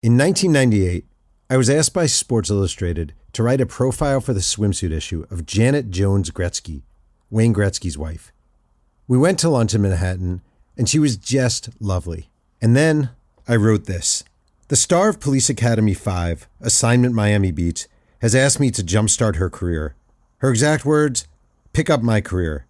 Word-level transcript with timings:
In 0.00 0.16
1998, 0.16 1.06
I 1.50 1.56
was 1.56 1.68
asked 1.68 1.92
by 1.92 2.06
Sports 2.06 2.50
Illustrated 2.50 3.14
to 3.32 3.42
write 3.42 3.60
a 3.60 3.66
profile 3.66 4.20
for 4.20 4.32
the 4.32 4.38
swimsuit 4.38 4.92
issue 4.92 5.26
of 5.28 5.44
Janet 5.44 5.90
Jones 5.90 6.30
Gretzky, 6.30 6.82
Wayne 7.30 7.52
Gretzky's 7.52 7.98
wife. 7.98 8.32
We 9.08 9.18
went 9.18 9.40
to 9.40 9.48
lunch 9.48 9.74
in 9.74 9.82
Manhattan, 9.82 10.42
and 10.76 10.88
she 10.88 11.00
was 11.00 11.16
just 11.16 11.70
lovely. 11.80 12.30
And 12.62 12.76
then 12.76 13.10
I 13.48 13.56
wrote 13.56 13.86
this. 13.86 14.22
The 14.68 14.76
star 14.76 15.08
of 15.08 15.18
Police 15.18 15.50
Academy 15.50 15.94
5, 15.94 16.46
Assignment 16.60 17.12
Miami 17.12 17.50
Beach, 17.50 17.88
has 18.20 18.36
asked 18.36 18.60
me 18.60 18.70
to 18.70 18.84
jumpstart 18.84 19.34
her 19.34 19.50
career. 19.50 19.96
Her 20.36 20.50
exact 20.50 20.84
words 20.84 21.26
pick 21.72 21.90
up 21.90 22.02
my 22.02 22.20
career. 22.20 22.66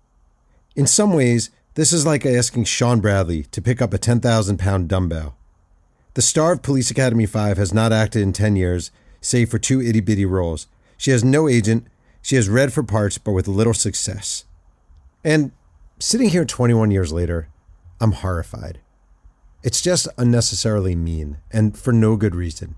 In 0.74 0.86
some 0.86 1.12
ways, 1.12 1.50
this 1.74 1.92
is 1.92 2.06
like 2.06 2.24
asking 2.24 2.64
Shawn 2.64 3.00
Bradley 3.00 3.42
to 3.42 3.60
pick 3.60 3.82
up 3.82 3.92
a 3.92 3.98
10,000 3.98 4.56
pound 4.58 4.88
dumbbell. 4.88 5.37
The 6.18 6.22
star 6.22 6.50
of 6.50 6.62
Police 6.62 6.90
Academy 6.90 7.26
5 7.26 7.58
has 7.58 7.72
not 7.72 7.92
acted 7.92 8.22
in 8.22 8.32
10 8.32 8.56
years, 8.56 8.90
save 9.20 9.50
for 9.50 9.58
two 9.60 9.80
itty 9.80 10.00
bitty 10.00 10.24
roles. 10.24 10.66
She 10.96 11.12
has 11.12 11.22
no 11.22 11.48
agent. 11.48 11.86
She 12.22 12.34
has 12.34 12.48
read 12.48 12.72
for 12.72 12.82
parts, 12.82 13.18
but 13.18 13.30
with 13.30 13.46
little 13.46 13.72
success. 13.72 14.44
And 15.22 15.52
sitting 16.00 16.30
here 16.30 16.44
21 16.44 16.90
years 16.90 17.12
later, 17.12 17.50
I'm 18.00 18.10
horrified. 18.10 18.80
It's 19.62 19.80
just 19.80 20.08
unnecessarily 20.18 20.96
mean 20.96 21.38
and 21.52 21.78
for 21.78 21.92
no 21.92 22.16
good 22.16 22.34
reason. 22.34 22.74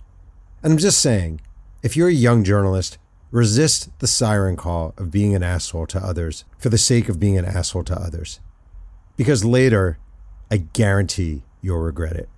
And 0.62 0.74
I'm 0.74 0.78
just 0.78 1.00
saying, 1.00 1.40
if 1.82 1.96
you're 1.96 2.08
a 2.08 2.12
young 2.12 2.44
journalist, 2.44 2.98
resist 3.30 3.88
the 4.00 4.06
siren 4.06 4.56
call 4.56 4.92
of 4.98 5.10
being 5.10 5.34
an 5.34 5.42
asshole 5.42 5.86
to 5.86 5.98
others 5.98 6.44
for 6.58 6.68
the 6.68 6.76
sake 6.76 7.08
of 7.08 7.18
being 7.18 7.38
an 7.38 7.46
asshole 7.46 7.84
to 7.84 7.98
others. 7.98 8.38
Because 9.16 9.46
later, 9.46 9.96
I 10.50 10.58
guarantee 10.58 11.44
you'll 11.62 11.78
regret 11.78 12.16
it. 12.16 12.28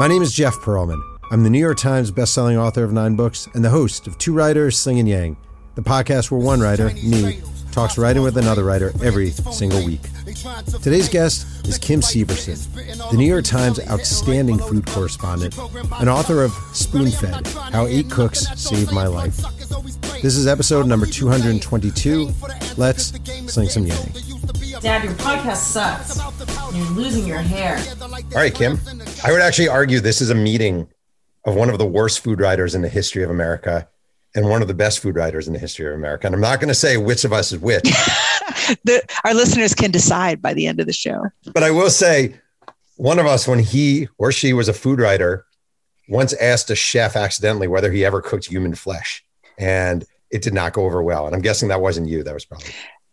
My 0.00 0.08
name 0.08 0.22
is 0.22 0.32
Jeff 0.32 0.54
Pearlman. 0.54 0.98
I'm 1.30 1.42
the 1.42 1.50
New 1.50 1.58
York 1.58 1.76
Times 1.76 2.10
bestselling 2.10 2.56
author 2.56 2.82
of 2.82 2.90
nine 2.90 3.16
books 3.16 3.46
and 3.52 3.62
the 3.62 3.68
host 3.68 4.06
of 4.06 4.16
Two 4.16 4.32
Writers 4.32 4.78
Slinging 4.78 5.06
Yang, 5.06 5.36
the 5.74 5.82
podcast 5.82 6.30
where 6.30 6.40
one 6.40 6.58
writer, 6.58 6.88
me, 7.04 7.42
talks 7.72 7.96
writing 7.98 8.22
with 8.22 8.36
another 8.36 8.64
writer 8.64 8.92
every 9.02 9.30
single 9.30 9.84
week. 9.84 10.00
Today's 10.82 11.08
guest 11.08 11.46
is 11.66 11.78
Kim 11.78 12.00
Severson, 12.00 13.10
the 13.10 13.16
New 13.16 13.26
York 13.26 13.44
Times 13.44 13.80
outstanding 13.88 14.58
food 14.58 14.86
correspondent 14.86 15.56
and 15.98 16.08
author 16.08 16.42
of 16.42 16.52
Spoonfed 16.72 17.46
How 17.72 17.86
Eight 17.86 18.10
Cooks 18.10 18.46
Saved 18.60 18.92
My 18.92 19.06
Life. 19.06 19.36
This 20.22 20.36
is 20.36 20.46
episode 20.46 20.86
number 20.86 21.06
222. 21.06 22.30
Let's 22.76 23.12
sling 23.52 23.68
some 23.68 23.86
yang. 23.86 24.12
Dad, 24.80 25.04
your 25.04 25.12
podcast 25.14 25.56
sucks. 25.56 26.18
You're 26.74 26.90
losing 26.90 27.26
your 27.26 27.38
hair. 27.38 27.78
All 28.00 28.36
right, 28.36 28.54
Kim. 28.54 28.78
I 29.24 29.32
would 29.32 29.42
actually 29.42 29.68
argue 29.68 30.00
this 30.00 30.20
is 30.20 30.30
a 30.30 30.34
meeting 30.34 30.88
of 31.44 31.54
one 31.54 31.70
of 31.70 31.78
the 31.78 31.86
worst 31.86 32.20
food 32.20 32.40
writers 32.40 32.74
in 32.74 32.82
the 32.82 32.88
history 32.88 33.22
of 33.22 33.30
America 33.30 33.88
and 34.34 34.48
one 34.48 34.62
of 34.62 34.68
the 34.68 34.74
best 34.74 35.00
food 35.00 35.16
writers 35.16 35.46
in 35.46 35.52
the 35.52 35.58
history 35.58 35.86
of 35.86 35.94
America. 35.94 36.26
And 36.26 36.34
I'm 36.34 36.40
not 36.40 36.60
going 36.60 36.68
to 36.68 36.74
say 36.74 36.96
which 36.96 37.24
of 37.24 37.32
us 37.32 37.52
is 37.52 37.58
which. 37.58 37.82
the, 38.84 39.02
our 39.24 39.34
listeners 39.34 39.74
can 39.74 39.90
decide 39.90 40.40
by 40.40 40.54
the 40.54 40.66
end 40.66 40.80
of 40.80 40.86
the 40.86 40.92
show. 40.92 41.26
But 41.52 41.62
I 41.62 41.70
will 41.70 41.90
say, 41.90 42.34
one 42.96 43.18
of 43.18 43.26
us, 43.26 43.48
when 43.48 43.58
he 43.58 44.08
or 44.18 44.30
she 44.30 44.52
was 44.52 44.68
a 44.68 44.72
food 44.72 45.00
writer, 45.00 45.46
once 46.08 46.32
asked 46.34 46.70
a 46.70 46.74
chef 46.74 47.16
accidentally 47.16 47.66
whether 47.66 47.90
he 47.90 48.04
ever 48.04 48.20
cooked 48.20 48.46
human 48.46 48.74
flesh, 48.74 49.24
and 49.58 50.04
it 50.30 50.42
did 50.42 50.52
not 50.52 50.72
go 50.72 50.84
over 50.84 51.02
well. 51.02 51.26
And 51.26 51.34
I'm 51.34 51.40
guessing 51.40 51.68
that 51.68 51.80
wasn't 51.80 52.08
you. 52.08 52.22
That 52.22 52.34
was 52.34 52.44
probably. 52.44 52.68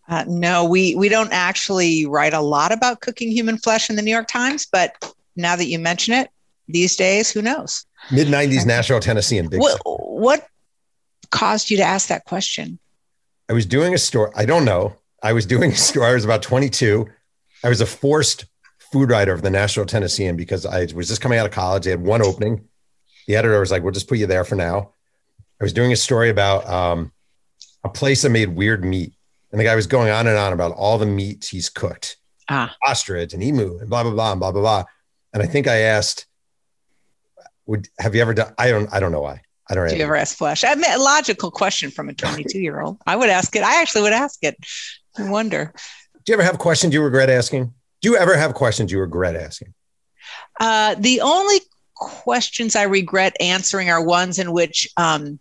Uh, 0.10 0.26
no, 0.28 0.66
we 0.66 0.96
we 0.96 1.10
don't 1.10 1.32
actually 1.32 2.06
write 2.06 2.34
a 2.34 2.42
lot 2.42 2.72
about 2.72 3.02
cooking 3.02 3.32
human 3.32 3.58
flesh 3.58 3.90
in 3.90 3.96
the 3.96 4.02
New 4.02 4.12
York 4.12 4.28
Times, 4.28 4.66
but 4.66 5.14
now 5.36 5.56
that 5.56 5.66
you 5.66 5.80
mention 5.80 6.14
it, 6.14 6.30
these 6.68 6.96
days, 6.96 7.32
who 7.32 7.42
knows? 7.42 7.86
Mid 8.12 8.28
'90s 8.28 8.66
Nashville, 8.66 9.00
Tennessee, 9.00 9.38
and 9.38 9.50
big. 9.50 9.60
What, 9.60 9.80
what 9.86 10.48
caused 11.30 11.70
you 11.70 11.78
to 11.78 11.84
ask 11.84 12.08
that 12.08 12.26
question? 12.26 12.80
I 13.50 13.54
was 13.54 13.66
doing 13.66 13.94
a 13.94 13.98
story. 13.98 14.32
I 14.36 14.46
don't 14.46 14.66
know. 14.66 14.96
I 15.24 15.34
was 15.34 15.46
doing 15.46 15.72
a 15.72 15.76
story. 15.76 16.08
I 16.08 16.14
was 16.14 16.26
about 16.26 16.42
22. 16.42 17.08
I 17.64 17.70
was 17.70 17.82
a 17.82 17.86
forced 17.86 18.46
food 18.92 19.10
writer 19.10 19.34
of 19.34 19.42
the 19.42 19.50
Nashville 19.50 19.86
Tennessean 19.86 20.36
because 20.36 20.66
I 20.66 20.88
was 20.94 21.08
just 21.08 21.22
coming 21.22 21.40
out 21.40 21.46
of 21.46 21.52
college. 21.52 21.86
They 21.86 21.92
had 21.92 22.02
one 22.02 22.22
opening. 22.22 22.68
The 23.28 23.36
editor 23.36 23.60
was 23.60 23.72
like, 23.72 23.84
"We'll 23.84 23.94
just 23.94 24.08
put 24.08 24.18
you 24.18 24.28
there 24.28 24.44
for 24.44 24.56
now." 24.56 24.94
I 25.60 25.64
was 25.64 25.74
doing 25.74 25.92
a 25.92 25.96
story 25.96 26.30
about 26.30 26.68
um, 26.70 27.12
a 27.84 27.90
place 27.90 28.22
that 28.22 28.30
made 28.30 28.50
weird 28.50 28.86
meat, 28.86 29.14
and 29.52 29.60
the 29.60 29.66
guy 29.66 29.76
was 29.76 29.88
going 29.88 30.10
on 30.10 30.28
and 30.28 30.38
on 30.38 30.54
about 30.54 30.72
all 30.74 30.98
the 30.98 31.06
meats 31.06 31.50
he's 31.50 31.70
cooked, 31.70 32.18
ah. 32.50 32.74
ostrich 32.86 33.34
and 33.34 33.44
emu 33.44 33.78
and 33.80 33.90
blah 33.90 34.04
blah 34.04 34.14
blah 34.14 34.32
and 34.32 34.40
blah 34.40 34.52
blah 34.52 34.62
blah. 34.62 34.84
And 35.34 35.44
I 35.44 35.46
think 35.46 35.68
I 35.68 35.80
asked, 35.80 36.26
"Would 37.66 37.90
have 38.00 38.16
you 38.16 38.22
ever 38.22 38.34
done?" 38.34 38.54
I 38.58 38.70
don't. 38.70 38.92
I 38.94 39.00
don't 39.00 39.12
know 39.12 39.22
why. 39.22 39.42
I 39.70 39.76
don't. 39.76 39.90
Do 39.90 39.96
you 39.96 40.04
ever 40.04 40.16
ask 40.16 40.38
flesh? 40.38 40.64
I 40.64 40.74
mean, 40.76 40.92
a 40.92 40.98
logical 40.98 41.52
question 41.52 41.92
from 41.92 42.10
a 42.10 42.14
22 42.14 42.60
year 42.60 42.80
old. 42.80 42.98
I 43.06 43.16
would 43.16 43.30
ask 43.30 43.56
it. 43.56 43.64
I 43.64 43.82
actually 43.82 44.04
would 44.04 44.14
ask 44.14 44.40
it. 44.44 44.58
I 45.18 45.30
wonder. 45.30 45.74
Do 46.26 46.32
you 46.32 46.34
ever 46.34 46.44
have 46.44 46.58
questions 46.58 46.94
you 46.94 47.04
regret 47.04 47.30
asking? 47.30 47.74
Do 48.02 48.10
you 48.10 48.18
ever 48.18 48.38
have 48.38 48.54
questions 48.54 48.92
you 48.92 49.00
regret 49.00 49.36
asking? 49.36 49.74
Uh, 50.60 50.96
the 50.98 51.22
only 51.22 51.58
questions 51.96 52.76
I 52.76 52.84
regret 52.84 53.36
answering 53.40 53.90
are 53.90 54.04
ones 54.04 54.40
in 54.40 54.52
which 54.52 54.88
um, 54.98 55.40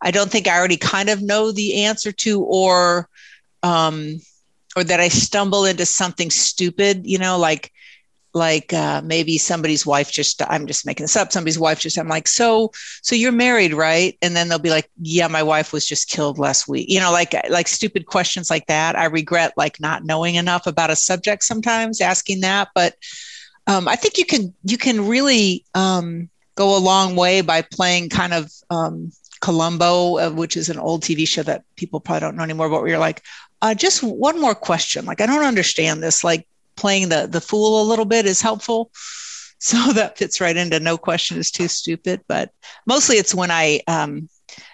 I 0.00 0.10
don't 0.10 0.30
think 0.30 0.48
I 0.48 0.56
already 0.58 0.76
kind 0.76 1.08
of 1.08 1.22
know 1.22 1.52
the 1.52 1.84
answer 1.84 2.12
to, 2.12 2.42
or 2.42 3.08
um, 3.62 4.20
or 4.76 4.84
that 4.84 5.00
I 5.00 5.08
stumble 5.08 5.64
into 5.64 5.86
something 5.86 6.30
stupid. 6.30 7.06
You 7.06 7.18
know, 7.18 7.38
like 7.38 7.70
like 8.34 8.72
uh, 8.72 9.00
maybe 9.04 9.38
somebody's 9.38 9.86
wife 9.86 10.10
just 10.10 10.42
i'm 10.50 10.66
just 10.66 10.84
making 10.84 11.04
this 11.04 11.16
up 11.16 11.30
somebody's 11.30 11.58
wife 11.58 11.78
just 11.78 11.96
i'm 11.96 12.08
like 12.08 12.26
so 12.26 12.70
so 13.02 13.14
you're 13.14 13.32
married 13.32 13.72
right? 13.72 14.18
And 14.22 14.34
then 14.34 14.48
they'll 14.48 14.58
be 14.58 14.70
like 14.70 14.90
yeah 15.00 15.28
my 15.28 15.42
wife 15.42 15.72
was 15.72 15.86
just 15.86 16.10
killed 16.10 16.38
last 16.38 16.68
week. 16.68 16.88
You 16.88 17.00
know 17.00 17.12
like 17.12 17.34
like 17.48 17.68
stupid 17.68 18.06
questions 18.06 18.50
like 18.50 18.66
that. 18.66 18.98
I 18.98 19.06
regret 19.06 19.52
like 19.56 19.80
not 19.80 20.04
knowing 20.04 20.34
enough 20.34 20.66
about 20.66 20.90
a 20.90 20.96
subject 20.96 21.44
sometimes 21.44 22.00
asking 22.00 22.40
that 22.40 22.68
but 22.74 22.94
um, 23.66 23.88
i 23.88 23.96
think 23.96 24.18
you 24.18 24.26
can 24.26 24.52
you 24.64 24.76
can 24.78 25.06
really 25.06 25.64
um, 25.74 26.28
go 26.54 26.76
a 26.76 26.78
long 26.78 27.16
way 27.16 27.40
by 27.40 27.62
playing 27.62 28.08
kind 28.08 28.34
of 28.34 28.50
um, 28.70 29.10
columbo 29.40 30.18
uh, 30.18 30.30
which 30.30 30.56
is 30.56 30.68
an 30.68 30.78
old 30.78 31.02
tv 31.02 31.26
show 31.26 31.42
that 31.42 31.64
people 31.76 32.00
probably 32.00 32.20
don't 32.20 32.36
know 32.36 32.42
anymore 32.42 32.68
but 32.68 32.80
where 32.80 32.88
you're 32.88 32.98
like 32.98 33.22
uh, 33.64 33.74
just 33.74 34.02
one 34.02 34.38
more 34.40 34.54
question. 34.54 35.06
Like 35.06 35.22
i 35.22 35.26
don't 35.26 35.44
understand 35.44 36.02
this. 36.02 36.22
Like 36.22 36.46
playing 36.76 37.08
the 37.08 37.26
the 37.26 37.40
fool 37.40 37.82
a 37.82 37.88
little 37.88 38.04
bit 38.04 38.26
is 38.26 38.40
helpful. 38.40 38.90
So 39.60 39.94
that 39.94 40.18
fits 40.18 40.42
right 40.42 40.56
into 40.56 40.78
no 40.78 40.98
question 40.98 41.38
is 41.38 41.50
too 41.50 41.68
stupid. 41.68 42.20
But 42.28 42.50
mostly 42.86 43.16
it's 43.16 43.34
when 43.34 43.50
I 43.50 43.80
um, 43.86 44.28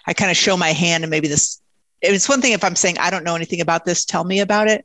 I 0.05 0.15
kind 0.15 0.33
of 0.33 0.37
show 0.37 0.57
my 0.57 0.71
hand 0.71 1.05
and 1.05 1.11
maybe 1.13 1.29
this. 1.29 1.61
It's 2.03 2.29
one 2.29 2.41
thing 2.41 2.55
if 2.55 2.65
I'm 2.65 2.75
saying 2.75 2.99
I 2.99 3.11
don't 3.11 3.23
know 3.23 3.37
anything 3.37 3.61
about 3.61 3.85
this, 3.85 4.05
tell 4.05 4.25
me 4.25 4.41
about 4.41 4.67
it. 4.67 4.85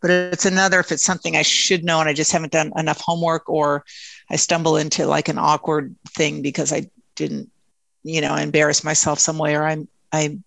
But 0.00 0.10
it's 0.10 0.44
another 0.44 0.80
if 0.80 0.90
it's 0.90 1.04
something 1.04 1.36
I 1.36 1.42
should 1.42 1.84
know 1.84 2.00
and 2.00 2.08
I 2.08 2.14
just 2.14 2.32
haven't 2.32 2.50
done 2.50 2.72
enough 2.76 3.00
homework, 3.00 3.48
or 3.48 3.84
I 4.28 4.34
stumble 4.34 4.76
into 4.76 5.06
like 5.06 5.28
an 5.28 5.38
awkward 5.38 5.94
thing 6.16 6.42
because 6.42 6.72
I 6.72 6.90
didn't, 7.14 7.48
you 8.02 8.22
know, 8.22 8.34
embarrass 8.34 8.82
myself 8.82 9.20
some 9.20 9.38
way, 9.38 9.54
or 9.54 9.62
I'm 9.62 9.86
I 10.14 10.38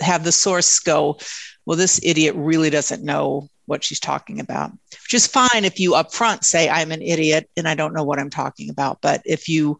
have 0.00 0.24
the 0.24 0.32
source 0.32 0.78
go, 0.78 1.18
well, 1.66 1.76
this 1.76 2.00
idiot 2.02 2.34
really 2.36 2.70
doesn't 2.70 3.02
know 3.02 3.48
what 3.70 3.84
she's 3.84 4.00
talking 4.00 4.40
about, 4.40 4.72
which 4.72 5.14
is 5.14 5.26
fine 5.26 5.64
if 5.64 5.78
you 5.78 5.92
upfront 5.92 6.44
say, 6.44 6.68
I'm 6.68 6.90
an 6.90 7.00
idiot 7.00 7.48
and 7.56 7.68
I 7.68 7.74
don't 7.74 7.94
know 7.94 8.02
what 8.02 8.18
I'm 8.18 8.28
talking 8.28 8.68
about. 8.68 9.00
But 9.00 9.22
if 9.24 9.48
you 9.48 9.78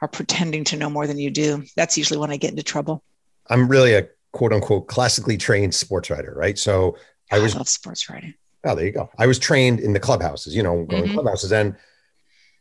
are 0.00 0.08
pretending 0.08 0.64
to 0.64 0.76
know 0.76 0.88
more 0.88 1.06
than 1.06 1.18
you 1.18 1.30
do, 1.30 1.62
that's 1.76 1.98
usually 1.98 2.18
when 2.18 2.30
I 2.30 2.38
get 2.38 2.50
into 2.50 2.62
trouble. 2.62 3.04
I'm 3.48 3.68
really 3.68 3.94
a 3.94 4.08
quote 4.32 4.52
unquote 4.52 4.88
classically 4.88 5.36
trained 5.36 5.74
sports 5.74 6.10
writer, 6.10 6.34
right? 6.34 6.58
So 6.58 6.96
I 7.30 7.38
was 7.38 7.54
I 7.54 7.58
love 7.58 7.68
sports 7.68 8.08
writing. 8.10 8.34
Oh, 8.64 8.74
there 8.74 8.86
you 8.86 8.92
go. 8.92 9.10
I 9.18 9.26
was 9.26 9.38
trained 9.38 9.78
in 9.80 9.92
the 9.92 10.00
clubhouses, 10.00 10.56
you 10.56 10.62
know, 10.62 10.84
going 10.84 11.04
mm-hmm. 11.04 11.14
clubhouses. 11.14 11.52
And 11.52 11.76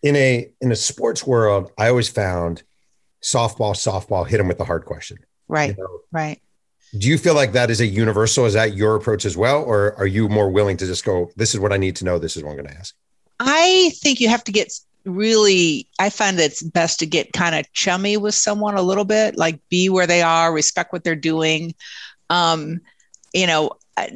in 0.03 0.15
a 0.17 0.51
in 0.61 0.71
a 0.71 0.75
sports 0.75 1.25
world, 1.25 1.71
I 1.77 1.87
always 1.87 2.09
found 2.09 2.63
softball, 3.23 3.73
softball, 3.73 4.27
hit 4.27 4.37
them 4.37 4.49
with 4.49 4.57
the 4.57 4.65
hard 4.65 4.85
question. 4.85 5.17
Right. 5.47 5.75
You 5.75 5.83
know? 5.83 5.99
Right 6.11 6.41
do 6.97 7.07
you 7.07 7.17
feel 7.17 7.35
like 7.35 7.51
that 7.53 7.69
is 7.69 7.81
a 7.81 7.85
universal? 7.85 8.45
Is 8.45 8.53
that 8.53 8.75
your 8.75 8.95
approach 8.95 9.25
as 9.25 9.35
well? 9.35 9.63
Or 9.63 9.95
are 9.95 10.07
you 10.07 10.29
more 10.29 10.49
willing 10.49 10.77
to 10.77 10.85
just 10.85 11.03
go 11.03 11.31
this 11.35 11.53
is 11.53 11.59
what 11.59 11.73
i 11.73 11.77
need 11.77 11.95
to 11.97 12.05
know. 12.05 12.19
This 12.19 12.37
is 12.37 12.43
what 12.43 12.51
i'm 12.51 12.57
going 12.57 12.69
to 12.69 12.77
ask 12.77 12.95
i 13.39 13.91
think 14.01 14.19
you 14.21 14.29
have 14.29 14.43
to 14.45 14.51
get 14.51 14.71
really 15.03 15.87
i 15.99 16.09
find 16.09 16.39
that 16.39 16.45
it's 16.45 16.63
best 16.63 16.99
to 16.99 17.05
get 17.05 17.33
kind 17.33 17.53
of 17.53 17.71
chummy 17.73 18.17
with 18.17 18.33
someone 18.33 18.75
a 18.75 18.81
little 18.81 19.03
bit 19.05 19.37
like 19.37 19.59
be 19.69 19.89
where 19.89 20.07
they 20.07 20.21
are 20.21 20.53
respect 20.53 20.93
what 20.93 21.03
they're 21.03 21.15
doing 21.15 21.75
um, 22.29 22.79
you 23.33 23.45
know 23.45 23.71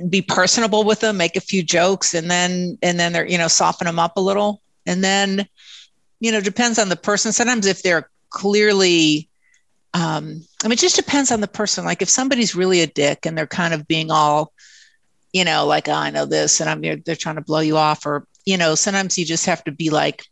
be 0.10 0.22
personable 0.22 0.84
with 0.84 1.00
them 1.00 1.18
make 1.18 1.36
a 1.36 1.42
few 1.42 1.64
jokes 1.64 2.14
and 2.14 2.30
then 2.30 2.78
and 2.82 3.00
then 3.00 3.14
they're 3.14 3.28
you 3.28 3.38
know 3.38 3.48
soften 3.48 3.86
them 3.86 4.00
up 4.00 4.18
a 4.18 4.22
little. 4.22 4.62
And 4.86 5.04
then 5.04 5.48
you 6.20 6.32
know 6.32 6.42
depends 6.42 6.80
on 6.80 6.90
the 6.90 6.96
person. 6.96 7.32
Sometimes 7.32 7.66
if 7.66 7.82
they're 7.82 8.10
clearly 8.30 9.30
um, 9.94 10.42
I 10.64 10.68
mean, 10.68 10.74
it 10.74 10.80
just 10.80 10.96
depends 10.96 11.32
on 11.32 11.42
the 11.42 11.48
person. 11.48 11.86
Like 11.86 12.02
if 12.02 12.10
somebody's 12.10 12.56
really 12.56 12.82
a 12.82 12.88
dick 12.88 13.26
and 13.26 13.38
they're 13.38 13.48
kind 13.48 13.74
of 13.74 13.88
being 13.88 14.12
all, 14.12 14.54
you 15.34 15.46
know, 15.46 15.66
like 15.66 15.88
oh, 15.88 15.94
I 15.94 16.10
know 16.10 16.26
this, 16.26 16.60
and 16.60 16.70
I'm 16.70 16.82
they're, 16.82 16.98
they're 16.98 17.16
trying 17.16 17.36
to 17.36 17.42
blow 17.42 17.60
you 17.60 17.78
off, 17.78 18.06
or 18.06 18.28
you 18.46 18.58
know, 18.58 18.76
sometimes 18.76 19.18
you 19.18 19.26
just 19.26 19.46
have 19.46 19.64
to 19.66 19.72
be 19.72 19.90
like, 19.90 20.24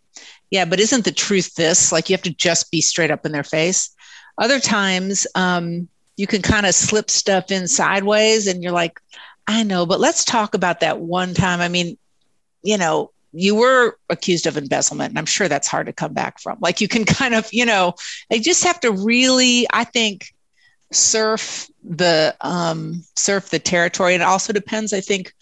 yeah, 0.49 0.65
but 0.65 0.79
isn't 0.79 1.05
the 1.05 1.11
truth 1.11 1.53
this? 1.55 1.91
Like 1.91 2.09
you 2.09 2.13
have 2.13 2.23
to 2.23 2.33
just 2.33 2.71
be 2.71 2.81
straight 2.81 3.11
up 3.11 3.25
in 3.25 3.31
their 3.31 3.43
face. 3.43 3.91
Other 4.37 4.59
times, 4.59 5.27
um, 5.35 5.87
you 6.15 6.27
can 6.27 6.41
kind 6.41 6.65
of 6.65 6.73
slip 6.73 7.09
stuff 7.09 7.51
in 7.51 7.67
sideways 7.67 8.47
and 8.47 8.63
you're 8.63 8.71
like, 8.71 8.99
I 9.47 9.63
know, 9.63 9.85
but 9.85 9.99
let's 9.99 10.25
talk 10.25 10.55
about 10.55 10.81
that 10.81 10.99
one 10.99 11.33
time. 11.33 11.61
I 11.61 11.67
mean, 11.69 11.97
you 12.63 12.77
know, 12.77 13.11
you 13.33 13.55
were 13.55 13.97
accused 14.09 14.47
of 14.47 14.57
embezzlement 14.57 15.09
and 15.09 15.19
i'm 15.19 15.25
sure 15.25 15.47
that's 15.47 15.67
hard 15.67 15.87
to 15.87 15.93
come 15.93 16.13
back 16.13 16.39
from. 16.39 16.57
Like 16.61 16.81
you 16.81 16.87
can 16.87 17.05
kind 17.19 17.35
of 17.35 17.47
you 17.51 17.65
know 17.65 17.93
they 18.29 18.39
just 18.39 18.63
have 18.63 18.79
to 18.81 18.91
really 18.91 19.67
i 19.71 19.83
think 19.83 20.33
surf 20.91 21.67
the 21.83 22.35
um 22.41 23.03
surf 23.15 23.49
the 23.49 23.59
territory. 23.59 24.13
And 24.13 24.23
it 24.23 24.27
also 24.27 24.53
depends 24.53 24.93
i 24.93 25.01
think 25.01 25.33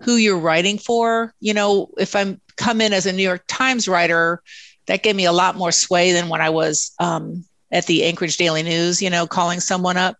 who 0.00 0.14
you're 0.14 0.38
writing 0.38 0.78
for. 0.78 1.34
You 1.40 1.54
know 1.54 1.90
if 1.98 2.14
i'm 2.16 2.40
come 2.56 2.80
in 2.80 2.92
as 2.92 3.06
a 3.06 3.12
new 3.12 3.22
york 3.22 3.44
times 3.46 3.86
writer 3.86 4.42
that 4.86 5.02
gave 5.02 5.14
me 5.14 5.26
a 5.26 5.32
lot 5.32 5.54
more 5.56 5.70
sway 5.70 6.12
than 6.12 6.28
when 6.28 6.40
i 6.40 6.50
was 6.50 6.92
um, 6.98 7.44
at 7.70 7.86
the 7.86 8.04
anchorage 8.04 8.36
daily 8.36 8.62
news 8.62 9.00
you 9.00 9.10
know 9.10 9.26
calling 9.26 9.60
someone 9.60 9.96
up. 9.96 10.16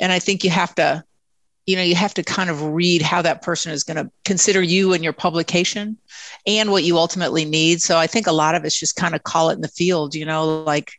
And 0.00 0.10
i 0.10 0.18
think 0.18 0.44
you 0.44 0.50
have 0.50 0.74
to 0.76 1.04
you 1.66 1.76
know 1.76 1.82
you 1.82 1.94
have 1.94 2.14
to 2.14 2.22
kind 2.22 2.50
of 2.50 2.62
read 2.62 3.02
how 3.02 3.22
that 3.22 3.42
person 3.42 3.72
is 3.72 3.84
going 3.84 4.02
to 4.02 4.10
consider 4.24 4.62
you 4.62 4.92
and 4.94 5.04
your 5.04 5.12
publication 5.12 5.96
and 6.46 6.70
what 6.70 6.84
you 6.84 6.98
ultimately 6.98 7.44
need 7.44 7.80
so 7.80 7.98
i 7.98 8.06
think 8.06 8.26
a 8.26 8.32
lot 8.32 8.54
of 8.54 8.64
us 8.64 8.78
just 8.78 8.96
kind 8.96 9.14
of 9.14 9.22
call 9.22 9.50
it 9.50 9.54
in 9.54 9.60
the 9.60 9.68
field 9.68 10.14
you 10.14 10.24
know 10.24 10.62
like 10.62 10.92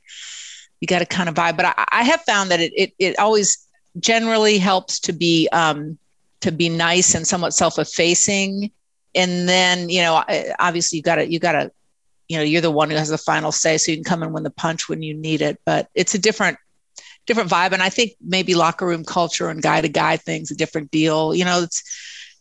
you 0.80 0.88
got 0.88 1.00
to 1.00 1.06
kind 1.06 1.30
of 1.30 1.35
vibe 1.35 1.56
but 1.56 1.65
I, 1.65 1.85
I, 1.91 2.03
have 2.03 2.21
found 2.21 2.51
that 2.51 2.59
it, 2.59 2.74
it, 2.75 2.94
it 3.00 3.19
always 3.19 3.68
generally 4.00 4.57
helps 4.57 5.00
to 5.01 5.13
be 5.13 5.47
um, 5.53 5.97
to 6.41 6.51
be 6.51 6.68
nice 6.68 7.15
and 7.15 7.25
somewhat 7.25 7.53
self-effacing 7.53 8.69
and 9.15 9.47
then 9.47 9.89
you 9.89 10.01
know 10.01 10.24
obviously 10.59 10.97
you 10.97 11.03
got 11.03 11.15
to 11.15 11.31
you 11.31 11.39
got 11.39 11.53
to 11.53 11.71
you 12.27 12.38
know 12.38 12.44
you're 12.44 12.62
the 12.62 12.71
one 12.71 12.89
who 12.89 12.97
has 12.97 13.09
the 13.09 13.18
final 13.18 13.51
say 13.51 13.77
so 13.77 13.91
you 13.91 13.97
can 13.97 14.03
come 14.03 14.24
and 14.24 14.33
win 14.33 14.44
the 14.44 14.50
punch 14.50 14.89
when 14.89 15.01
you 15.01 15.13
need 15.13 15.41
it 15.41 15.59
but 15.65 15.88
it's 15.95 16.15
a 16.15 16.19
different 16.19 16.57
different 17.25 17.50
vibe. 17.50 17.71
And 17.71 17.81
I 17.81 17.89
think 17.89 18.13
maybe 18.21 18.56
locker 18.56 18.85
room 18.85 19.03
culture 19.03 19.50
and 19.50 19.62
guy 19.62 19.81
to 19.81 19.89
guy 19.89 20.18
things 20.18 20.51
a 20.51 20.56
different 20.56 20.91
deal. 20.91 21.33
You 21.33 21.45
know, 21.45 21.63
it's 21.63 21.83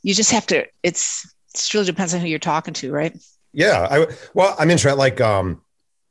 you 0.02 0.14
just 0.14 0.32
have 0.32 0.46
to. 0.48 0.66
It's 0.82 1.32
it 1.54 1.74
really 1.74 1.86
depends 1.86 2.14
on 2.14 2.20
who 2.20 2.26
you're 2.26 2.38
talking 2.38 2.74
to, 2.74 2.92
right? 2.92 3.16
Yeah. 3.52 3.86
I 3.90 4.06
well, 4.34 4.54
I'm 4.58 4.70
interested. 4.70 4.96
Like, 4.96 5.20
um, 5.20 5.62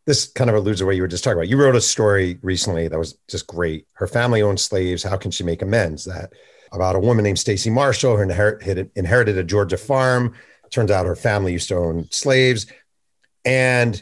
this 0.06 0.28
kind 0.28 0.50
of 0.50 0.56
alludes 0.56 0.80
to 0.80 0.86
what 0.86 0.96
you 0.96 1.02
were 1.02 1.08
just 1.08 1.24
talking 1.24 1.38
about. 1.38 1.48
You 1.48 1.58
wrote 1.58 1.76
a 1.76 1.82
story 1.82 2.40
recently 2.42 2.88
that 2.88 2.98
was 2.98 3.18
just 3.28 3.48
great. 3.48 3.88
Her 3.94 4.08
family 4.08 4.42
owned 4.42 4.60
slaves. 4.60 5.04
How 5.04 5.18
can 5.18 5.32
she 5.32 5.44
make 5.44 5.62
amends? 5.62 6.06
That 6.06 6.34
about 6.72 6.96
a 6.96 7.00
woman 7.00 7.24
named 7.24 7.40
Stacy 7.40 7.70
Marshall 7.70 8.16
who 8.16 8.24
inherited, 8.24 8.92
inherited 8.96 9.38
a 9.38 9.44
Georgia 9.44 9.78
farm. 9.78 10.34
Turns 10.72 10.90
out 10.90 11.06
her 11.06 11.18
family 11.18 11.52
used 11.52 11.68
to 11.68 11.76
own 11.76 12.08
slaves, 12.12 12.66
and 13.44 14.02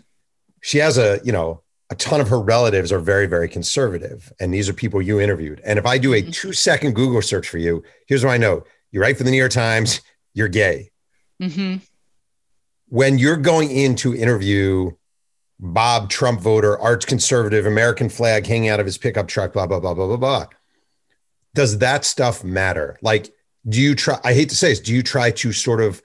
she 0.62 0.78
has 0.78 1.00
a 1.00 1.20
you 1.24 1.32
know 1.32 1.64
a 1.90 1.96
ton 1.96 2.22
of 2.22 2.28
her 2.30 2.40
relatives 2.40 2.92
are 2.92 3.00
very, 3.00 3.26
very 3.26 3.50
conservative. 3.50 4.32
And 4.40 4.54
these 4.54 4.70
are 4.70 4.74
people 4.74 5.02
you 5.02 5.20
interviewed. 5.20 5.62
And 5.66 5.80
if 5.80 5.86
I 5.86 5.98
do 5.98 6.14
a 6.14 6.22
mm-hmm. 6.22 6.32
two 6.32 6.54
second 6.54 6.94
Google 6.94 7.22
search 7.22 7.50
for 7.50 7.58
you, 7.58 7.84
here's 8.08 8.24
what 8.24 8.32
I 8.32 8.38
know 8.38 8.64
you 8.92 9.02
write 9.02 9.18
for 9.18 9.24
the 9.24 9.32
New 9.32 9.38
York 9.38 9.52
Times, 9.52 10.02
you're 10.34 10.48
gay. 10.48 10.92
Mm-hmm. 11.42 11.78
When 12.88 13.18
you're 13.18 13.38
going 13.38 13.72
in 13.72 13.96
to 13.98 14.16
interview 14.16 14.92
Bob 15.60 16.10
Trump 16.10 16.42
voter, 16.42 16.78
arch 16.80 17.06
conservative, 17.06 17.66
American 17.66 18.10
flag 18.10 18.48
hanging 18.48 18.70
out 18.70 18.80
of 18.80 18.86
his 18.86 18.98
pickup 18.98 19.28
truck, 19.28 19.54
blah, 19.54 19.68
blah, 19.68 19.80
blah, 19.80 19.94
blah, 19.94 20.08
blah, 20.08 20.18
blah. 20.18 20.46
Does 21.54 21.80
that 21.80 22.06
stuff 22.06 22.44
matter? 22.44 22.98
Like, 23.02 23.34
do 23.68 23.82
you 23.82 23.96
try? 23.96 24.20
I 24.24 24.34
hate 24.34 24.50
to 24.50 24.56
say 24.56 24.70
this, 24.70 24.80
do 24.80 24.94
you 24.94 25.04
try 25.04 25.32
to 25.32 25.52
sort 25.52 25.82
of 25.82 26.02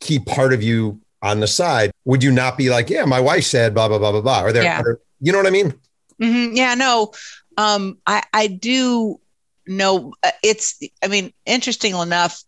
keep 0.00 0.26
part 0.26 0.52
of 0.52 0.62
you 0.62 1.00
on 1.24 1.40
the 1.40 1.46
side, 1.46 1.90
would 2.04 2.22
you 2.22 2.30
not 2.30 2.58
be 2.58 2.68
like, 2.68 2.90
yeah, 2.90 3.04
my 3.06 3.18
wife 3.18 3.44
said 3.44 3.74
blah 3.74 3.88
blah 3.88 3.98
blah 3.98 4.12
blah 4.12 4.20
blah? 4.20 4.40
Are 4.40 4.52
there, 4.52 4.62
yeah. 4.62 4.80
are, 4.80 5.00
you 5.20 5.32
know 5.32 5.38
what 5.38 5.46
I 5.46 5.50
mean? 5.50 5.74
Mm-hmm. 6.20 6.54
Yeah, 6.54 6.74
no, 6.74 7.12
um, 7.56 7.98
I 8.06 8.22
I 8.32 8.46
do 8.46 9.18
know 9.66 10.14
uh, 10.22 10.30
it's. 10.42 10.80
I 11.02 11.08
mean, 11.08 11.32
interesting 11.46 11.94
enough, 11.94 12.42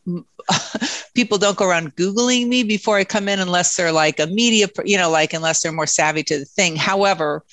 people 1.15 1.39
don't 1.39 1.57
go 1.57 1.69
around 1.69 1.97
googling 1.97 2.49
me 2.49 2.63
before 2.63 2.97
I 2.97 3.05
come 3.05 3.29
in 3.29 3.41
unless 3.41 3.77
they're 3.77 3.93
like 3.93 4.21
a 4.21 4.27
media, 4.27 4.69
you 4.85 4.97
know, 4.97 5.11
like 5.11 5.33
unless 5.33 5.63
they're 5.63 5.73
more 5.73 5.87
savvy 5.87 6.23
to 6.25 6.39
the 6.39 6.45
thing. 6.45 6.77
However. 6.77 7.45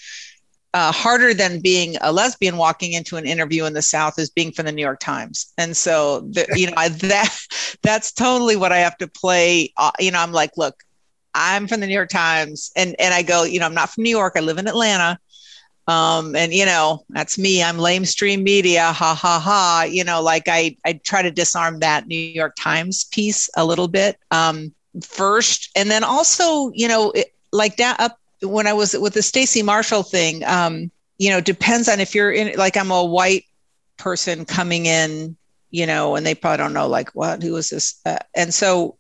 Uh, 0.76 0.92
harder 0.92 1.36
than 1.36 1.60
being 1.60 1.96
a 2.02 2.12
lesbian 2.12 2.58
walking 2.58 2.94
into 2.94 3.16
an 3.16 3.28
interview 3.28 3.66
in 3.66 3.74
the 3.74 3.82
South 3.84 4.18
is 4.18 4.32
being 4.32 4.52
from 4.52 4.66
the 4.66 4.72
New 4.72 4.82
York 4.82 5.00
Times, 5.00 5.54
and 5.60 5.78
so 5.78 6.22
the, 6.22 6.48
you 6.56 6.66
know 6.66 6.74
I, 6.76 6.90
that 6.90 7.38
that's 7.84 8.12
totally 8.12 8.56
what 8.56 8.72
I 8.72 8.80
have 8.80 8.98
to 8.98 9.08
play. 9.08 9.72
Uh, 9.78 9.92
you 10.00 10.10
know, 10.10 10.18
I'm 10.18 10.32
like, 10.32 10.58
look, 10.58 10.84
I'm 11.36 11.68
from 11.68 11.80
the 11.80 11.86
New 11.86 11.94
York 11.94 12.10
Times, 12.10 12.72
and 12.76 12.96
and 13.00 13.14
I 13.14 13.22
go, 13.22 13.44
you 13.44 13.60
know, 13.60 13.68
I'm 13.68 13.74
not 13.74 13.92
from 13.92 14.04
New 14.04 14.10
York. 14.10 14.34
I 14.36 14.40
live 14.40 14.58
in 14.58 14.68
Atlanta, 14.68 15.20
um, 15.88 16.36
and 16.36 16.54
you 16.54 16.66
know, 16.66 17.04
that's 17.10 17.38
me. 17.38 17.64
I'm 17.64 17.78
lamestream 17.78 18.44
media. 18.44 18.92
Ha 18.92 19.14
ha 19.14 19.40
ha. 19.40 19.88
You 19.90 20.04
know, 20.04 20.22
like 20.22 20.44
I 20.48 20.78
I 20.86 20.94
try 20.94 21.22
to 21.22 21.32
disarm 21.32 21.80
that 21.80 22.08
New 22.08 22.18
York 22.18 22.56
Times 22.58 23.06
piece 23.06 23.50
a 23.58 23.66
little 23.66 23.88
bit 23.88 24.18
um, 24.32 24.74
first, 25.04 25.70
and 25.76 25.90
then 25.90 26.04
also, 26.04 26.72
you 26.74 26.88
know, 26.88 27.12
it, 27.12 27.34
like 27.52 27.78
that 27.78 28.00
up 28.00 28.20
when 28.42 28.68
I 28.68 28.74
was 28.74 28.94
with 28.94 29.14
the 29.14 29.22
Stacy 29.22 29.62
Marshall 29.62 30.04
thing. 30.04 30.44
Um, 30.46 30.92
you 31.18 31.30
know, 31.30 31.42
depends 31.42 31.88
on 31.90 32.00
if 32.00 32.16
you're 32.16 32.32
in. 32.32 32.58
Like 32.58 32.78
I'm 32.78 32.92
a 32.92 33.04
white 33.04 33.46
person 33.98 34.46
coming 34.46 34.86
in 34.86 35.36
you 35.70 35.88
know, 35.88 36.16
and 36.16 36.24
they 36.24 36.36
probably 36.36 36.58
don't 36.60 36.74
know 36.74 36.88
like 36.88 37.10
what 37.16 37.42
who 37.42 37.56
is 37.56 37.72
this, 37.72 38.00
uh, 38.06 38.20
and 38.36 38.54
so 38.54 38.96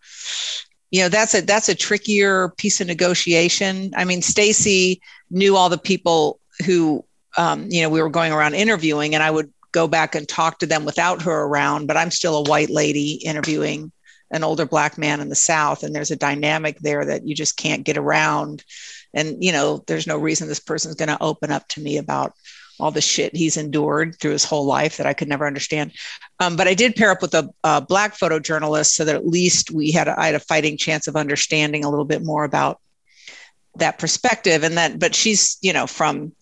you 0.94 1.01
know 1.01 1.09
that's 1.09 1.33
a 1.33 1.41
that's 1.41 1.69
a 1.69 1.75
trickier 1.75 2.50
piece 2.50 2.80
of 2.80 2.85
negotiation 2.85 3.91
i 3.97 4.06
mean 4.06 4.21
stacy 4.21 5.01
knew 5.31 5.57
all 5.57 5.68
the 5.68 5.77
people 5.77 6.39
who 6.63 7.04
um, 7.38 7.68
you 7.69 7.81
know 7.81 7.89
we 7.89 8.01
were 8.01 8.10
going 8.10 8.31
around 8.31 8.54
interviewing 8.54 9.13
and 9.13 9.24
i 9.24 9.30
would 9.30 9.51
go 9.71 9.88
back 9.88 10.15
and 10.15 10.27
talk 10.27 10.60
to 10.60 10.65
them 10.65 10.86
without 10.86 11.21
her 11.21 11.44
around 11.44 11.88
but 11.88 11.98
i'm 11.98 12.12
still 12.12 12.38
a 12.38 12.50
white 12.50 12.69
lady 12.69 13.13
interviewing 13.25 13.92
an 14.31 14.44
older 14.44 14.65
black 14.65 14.98
man 14.98 15.19
in 15.19 15.30
the 15.30 15.36
south 15.36 15.83
and 15.83 15.95
there's 15.95 16.12
a 16.12 16.15
dynamic 16.15 16.77
there 16.80 17.06
that 17.06 17.27
you 17.27 17.36
just 17.36 17.57
can't 17.57 17.83
get 17.83 17.98
around 17.98 18.63
and 19.13 19.44
you 19.44 19.51
know 19.51 19.83
there's 19.88 20.07
no 20.07 20.18
reason 20.18 20.48
this 20.48 20.60
person's 20.60 20.95
going 20.95 21.10
to 21.10 21.21
open 21.21 21.51
up 21.51 21.68
to 21.68 21.81
me 21.81 21.98
about 21.98 22.33
all 22.80 22.92
the 22.92 23.01
shit 23.01 23.36
he's 23.36 23.57
endured 23.57 24.19
through 24.19 24.31
his 24.31 24.44
whole 24.44 24.66
life 24.66 24.98
that 24.98 25.06
I 25.06 25.13
could 25.13 25.27
never 25.27 25.45
understand. 25.45 25.94
Um, 26.39 26.56
but 26.56 26.68
I 26.68 26.74
did 26.74 26.95
pair 26.95 27.12
up 27.12 27.21
with 27.21 27.33
a, 27.33 27.50
a, 27.63 27.81
black 27.81 28.18
photojournalist 28.18 28.88
so 28.88 29.06
that 29.06 29.16
at 29.16 29.27
least 29.27 29.71
we 29.71 29.92
had 29.92 30.07
a, 30.07 30.19
I 30.19 30.25
had 30.25 30.36
a 30.36 30.39
fighting 30.39 30.77
chance 30.77 31.07
of 31.07 31.16
understanding 31.16 31.86
a 31.86 31.89
little 31.89 32.06
bit 32.06 32.24
more 32.24 32.44
about 32.44 32.81
that 33.75 34.00
perspective. 34.00 34.63
And 34.63 34.77
that, 34.77 35.00
but 35.00 35.16
she's 35.16 35.57
you 35.62 35.74
know 35.74 35.87
from 35.87 36.33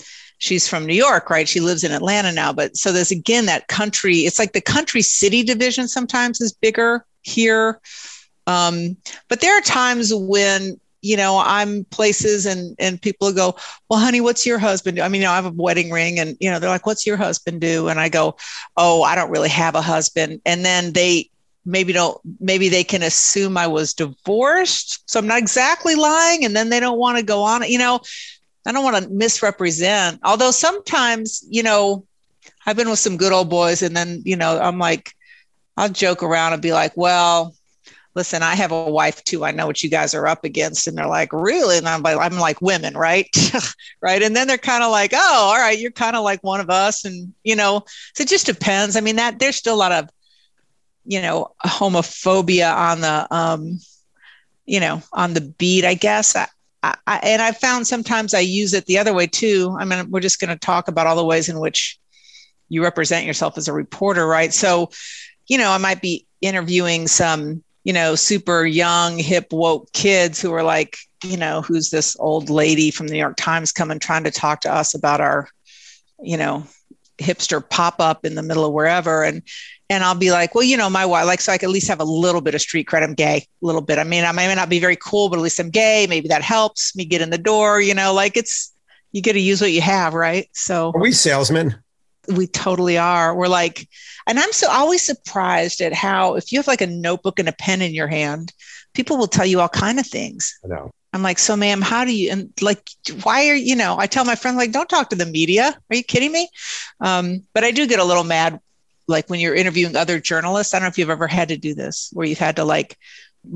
she's 0.42 0.68
from 0.68 0.88
New 0.88 0.96
York, 0.96 1.30
right? 1.30 1.48
She 1.48 1.60
lives 1.60 1.84
in 1.84 1.92
Atlanta 1.92 2.32
now. 2.32 2.52
But 2.52 2.76
so 2.76 2.92
there's 2.92 3.12
again 3.12 3.46
that 3.46 3.68
country. 3.68 4.20
It's 4.20 4.40
like 4.40 4.54
the 4.54 4.62
country 4.62 5.02
city 5.02 5.44
division 5.44 5.88
sometimes 5.88 6.42
is 6.42 6.52
bigger 6.52 7.06
here. 7.22 7.80
Um, 8.48 8.98
but 9.30 9.40
there 9.40 9.56
are 9.58 9.62
times 9.62 10.12
when 10.14 10.80
you 11.04 11.18
know, 11.18 11.42
I'm 11.44 11.84
places 11.86 12.46
and 12.46 12.76
and 12.78 13.02
people 13.02 13.32
go, 13.34 13.56
well, 13.90 14.00
honey, 14.00 14.22
what's 14.22 14.46
your 14.46 14.60
husband 14.60 14.98
do? 14.98 15.04
I 15.04 15.08
mean, 15.08 15.22
you 15.22 15.28
know, 15.28 15.34
I 15.34 15.36
have 15.36 15.46
a 15.46 15.52
wedding 15.52 15.90
ring, 15.92 16.20
and 16.20 16.38
you 16.40 16.50
know, 16.50 16.60
they're 16.60 16.70
like, 16.70 16.86
what's 16.86 17.08
your 17.08 17.18
husband 17.18 17.60
do? 17.62 17.88
And 17.88 18.00
I 18.00 18.10
go, 18.10 18.36
oh, 18.78 19.02
I 19.02 19.16
don't 19.16 19.32
really 19.32 19.50
have 19.50 19.76
a 19.76 19.82
husband. 19.82 20.42
And 20.46 20.64
then 20.64 20.94
they 20.94 21.30
maybe 21.66 21.92
don't 21.94 22.20
maybe 22.40 22.70
they 22.70 22.84
can 22.84 23.02
assume 23.02 23.58
I 23.58 23.66
was 23.66 23.96
divorced, 23.96 25.10
so 25.10 25.20
I'm 25.20 25.28
not 25.28 25.40
exactly 25.40 25.96
lying, 25.96 26.46
and 26.46 26.56
then 26.56 26.70
they 26.70 26.80
don't 26.80 27.00
want 27.00 27.18
to 27.18 27.24
go 27.24 27.42
on. 27.42 27.64
You 27.64 27.80
know, 27.80 28.02
I 28.66 28.72
don't 28.72 28.84
want 28.84 29.04
to 29.04 29.10
misrepresent. 29.10 30.20
Although 30.24 30.52
sometimes, 30.52 31.44
you 31.50 31.64
know, 31.64 32.06
I've 32.66 32.78
been 32.78 32.90
with 32.90 33.00
some 33.00 33.18
good 33.18 33.34
old 33.34 33.50
boys, 33.50 33.82
and 33.82 33.96
then 33.96 34.22
you 34.26 34.36
know, 34.36 34.60
I'm 34.60 34.80
like, 34.80 35.14
I'll 35.78 35.90
joke 35.90 36.24
around 36.24 36.54
and 36.54 36.62
be 36.62 36.74
like, 36.74 36.96
well 36.96 37.56
listen, 38.14 38.44
I 38.44 38.56
have 38.56 38.72
a 38.72 38.90
wife 38.90 39.24
too. 39.24 39.46
I 39.46 39.52
know 39.52 39.68
what 39.68 39.84
you 39.84 39.90
guys 39.90 40.14
are 40.14 40.28
up 40.28 40.44
against. 40.44 40.88
And 40.88 40.98
they're 40.98 41.08
like, 41.08 41.32
really? 41.32 41.78
And 41.78 41.88
I'm 41.88 42.02
like, 42.02 42.18
I'm 42.18 42.38
like 42.38 42.62
women, 42.62 42.96
right? 42.96 43.30
right. 44.02 44.22
And 44.22 44.36
then 44.36 44.48
they're 44.48 44.58
kind 44.58 44.84
of 44.84 44.92
like, 44.92 45.12
oh, 45.14 45.52
all 45.54 45.58
right, 45.58 45.78
you're 45.78 45.92
kind 45.92 46.16
of 46.16 46.24
like 46.24 46.44
one 46.44 46.60
of 46.60 46.70
us. 46.70 47.06
And, 47.06 47.34
you 47.44 47.56
know, 47.56 47.84
so 48.14 48.24
it 48.24 48.30
just 48.30 48.46
depends. 48.46 48.96
I 48.96 49.02
mean, 49.02 49.16
that 49.16 49.40
there's 49.40 49.56
still 49.56 49.76
a 49.76 49.78
lot 49.78 49.92
of, 49.92 50.10
you 51.06 51.22
know, 51.22 51.54
homophobia 51.66 52.74
on 52.76 53.02
the, 53.02 53.34
um, 53.34 53.80
you 54.66 54.80
know, 54.80 55.02
on 55.14 55.34
the 55.34 55.42
beat, 55.42 55.86
I 55.86 55.94
guess. 55.94 56.36
I, 56.36 56.48
I, 56.84 57.20
and 57.24 57.42
I 57.42 57.52
found 57.52 57.86
sometimes 57.86 58.34
I 58.34 58.40
use 58.40 58.74
it 58.74 58.86
the 58.86 58.98
other 58.98 59.14
way 59.14 59.28
too. 59.28 59.76
I 59.80 59.86
mean, 59.86 60.10
we're 60.10 60.20
just 60.20 60.40
going 60.40 60.50
to 60.50 60.60
talk 60.60 60.88
about 60.88 61.08
all 61.08 61.16
the 61.16 61.26
ways 61.26 61.48
in 61.48 61.60
which 61.60 62.00
you 62.70 62.84
represent 62.84 63.26
yourself 63.26 63.58
as 63.58 63.68
a 63.68 63.74
reporter, 63.74 64.26
right? 64.26 64.54
So, 64.54 64.90
you 65.48 65.58
know, 65.58 65.72
I 65.72 65.78
might 65.78 66.02
be 66.02 66.26
interviewing 66.42 67.08
some 67.08 67.64
you 67.84 67.94
know, 67.94 68.16
super 68.16 68.64
young, 68.66 69.18
hip, 69.18 69.52
woke 69.52 69.92
kids 69.92 70.42
who 70.42 70.54
are 70.54 70.64
like, 70.64 70.98
you 71.24 71.38
know, 71.38 71.62
who's 71.62 71.90
this 71.90 72.16
old 72.20 72.50
lady 72.50 72.92
from 72.92 73.08
the 73.08 73.14
New 73.14 73.20
York 73.20 73.38
Times 73.38 73.72
coming 73.72 74.00
trying 74.00 74.24
to 74.24 74.32
talk 74.32 74.62
to 74.62 74.74
us 74.74 74.94
about 74.94 75.22
our, 75.22 75.48
you 76.22 76.38
know, 76.38 76.66
hipster 77.18 77.68
pop 77.68 78.00
up 78.00 78.26
in 78.26 78.36
the 78.36 78.44
middle 78.44 78.66
of 78.66 78.74
wherever. 78.74 79.24
And 79.24 79.42
and 79.92 80.06
I'll 80.06 80.16
be 80.16 80.32
like, 80.32 80.56
well, 80.56 80.64
you 80.64 80.78
know, 80.78 80.90
my 80.90 81.06
wife, 81.06 81.26
like, 81.26 81.42
so 81.42 81.52
I 81.52 81.58
can 81.58 81.68
at 81.68 81.74
least 81.74 81.90
have 81.90 82.00
a 82.00 82.06
little 82.06 82.40
bit 82.40 82.56
of 82.56 82.62
street 82.62 82.88
cred. 82.88 83.04
I'm 83.04 83.14
gay, 83.14 83.46
a 83.62 83.66
little 83.66 83.82
bit. 83.82 84.00
I 84.00 84.06
mean, 84.06 84.24
I 84.24 84.32
may 84.32 84.56
not 84.56 84.70
be 84.70 84.80
very 84.80 84.96
cool, 84.96 85.28
but 85.28 85.38
at 85.38 85.42
least 85.42 85.60
I'm 85.60 85.70
gay. 85.70 86.08
Maybe 86.10 86.30
that 86.30 86.42
helps 86.42 86.96
me 86.96 87.04
get 87.04 87.22
in 87.22 87.30
the 87.30 87.38
door, 87.38 87.82
you 87.82 87.94
know, 87.94 88.14
like 88.14 88.38
it's, 88.38 88.74
you 89.12 89.22
get 89.22 89.34
to 89.34 89.42
use 89.42 89.60
what 89.60 89.74
you 89.74 89.82
have, 89.82 90.14
right? 90.14 90.48
So 90.54 90.94
are 90.96 91.02
we 91.02 91.12
salesmen? 91.12 91.76
We 92.30 92.48
totally 92.48 92.98
are. 92.98 93.36
We're 93.36 93.50
like, 93.50 93.90
and 94.28 94.40
I'm 94.40 94.54
so 94.54 94.70
always 94.70 95.02
surprised 95.02 95.82
at 95.82 95.92
how, 95.94 96.36
if 96.36 96.54
you 96.54 96.60
have 96.60 96.68
like 96.68 96.80
a 96.80 96.88
notebook 96.88 97.38
and 97.38 97.50
a 97.50 97.54
pen 97.54 97.82
in 97.82 97.94
your 97.94 98.08
hand, 98.08 98.54
people 98.94 99.18
will 99.18 99.28
tell 99.28 99.46
you 99.46 99.60
all 99.60 99.68
kind 99.68 100.00
of 100.00 100.08
things. 100.08 100.58
I 100.64 100.70
know. 100.70 100.92
I'm 101.12 101.24
like, 101.24 101.40
so 101.40 101.58
ma'am, 101.58 101.82
how 101.82 102.06
do 102.06 102.16
you, 102.16 102.32
and 102.32 102.54
like, 102.62 102.90
why 103.24 103.50
are, 103.50 103.56
you 103.56 103.76
know, 103.76 103.98
I 104.00 104.08
tell 104.08 104.24
my 104.24 104.36
friend, 104.36 104.56
like, 104.56 104.72
don't 104.72 104.88
talk 104.88 105.10
to 105.10 105.18
the 105.18 105.26
media. 105.26 105.78
Are 105.90 105.96
you 105.98 106.04
kidding 106.04 106.32
me? 106.32 106.48
Um, 107.02 107.44
but 107.54 107.66
I 107.66 107.72
do 107.72 107.86
get 107.86 108.00
a 108.00 108.06
little 108.06 108.24
mad 108.24 108.62
like 109.12 109.30
when 109.30 109.40
you're 109.40 109.56
interviewing 109.56 109.96
other 109.96 110.20
journalists, 110.20 110.74
I 110.74 110.80
don't 110.80 110.86
know 110.86 110.90
if 110.90 110.98
you've 110.98 111.10
ever 111.10 111.28
had 111.28 111.50
to 111.50 111.58
do 111.58 111.76
this 111.76 112.10
where 112.14 112.26
you've 112.26 112.40
had 112.40 112.56
to 112.56 112.66
like 112.66 112.98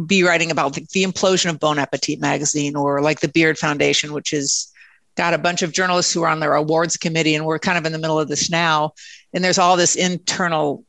be 0.06 0.24
writing 0.24 0.52
about 0.52 0.74
the, 0.74 0.86
the 0.94 1.04
implosion 1.04 1.50
of 1.50 1.60
Bon 1.60 1.80
Appetit 1.80 2.20
magazine 2.20 2.76
or 2.76 3.02
like 3.02 3.20
the 3.22 3.28
Beard 3.28 3.58
Foundation, 3.58 4.14
which 4.14 4.34
is 4.34 4.72
got 5.16 5.34
a 5.34 5.40
bunch 5.40 5.62
of 5.62 5.72
journalists 5.72 6.14
who 6.14 6.24
are 6.24 6.30
on 6.30 6.40
their 6.40 6.54
awards 6.54 6.98
committee 6.98 7.36
and 7.36 7.46
we're 7.46 7.60
kind 7.60 7.78
of 7.78 7.86
in 7.86 7.92
the 7.92 8.00
middle 8.00 8.20
of 8.20 8.28
this 8.28 8.50
now. 8.50 8.94
And 9.34 9.44
there's 9.44 9.58
all 9.58 9.78
this 9.78 9.96
internal 9.96 10.84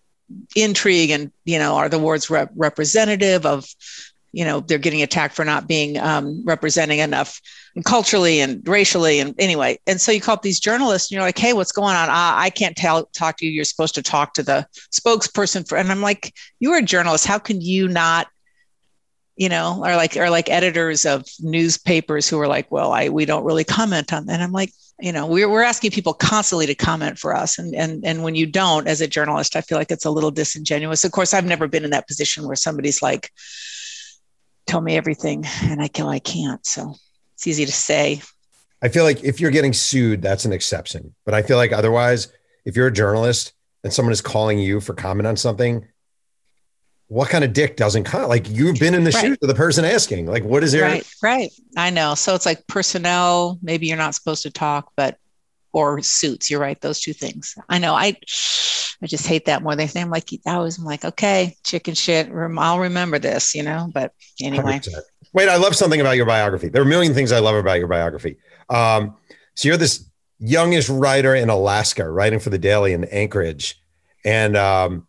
intrigue 0.57 1.11
and 1.11 1.31
you 1.45 1.59
know 1.59 1.77
are 1.77 1.89
the 1.89 1.97
awards 1.97 2.29
rep- 2.29 2.51
representative 2.57 3.47
of 3.47 3.65
you 4.33 4.45
know 4.45 4.61
they're 4.61 4.79
getting 4.79 5.03
attacked 5.03 5.35
for 5.35 5.45
not 5.45 5.67
being 5.67 5.99
um, 5.99 6.43
representing 6.45 6.99
enough 6.99 7.41
culturally 7.85 8.41
and 8.41 8.67
racially 8.67 9.21
and 9.21 9.35
anyway. 9.39 9.79
And 9.87 10.01
so 10.01 10.13
you 10.13 10.21
call 10.21 10.35
up 10.35 10.43
these 10.43 10.61
journalists 10.61 11.11
and 11.11 11.17
you're 11.17 11.25
like 11.25 11.39
hey 11.39 11.53
what's 11.53 11.73
going 11.73 11.97
on? 11.97 12.09
Uh, 12.09 12.33
i 12.37 12.51
can't 12.51 12.77
tell 12.77 13.07
talk 13.07 13.39
to 13.39 13.47
you. 13.47 13.53
You're 13.53 13.65
supposed 13.65 13.95
to 13.97 14.03
talk 14.03 14.35
to 14.35 14.43
the 14.43 14.67
spokesperson 14.93 15.69
for 15.69 15.79
and 15.79 15.91
i'm 15.91 16.03
like 16.03 16.35
you're 16.61 16.79
a 16.79 16.83
journalist. 16.83 17.27
How 17.27 17.39
can 17.39 17.61
you 17.61 17.89
not 17.89 18.29
you 19.37 19.49
know 19.49 19.83
or 19.85 19.97
like 19.97 20.17
or 20.17 20.31
like 20.31 20.49
editors 20.49 21.05
of 21.05 21.25
newspapers 21.41 22.27
who 22.27 22.41
are 22.41 22.49
like 22.49 22.71
well 22.73 22.93
i 22.93 23.11
we 23.11 23.27
don't 23.27 23.45
really 23.45 23.65
comment 23.65 24.11
on 24.11 24.25
that 24.25 24.33
and 24.33 24.43
i'm 24.43 24.51
like 24.51 24.73
you 25.01 25.13
know 25.13 25.27
we're, 25.27 25.49
we're 25.49 25.63
asking 25.63 25.91
people 25.91 26.15
constantly 26.15 26.67
to 26.67 26.75
comment 26.75 27.19
for 27.19 27.35
us. 27.35 27.59
And 27.59 27.75
and 27.75 28.05
and 28.05 28.23
when 28.23 28.35
you 28.35 28.47
don't 28.47 28.89
as 28.89 29.01
a 29.01 29.07
journalist 29.07 29.57
i 29.57 29.61
feel 29.61 29.79
like 29.79 29.91
it's 29.91 30.05
a 30.05 30.11
little 30.11 30.31
disingenuous. 30.31 31.05
Of 31.05 31.13
course 31.13 31.35
i've 31.35 31.45
never 31.45 31.69
been 31.69 31.85
in 31.85 31.91
that 31.91 32.09
position 32.09 32.47
where 32.47 32.57
somebody's 32.57 33.03
like 33.03 33.31
tell 34.67 34.81
me 34.81 34.97
everything 34.97 35.45
and 35.63 35.81
I 35.81 35.89
can 35.89 36.07
I 36.07 36.19
can't. 36.19 36.65
So 36.67 36.95
it's 37.35 37.47
easy 37.47 37.65
to 37.67 37.73
say. 37.73 38.23
I 38.83 38.89
feel 38.89 39.05
like 39.05 39.25
if 39.25 39.41
you're 39.41 39.51
getting 39.51 39.73
sued, 39.73 40.23
that's 40.23 40.45
an 40.45 40.53
exception. 40.53 41.15
But 41.25 41.35
I 41.35 41.43
feel 41.43 41.57
like 41.57 41.73
otherwise, 41.73 42.29
if 42.65 42.77
you're 42.77 42.89
a 42.89 42.93
journalist 42.93 43.53
and 43.85 43.93
someone 43.93 44.13
is 44.13 44.21
calling 44.21 44.59
you 44.59 44.81
for 44.81 44.95
comment 44.95 45.27
on 45.27 45.37
something, 45.37 45.87
what 47.09 47.29
kind 47.29 47.45
of 47.45 47.53
dick 47.53 47.77
doesn't 47.77 48.05
comment? 48.05 48.29
Like 48.29 48.49
you've 48.51 48.79
been 48.79 48.95
in 48.95 49.05
the 49.05 49.13
right. 49.13 49.21
shoes 49.21 49.39
of 49.41 49.49
the 49.49 49.55
person 49.55 49.85
asking. 49.85 50.27
Like, 50.27 50.45
what 50.45 50.65
is 50.65 50.73
there? 50.73 50.83
Right, 50.83 51.07
right. 51.23 51.51
I 51.77 51.91
know. 51.91 52.15
So 52.15 52.35
it's 52.35 52.47
like 52.47 52.67
personnel. 52.67 53.59
Maybe 53.63 53.87
you're 53.87 53.97
not 53.97 54.15
supposed 54.15 54.43
to 54.43 54.51
talk, 54.51 54.93
but 54.97 55.17
or 55.77 56.01
suits. 56.01 56.51
You're 56.51 56.59
right. 56.59 56.81
Those 56.81 57.01
two 57.01 57.13
things. 57.13 57.55
I 57.69 57.79
know. 57.79 57.93
I 57.93 58.17
I 59.03 59.07
just 59.07 59.27
hate 59.27 59.45
that 59.45 59.63
more 59.63 59.75
than 59.75 59.83
anything. 59.83 60.05
I'm 60.05 60.11
like, 60.11 60.31
I 60.47 60.59
was 60.59 60.79
I'm 60.79 60.85
like, 60.85 61.05
okay, 61.05 61.55
chicken 61.65 61.93
shit. 61.95 62.31
I'll 62.33 62.79
remember 62.79 63.19
this, 63.19 63.55
you 63.55 63.63
know. 63.63 63.91
But 63.93 64.15
anyway. 64.41 64.79
100%. 64.79 64.95
Wait, 65.35 65.51
I 65.51 65.57
love 65.57 65.77
something 65.77 66.01
about 66.01 66.17
your 66.17 66.25
biography. 66.25 66.69
There 66.69 66.81
are 66.81 66.87
a 66.87 66.89
million 66.89 67.13
things 67.13 67.31
I 67.31 67.41
love 67.41 67.57
about 67.57 67.79
your 67.79 67.89
biography. 67.89 68.39
Um, 68.71 69.17
so 69.55 69.69
you're 69.69 69.77
this 69.77 70.09
youngest 70.39 70.89
writer 70.89 71.35
in 71.35 71.51
Alaska, 71.51 72.09
writing 72.09 72.39
for 72.39 72.49
the 72.49 72.59
Daily 72.59 72.95
in 72.95 73.05
Anchorage, 73.05 73.79
and 74.25 74.57
um, 74.57 75.07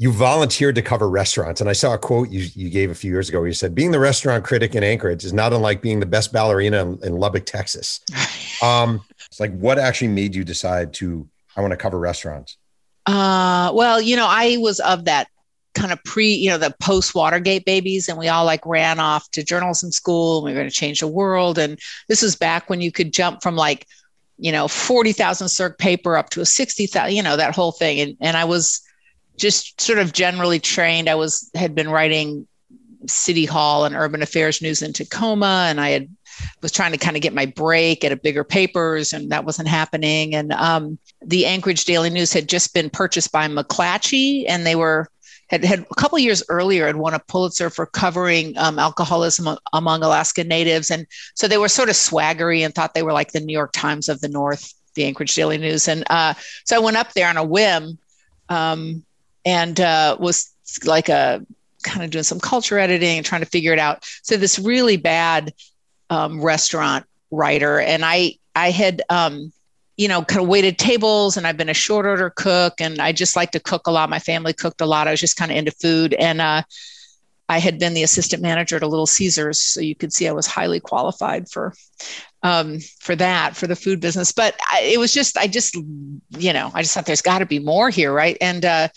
you 0.00 0.10
volunteered 0.10 0.74
to 0.74 0.80
cover 0.80 1.10
restaurants. 1.10 1.60
And 1.60 1.68
I 1.68 1.74
saw 1.74 1.92
a 1.92 1.98
quote 1.98 2.30
you, 2.30 2.48
you 2.54 2.70
gave 2.70 2.90
a 2.90 2.94
few 2.94 3.10
years 3.10 3.28
ago 3.28 3.38
where 3.38 3.48
you 3.48 3.52
said, 3.52 3.74
"Being 3.74 3.90
the 3.90 4.00
restaurant 4.00 4.44
critic 4.44 4.74
in 4.74 4.82
Anchorage 4.82 5.26
is 5.26 5.34
not 5.34 5.52
unlike 5.52 5.82
being 5.82 6.00
the 6.00 6.06
best 6.06 6.32
ballerina 6.32 6.80
in, 6.80 6.98
in 7.04 7.16
Lubbock, 7.16 7.46
Texas." 7.46 8.00
Um, 8.62 9.02
it's 9.24 9.40
like, 9.40 9.56
what 9.56 9.78
actually 9.78 10.08
made 10.08 10.34
you 10.34 10.44
decide 10.44 10.92
to 10.94 11.26
I 11.56 11.62
want 11.62 11.70
to 11.70 11.78
cover 11.78 11.98
restaurants? 11.98 12.58
Uh, 13.06 13.72
well, 13.72 14.02
you 14.02 14.16
know, 14.16 14.26
I 14.28 14.58
was 14.58 14.80
of 14.80 15.06
that 15.06 15.28
kind 15.74 15.90
of 15.94 16.04
pre, 16.04 16.34
you 16.34 16.50
know, 16.50 16.58
the 16.58 16.74
post 16.78 17.14
Watergate 17.14 17.64
babies, 17.64 18.10
and 18.10 18.18
we 18.18 18.28
all 18.28 18.44
like 18.44 18.66
ran 18.66 19.00
off 19.00 19.30
to 19.30 19.42
journalism 19.42 19.92
school 19.92 20.36
and 20.36 20.44
we 20.44 20.50
were 20.50 20.58
going 20.58 20.68
to 20.68 20.74
change 20.74 21.00
the 21.00 21.08
world. 21.08 21.56
And 21.56 21.78
this 22.06 22.20
was 22.20 22.36
back 22.36 22.68
when 22.68 22.82
you 22.82 22.92
could 22.92 23.14
jump 23.14 23.42
from 23.42 23.56
like, 23.56 23.86
you 24.36 24.52
know, 24.52 24.68
40,000 24.68 25.48
circ 25.48 25.78
paper 25.78 26.18
up 26.18 26.28
to 26.30 26.42
a 26.42 26.46
60,000, 26.46 27.16
you 27.16 27.22
know, 27.22 27.38
that 27.38 27.54
whole 27.54 27.72
thing. 27.72 27.98
And, 28.00 28.16
and 28.20 28.36
I 28.36 28.44
was 28.44 28.82
just 29.40 29.80
sort 29.80 29.98
of 29.98 30.12
generally 30.12 30.60
trained. 30.60 31.08
I 31.08 31.14
was, 31.14 31.50
had 31.54 31.74
been 31.74 31.90
writing 31.90 32.46
city 33.06 33.46
hall 33.46 33.84
and 33.84 33.96
urban 33.96 34.22
affairs 34.22 34.60
news 34.60 34.82
in 34.82 34.92
Tacoma, 34.92 35.66
and 35.68 35.80
I 35.80 35.90
had 35.90 36.08
was 36.62 36.72
trying 36.72 36.92
to 36.92 36.98
kind 36.98 37.16
of 37.16 37.22
get 37.22 37.34
my 37.34 37.46
break 37.46 38.04
at 38.04 38.12
a 38.12 38.16
bigger 38.16 38.44
papers, 38.44 39.12
and 39.12 39.30
that 39.30 39.44
wasn't 39.44 39.68
happening. 39.68 40.34
And 40.34 40.52
um, 40.52 40.98
the 41.22 41.46
Anchorage 41.46 41.84
Daily 41.84 42.10
News 42.10 42.32
had 42.32 42.48
just 42.48 42.72
been 42.72 42.90
purchased 42.90 43.32
by 43.32 43.46
McClatchy, 43.48 44.44
and 44.48 44.66
they 44.66 44.76
were 44.76 45.08
had, 45.48 45.64
had 45.64 45.80
a 45.80 45.94
couple 45.96 46.18
years 46.18 46.44
earlier 46.48 46.86
had 46.86 46.96
won 46.96 47.12
a 47.12 47.18
Pulitzer 47.18 47.70
for 47.70 47.84
covering 47.84 48.56
um, 48.56 48.78
alcoholism 48.78 49.56
among 49.72 50.02
Alaska 50.02 50.44
Natives, 50.44 50.90
and 50.90 51.06
so 51.34 51.48
they 51.48 51.58
were 51.58 51.68
sort 51.68 51.88
of 51.88 51.96
swaggery 51.96 52.64
and 52.64 52.74
thought 52.74 52.94
they 52.94 53.02
were 53.02 53.12
like 53.12 53.32
the 53.32 53.40
New 53.40 53.52
York 53.52 53.72
Times 53.72 54.08
of 54.08 54.20
the 54.20 54.28
North, 54.28 54.72
the 54.94 55.04
Anchorage 55.04 55.34
Daily 55.34 55.58
News. 55.58 55.88
And 55.88 56.04
uh, 56.08 56.34
so 56.64 56.76
I 56.76 56.80
went 56.80 56.96
up 56.96 57.12
there 57.12 57.28
on 57.28 57.36
a 57.36 57.44
whim, 57.44 57.98
um, 58.48 59.04
and 59.50 59.80
uh, 59.80 60.16
was 60.20 60.54
like 60.84 61.08
a 61.08 61.44
kind 61.82 62.04
of 62.04 62.10
doing 62.10 62.22
some 62.22 62.38
culture 62.38 62.78
editing 62.78 63.16
and 63.16 63.26
trying 63.26 63.40
to 63.40 63.46
figure 63.46 63.72
it 63.72 63.80
out. 63.80 64.04
So 64.22 64.36
this 64.36 64.58
really 64.60 64.96
bad 64.96 65.52
um, 66.08 66.40
restaurant 66.40 67.04
writer, 67.32 67.80
and 67.80 68.04
I 68.04 68.36
I 68.54 68.70
had 68.70 69.02
um, 69.08 69.52
you 69.96 70.06
know 70.06 70.22
kind 70.22 70.40
of 70.40 70.48
waited 70.48 70.78
tables, 70.78 71.36
and 71.36 71.46
I've 71.48 71.56
been 71.56 71.68
a 71.68 71.74
short 71.74 72.06
order 72.06 72.30
cook, 72.30 72.74
and 72.80 73.00
I 73.00 73.10
just 73.10 73.34
like 73.34 73.50
to 73.52 73.60
cook 73.60 73.88
a 73.88 73.90
lot. 73.90 74.08
My 74.08 74.20
family 74.20 74.52
cooked 74.52 74.80
a 74.80 74.86
lot. 74.86 75.08
I 75.08 75.10
was 75.10 75.20
just 75.20 75.36
kind 75.36 75.50
of 75.50 75.56
into 75.56 75.72
food, 75.72 76.14
and 76.14 76.40
uh, 76.40 76.62
I 77.48 77.58
had 77.58 77.80
been 77.80 77.94
the 77.94 78.04
assistant 78.04 78.40
manager 78.40 78.76
at 78.76 78.84
a 78.84 78.86
Little 78.86 79.08
Caesars, 79.08 79.60
so 79.60 79.80
you 79.80 79.96
could 79.96 80.12
see 80.12 80.28
I 80.28 80.32
was 80.32 80.46
highly 80.46 80.78
qualified 80.78 81.48
for 81.48 81.74
um, 82.44 82.78
for 83.00 83.16
that 83.16 83.56
for 83.56 83.66
the 83.66 83.74
food 83.74 84.00
business. 84.00 84.30
But 84.30 84.54
I, 84.70 84.82
it 84.82 85.00
was 85.00 85.12
just 85.12 85.36
I 85.36 85.48
just 85.48 85.74
you 85.74 86.52
know 86.52 86.70
I 86.72 86.82
just 86.82 86.94
thought 86.94 87.06
there's 87.06 87.22
got 87.22 87.40
to 87.40 87.46
be 87.46 87.58
more 87.58 87.90
here, 87.90 88.12
right? 88.12 88.36
And 88.40 88.64
uh, 88.64 88.88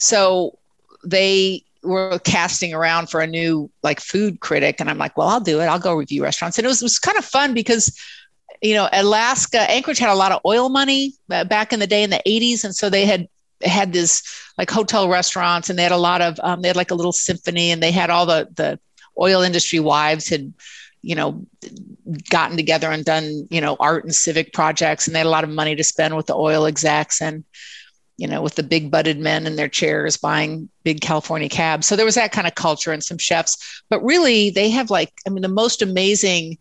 so 0.00 0.58
they 1.04 1.64
were 1.82 2.18
casting 2.24 2.74
around 2.74 3.08
for 3.08 3.20
a 3.20 3.26
new 3.26 3.70
like 3.82 4.00
food 4.00 4.40
critic 4.40 4.80
and 4.80 4.90
i'm 4.90 4.98
like 4.98 5.16
well 5.16 5.28
i'll 5.28 5.40
do 5.40 5.60
it. 5.60 5.66
I'll 5.66 5.78
go 5.78 5.94
review 5.94 6.22
restaurants. 6.22 6.58
And 6.58 6.64
it 6.64 6.68
was, 6.68 6.82
it 6.82 6.84
was 6.84 6.98
kind 6.98 7.16
of 7.16 7.24
fun 7.24 7.54
because 7.54 7.96
you 8.60 8.74
know 8.74 8.88
alaska 8.92 9.60
anchorage 9.70 9.98
had 9.98 10.10
a 10.10 10.14
lot 10.14 10.32
of 10.32 10.40
oil 10.44 10.68
money 10.68 11.14
back 11.28 11.72
in 11.72 11.80
the 11.80 11.86
day 11.86 12.02
in 12.02 12.10
the 12.10 12.20
80s 12.26 12.64
and 12.64 12.74
so 12.74 12.90
they 12.90 13.06
had 13.06 13.28
had 13.62 13.92
this 13.92 14.22
like 14.58 14.70
hotel 14.70 15.08
restaurants 15.08 15.70
and 15.70 15.78
they 15.78 15.82
had 15.82 15.92
a 15.92 15.96
lot 15.96 16.20
of 16.20 16.38
um, 16.42 16.62
they 16.62 16.68
had 16.68 16.76
like 16.76 16.90
a 16.90 16.94
little 16.94 17.12
symphony 17.12 17.70
and 17.70 17.82
they 17.82 17.92
had 17.92 18.10
all 18.10 18.26
the 18.26 18.48
the 18.54 18.78
oil 19.18 19.42
industry 19.42 19.80
wives 19.80 20.28
had 20.28 20.52
you 21.02 21.14
know 21.14 21.44
gotten 22.30 22.56
together 22.56 22.90
and 22.90 23.04
done 23.04 23.46
you 23.50 23.60
know 23.60 23.76
art 23.80 24.04
and 24.04 24.14
civic 24.14 24.52
projects 24.52 25.06
and 25.06 25.14
they 25.14 25.20
had 25.20 25.26
a 25.26 25.30
lot 25.30 25.44
of 25.44 25.50
money 25.50 25.74
to 25.74 25.84
spend 25.84 26.16
with 26.16 26.26
the 26.26 26.34
oil 26.34 26.66
execs 26.66 27.20
and 27.20 27.44
you 28.20 28.26
know, 28.26 28.42
with 28.42 28.54
the 28.54 28.62
big 28.62 28.90
butted 28.90 29.18
men 29.18 29.46
in 29.46 29.56
their 29.56 29.68
chairs 29.68 30.18
buying 30.18 30.68
big 30.84 31.00
California 31.00 31.48
cabs. 31.48 31.86
So 31.86 31.96
there 31.96 32.04
was 32.04 32.16
that 32.16 32.32
kind 32.32 32.46
of 32.46 32.54
culture 32.54 32.92
and 32.92 33.02
some 33.02 33.16
chefs. 33.16 33.82
But 33.88 34.04
really, 34.04 34.50
they 34.50 34.68
have 34.68 34.90
like, 34.90 35.10
I 35.26 35.30
mean, 35.30 35.40
the 35.40 35.48
most 35.48 35.80
amazing 35.80 36.58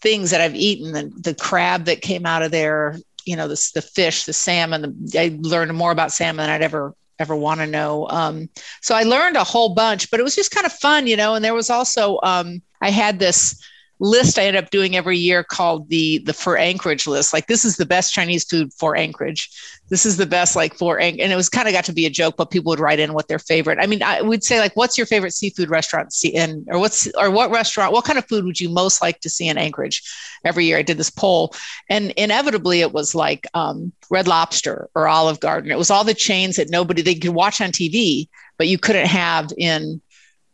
things 0.00 0.32
that 0.32 0.40
I've 0.40 0.56
eaten 0.56 0.90
the, 0.90 1.12
the 1.20 1.36
crab 1.36 1.84
that 1.84 2.00
came 2.00 2.26
out 2.26 2.42
of 2.42 2.50
there, 2.50 2.96
you 3.24 3.36
know, 3.36 3.46
the, 3.46 3.70
the 3.74 3.82
fish, 3.82 4.24
the 4.24 4.32
salmon. 4.32 4.82
The, 4.82 5.20
I 5.20 5.38
learned 5.40 5.72
more 5.76 5.92
about 5.92 6.10
salmon 6.10 6.42
than 6.42 6.50
I'd 6.50 6.62
ever 6.62 6.96
ever 7.20 7.36
want 7.36 7.60
to 7.60 7.66
know. 7.66 8.08
Um, 8.10 8.48
so 8.80 8.96
I 8.96 9.04
learned 9.04 9.36
a 9.36 9.44
whole 9.44 9.74
bunch, 9.74 10.10
but 10.10 10.18
it 10.18 10.24
was 10.24 10.34
just 10.34 10.50
kind 10.50 10.66
of 10.66 10.72
fun, 10.72 11.06
you 11.06 11.16
know. 11.16 11.34
And 11.34 11.44
there 11.44 11.54
was 11.54 11.70
also 11.70 12.18
um, 12.24 12.60
I 12.80 12.90
had 12.90 13.20
this 13.20 13.64
list 14.00 14.38
I 14.38 14.44
end 14.44 14.56
up 14.56 14.70
doing 14.70 14.96
every 14.96 15.18
year 15.18 15.42
called 15.42 15.88
the 15.88 16.18
the 16.18 16.32
for 16.32 16.56
Anchorage 16.56 17.06
list. 17.06 17.32
Like 17.32 17.46
this 17.46 17.64
is 17.64 17.76
the 17.76 17.86
best 17.86 18.12
Chinese 18.12 18.44
food 18.44 18.72
for 18.74 18.96
Anchorage. 18.96 19.50
This 19.88 20.06
is 20.06 20.16
the 20.16 20.26
best 20.26 20.54
like 20.54 20.74
for 20.74 21.00
Anchorage. 21.00 21.22
And 21.22 21.32
it 21.32 21.36
was 21.36 21.48
kind 21.48 21.66
of 21.66 21.74
got 21.74 21.84
to 21.86 21.92
be 21.92 22.06
a 22.06 22.10
joke, 22.10 22.36
but 22.36 22.50
people 22.50 22.70
would 22.70 22.80
write 22.80 23.00
in 23.00 23.12
what 23.12 23.28
their 23.28 23.38
favorite. 23.38 23.78
I 23.80 23.86
mean, 23.86 24.02
I 24.02 24.22
would 24.22 24.44
say 24.44 24.60
like, 24.60 24.76
what's 24.76 24.96
your 24.96 25.06
favorite 25.06 25.32
seafood 25.32 25.70
restaurant 25.70 26.12
see 26.12 26.28
in, 26.28 26.64
or 26.68 26.78
what's 26.78 27.08
or 27.16 27.30
what 27.30 27.50
restaurant, 27.50 27.92
what 27.92 28.04
kind 28.04 28.18
of 28.18 28.26
food 28.26 28.44
would 28.44 28.60
you 28.60 28.68
most 28.68 29.02
like 29.02 29.20
to 29.20 29.30
see 29.30 29.48
in 29.48 29.58
Anchorage? 29.58 30.02
Every 30.44 30.66
year 30.66 30.78
I 30.78 30.82
did 30.82 30.98
this 30.98 31.10
poll, 31.10 31.54
and 31.88 32.10
inevitably 32.12 32.80
it 32.80 32.92
was 32.92 33.14
like 33.14 33.46
um, 33.54 33.92
Red 34.10 34.28
Lobster 34.28 34.88
or 34.94 35.08
Olive 35.08 35.40
Garden. 35.40 35.70
It 35.70 35.78
was 35.78 35.90
all 35.90 36.04
the 36.04 36.14
chains 36.14 36.56
that 36.56 36.70
nobody 36.70 37.02
they 37.02 37.14
could 37.14 37.30
watch 37.30 37.60
on 37.60 37.70
TV, 37.70 38.28
but 38.56 38.68
you 38.68 38.78
couldn't 38.78 39.06
have 39.06 39.52
in 39.58 40.00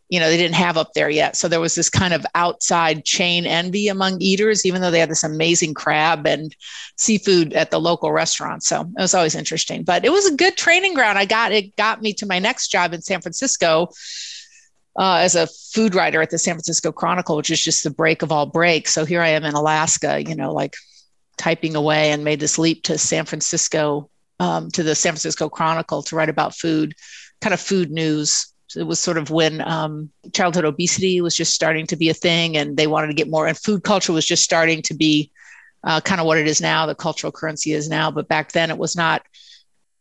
you 0.09 0.19
know 0.19 0.29
they 0.29 0.37
didn't 0.37 0.55
have 0.55 0.77
up 0.77 0.93
there 0.93 1.09
yet. 1.09 1.35
So 1.35 1.47
there 1.47 1.59
was 1.59 1.75
this 1.75 1.89
kind 1.89 2.13
of 2.13 2.25
outside 2.35 3.05
chain 3.05 3.45
envy 3.45 3.87
among 3.87 4.21
eaters 4.21 4.65
even 4.65 4.81
though 4.81 4.91
they 4.91 4.99
had 4.99 5.09
this 5.09 5.23
amazing 5.23 5.73
crab 5.73 6.27
and 6.27 6.55
seafood 6.97 7.53
at 7.53 7.71
the 7.71 7.79
local 7.79 8.11
restaurant. 8.11 8.63
So 8.63 8.81
it 8.81 9.01
was 9.01 9.15
always 9.15 9.35
interesting 9.35 9.83
but 9.83 10.05
it 10.05 10.11
was 10.11 10.25
a 10.25 10.35
good 10.35 10.57
training 10.57 10.93
ground. 10.93 11.17
I 11.17 11.25
got 11.25 11.51
it 11.51 11.75
got 11.75 12.01
me 12.01 12.13
to 12.13 12.25
my 12.25 12.39
next 12.39 12.67
job 12.67 12.93
in 12.93 13.01
san 13.01 13.21
francisco 13.21 13.89
uh, 14.97 15.17
as 15.21 15.35
a 15.35 15.47
food 15.73 15.95
writer 15.95 16.21
at 16.21 16.29
the 16.29 16.37
san 16.37 16.53
francisco 16.53 16.91
chronicle 16.91 17.35
which 17.35 17.49
is 17.49 17.63
just 17.63 17.83
the 17.83 17.89
break 17.89 18.21
of 18.21 18.31
all 18.31 18.45
breaks. 18.45 18.93
So 18.93 19.05
here 19.05 19.21
i 19.21 19.29
am 19.29 19.43
in 19.43 19.55
alaska 19.55 20.23
you 20.23 20.35
know 20.35 20.53
like 20.53 20.75
typing 21.37 21.75
away 21.75 22.11
and 22.11 22.23
made 22.23 22.39
this 22.39 22.57
leap 22.57 22.83
to 22.83 22.97
san 22.97 23.25
francisco 23.25 24.09
um, 24.39 24.69
to 24.71 24.83
the 24.83 24.93
san 24.93 25.13
francisco 25.13 25.49
chronicle 25.49 26.03
to 26.03 26.15
write 26.15 26.29
about 26.29 26.55
food 26.55 26.93
kind 27.41 27.53
of 27.53 27.59
food 27.59 27.91
news 27.91 28.53
it 28.77 28.83
was 28.83 28.99
sort 28.99 29.17
of 29.17 29.29
when 29.29 29.61
um, 29.61 30.09
childhood 30.33 30.65
obesity 30.65 31.21
was 31.21 31.35
just 31.35 31.53
starting 31.53 31.87
to 31.87 31.95
be 31.95 32.09
a 32.09 32.13
thing 32.13 32.57
and 32.57 32.77
they 32.77 32.87
wanted 32.87 33.07
to 33.07 33.13
get 33.13 33.29
more 33.29 33.47
and 33.47 33.57
food 33.57 33.83
culture 33.83 34.13
was 34.13 34.25
just 34.25 34.43
starting 34.43 34.81
to 34.83 34.93
be 34.93 35.31
uh, 35.83 36.01
kind 36.01 36.19
of 36.19 36.27
what 36.27 36.37
it 36.37 36.47
is 36.47 36.61
now 36.61 36.85
the 36.85 36.95
cultural 36.95 37.31
currency 37.31 37.71
is 37.71 37.89
now. 37.89 38.11
But 38.11 38.27
back 38.27 38.51
then 38.51 38.69
it 38.69 38.77
was 38.77 38.95
not 38.95 39.23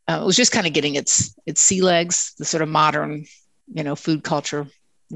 uh, 0.08 0.20
it 0.22 0.26
was 0.26 0.36
just 0.36 0.52
kind 0.52 0.66
of 0.66 0.72
getting 0.72 0.94
its 0.94 1.34
its 1.46 1.60
sea 1.60 1.82
legs 1.82 2.34
the 2.38 2.44
sort 2.44 2.62
of 2.62 2.68
modern 2.68 3.24
you 3.72 3.84
know 3.84 3.96
food 3.96 4.24
culture 4.24 4.66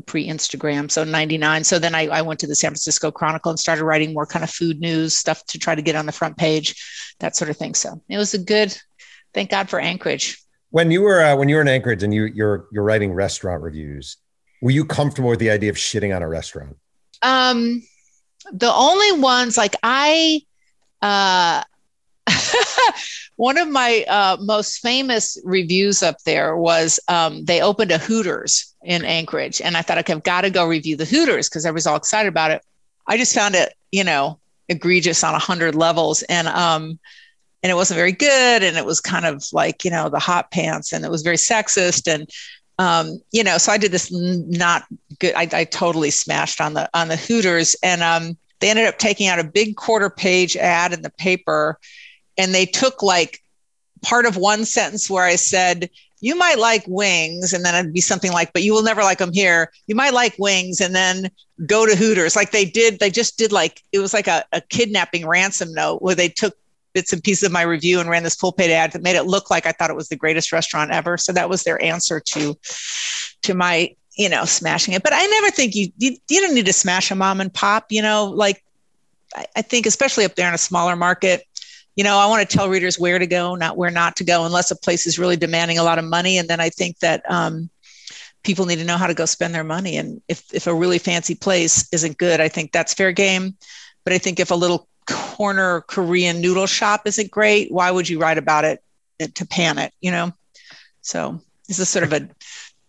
pre-instagram. 0.06 0.90
So 0.90 1.04
99 1.04 1.64
so 1.64 1.78
then 1.78 1.94
I, 1.94 2.06
I 2.08 2.22
went 2.22 2.40
to 2.40 2.46
the 2.46 2.54
san 2.54 2.70
francisco 2.70 3.10
chronicle 3.10 3.50
and 3.50 3.58
started 3.58 3.84
writing 3.84 4.14
more 4.14 4.26
kind 4.26 4.44
of 4.44 4.50
food 4.50 4.80
news 4.80 5.16
stuff 5.16 5.44
to 5.46 5.58
try 5.58 5.74
to 5.74 5.82
get 5.82 5.96
on 5.96 6.06
the 6.06 6.12
front 6.12 6.36
page 6.36 7.14
that 7.20 7.36
sort 7.36 7.50
of 7.50 7.56
thing. 7.56 7.74
So 7.74 8.00
it 8.08 8.18
was 8.18 8.34
a 8.34 8.38
good 8.38 8.76
thank 9.34 9.50
god 9.50 9.68
for 9.68 9.80
anchorage 9.80 10.42
when 10.70 10.90
you 10.90 11.02
were 11.02 11.22
uh, 11.22 11.36
when 11.36 11.48
you 11.48 11.56
were 11.56 11.62
in 11.62 11.68
Anchorage 11.68 12.02
and 12.02 12.12
you 12.12 12.24
you're 12.24 12.66
you're 12.72 12.84
writing 12.84 13.12
restaurant 13.12 13.62
reviews, 13.62 14.16
were 14.60 14.70
you 14.70 14.84
comfortable 14.84 15.30
with 15.30 15.38
the 15.38 15.50
idea 15.50 15.70
of 15.70 15.76
shitting 15.76 16.14
on 16.14 16.22
a 16.22 16.28
restaurant? 16.28 16.76
Um, 17.22 17.82
the 18.52 18.72
only 18.72 19.20
ones 19.20 19.56
like 19.56 19.74
I, 19.82 20.42
uh, 21.02 21.62
one 23.36 23.58
of 23.58 23.68
my 23.68 24.04
uh, 24.08 24.36
most 24.40 24.78
famous 24.78 25.38
reviews 25.44 26.02
up 26.02 26.16
there 26.24 26.56
was 26.56 27.00
um, 27.08 27.44
they 27.44 27.60
opened 27.60 27.90
a 27.90 27.98
Hooters 27.98 28.74
in 28.82 29.04
Anchorage, 29.04 29.60
and 29.60 29.76
I 29.76 29.82
thought, 29.82 29.98
okay, 29.98 30.12
I've 30.12 30.22
got 30.22 30.42
to 30.42 30.50
go 30.50 30.66
review 30.66 30.96
the 30.96 31.04
Hooters 31.04 31.48
because 31.48 31.66
I 31.66 31.70
was 31.70 31.86
all 31.86 31.96
excited 31.96 32.28
about 32.28 32.50
it. 32.50 32.62
I 33.06 33.16
just 33.16 33.34
found 33.34 33.54
it, 33.54 33.74
you 33.90 34.04
know, 34.04 34.38
egregious 34.68 35.24
on 35.24 35.34
a 35.34 35.38
hundred 35.38 35.74
levels, 35.74 36.22
and 36.24 36.46
um, 36.48 36.98
and 37.62 37.70
it 37.70 37.74
wasn't 37.74 37.96
very 37.96 38.12
good 38.12 38.62
and 38.62 38.76
it 38.76 38.86
was 38.86 39.00
kind 39.00 39.26
of 39.26 39.44
like 39.52 39.84
you 39.84 39.90
know 39.90 40.08
the 40.08 40.18
hot 40.18 40.50
pants 40.50 40.92
and 40.92 41.04
it 41.04 41.10
was 41.10 41.22
very 41.22 41.36
sexist 41.36 42.12
and 42.12 42.28
um, 42.78 43.20
you 43.32 43.42
know 43.42 43.58
so 43.58 43.72
i 43.72 43.78
did 43.78 43.92
this 43.92 44.12
not 44.12 44.84
good 45.18 45.34
I, 45.34 45.48
I, 45.52 45.64
totally 45.64 46.10
smashed 46.10 46.60
on 46.60 46.74
the 46.74 46.88
on 46.94 47.08
the 47.08 47.16
hooters 47.16 47.74
and 47.82 48.02
um, 48.02 48.36
they 48.60 48.70
ended 48.70 48.86
up 48.86 48.98
taking 48.98 49.26
out 49.26 49.38
a 49.38 49.44
big 49.44 49.76
quarter 49.76 50.10
page 50.10 50.56
ad 50.56 50.92
in 50.92 51.02
the 51.02 51.10
paper 51.10 51.78
and 52.36 52.54
they 52.54 52.66
took 52.66 53.02
like 53.02 53.42
part 54.02 54.26
of 54.26 54.36
one 54.36 54.64
sentence 54.64 55.10
where 55.10 55.24
i 55.24 55.34
said 55.36 55.90
you 56.20 56.34
might 56.36 56.58
like 56.58 56.84
wings 56.86 57.52
and 57.52 57.64
then 57.64 57.74
it'd 57.74 57.92
be 57.92 58.00
something 58.00 58.32
like 58.32 58.52
but 58.52 58.62
you 58.62 58.72
will 58.72 58.82
never 58.82 59.02
like 59.02 59.18
them 59.18 59.32
here. 59.32 59.70
You 59.86 59.94
might 59.94 60.14
like 60.14 60.34
wings 60.38 60.80
and 60.80 60.94
then 60.94 61.30
go 61.66 61.86
to 61.86 61.96
hooters. 61.96 62.34
Like 62.36 62.50
they 62.50 62.64
did 62.64 62.98
they 62.98 63.10
just 63.10 63.38
did 63.38 63.52
like 63.52 63.82
it 63.92 63.98
was 63.98 64.12
like 64.12 64.26
a, 64.26 64.44
a 64.52 64.60
kidnapping 64.60 65.26
ransom 65.26 65.72
note 65.72 66.02
where 66.02 66.14
they 66.14 66.28
took 66.28 66.56
bits 66.98 67.12
and 67.12 67.22
pieces 67.22 67.44
of 67.44 67.52
my 67.52 67.62
review 67.62 68.00
and 68.00 68.10
ran 68.10 68.24
this 68.24 68.34
full 68.34 68.50
paid 68.50 68.72
ad 68.72 68.90
that 68.90 69.02
made 69.02 69.14
it 69.14 69.22
look 69.22 69.52
like 69.52 69.66
I 69.66 69.70
thought 69.70 69.88
it 69.88 69.94
was 69.94 70.08
the 70.08 70.16
greatest 70.16 70.50
restaurant 70.50 70.90
ever. 70.90 71.16
So 71.16 71.32
that 71.32 71.48
was 71.48 71.62
their 71.62 71.80
answer 71.80 72.18
to 72.18 72.58
to 73.42 73.54
my 73.54 73.94
you 74.16 74.28
know 74.28 74.44
smashing 74.44 74.94
it. 74.94 75.04
But 75.04 75.12
I 75.14 75.24
never 75.24 75.50
think 75.50 75.76
you 75.76 75.92
you, 75.96 76.16
you 76.28 76.40
don't 76.40 76.56
need 76.56 76.66
to 76.66 76.72
smash 76.72 77.12
a 77.12 77.14
mom 77.14 77.40
and 77.40 77.54
pop. 77.54 77.86
You 77.90 78.02
know, 78.02 78.24
like 78.24 78.64
I, 79.36 79.46
I 79.54 79.62
think 79.62 79.86
especially 79.86 80.24
up 80.24 80.34
there 80.34 80.48
in 80.48 80.54
a 80.54 80.58
smaller 80.58 80.96
market. 80.96 81.44
You 81.94 82.02
know, 82.02 82.18
I 82.18 82.26
want 82.26 82.48
to 82.48 82.56
tell 82.56 82.68
readers 82.68 82.98
where 82.98 83.18
to 83.20 83.26
go, 83.26 83.54
not 83.54 83.76
where 83.76 83.90
not 83.90 84.16
to 84.16 84.24
go, 84.24 84.44
unless 84.44 84.72
a 84.72 84.76
place 84.76 85.06
is 85.06 85.20
really 85.20 85.36
demanding 85.36 85.78
a 85.78 85.84
lot 85.84 86.00
of 86.00 86.04
money. 86.04 86.38
And 86.38 86.48
then 86.48 86.60
I 86.60 86.68
think 86.68 86.98
that 86.98 87.28
um, 87.28 87.70
people 88.42 88.66
need 88.66 88.78
to 88.78 88.84
know 88.84 88.96
how 88.96 89.06
to 89.06 89.14
go 89.14 89.24
spend 89.24 89.54
their 89.54 89.64
money. 89.64 89.96
And 89.96 90.20
if 90.26 90.42
if 90.52 90.66
a 90.66 90.74
really 90.74 90.98
fancy 90.98 91.36
place 91.36 91.88
isn't 91.92 92.18
good, 92.18 92.40
I 92.40 92.48
think 92.48 92.72
that's 92.72 92.92
fair 92.92 93.12
game. 93.12 93.56
But 94.02 94.14
I 94.14 94.18
think 94.18 94.40
if 94.40 94.50
a 94.50 94.56
little 94.56 94.88
corner 95.08 95.80
Korean 95.82 96.40
noodle 96.40 96.66
shop 96.66 97.02
isn't 97.06 97.30
great, 97.30 97.72
why 97.72 97.90
would 97.90 98.08
you 98.08 98.18
write 98.18 98.38
about 98.38 98.64
it 98.64 98.82
to 99.34 99.46
pan 99.46 99.78
it, 99.78 99.92
you 100.00 100.10
know? 100.10 100.32
So 101.00 101.40
this 101.66 101.78
is 101.78 101.88
sort 101.88 102.04
of 102.04 102.12
a 102.12 102.28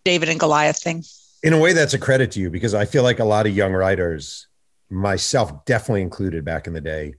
David 0.04 0.28
and 0.28 0.38
Goliath 0.38 0.82
thing. 0.82 1.04
In 1.42 1.52
a 1.52 1.58
way, 1.58 1.72
that's 1.72 1.94
a 1.94 1.98
credit 1.98 2.32
to 2.32 2.40
you 2.40 2.50
because 2.50 2.74
I 2.74 2.84
feel 2.84 3.02
like 3.02 3.18
a 3.18 3.24
lot 3.24 3.46
of 3.46 3.56
young 3.56 3.72
writers, 3.72 4.46
myself 4.90 5.64
definitely 5.64 6.02
included 6.02 6.44
back 6.44 6.66
in 6.66 6.72
the 6.72 6.80
day, 6.80 7.14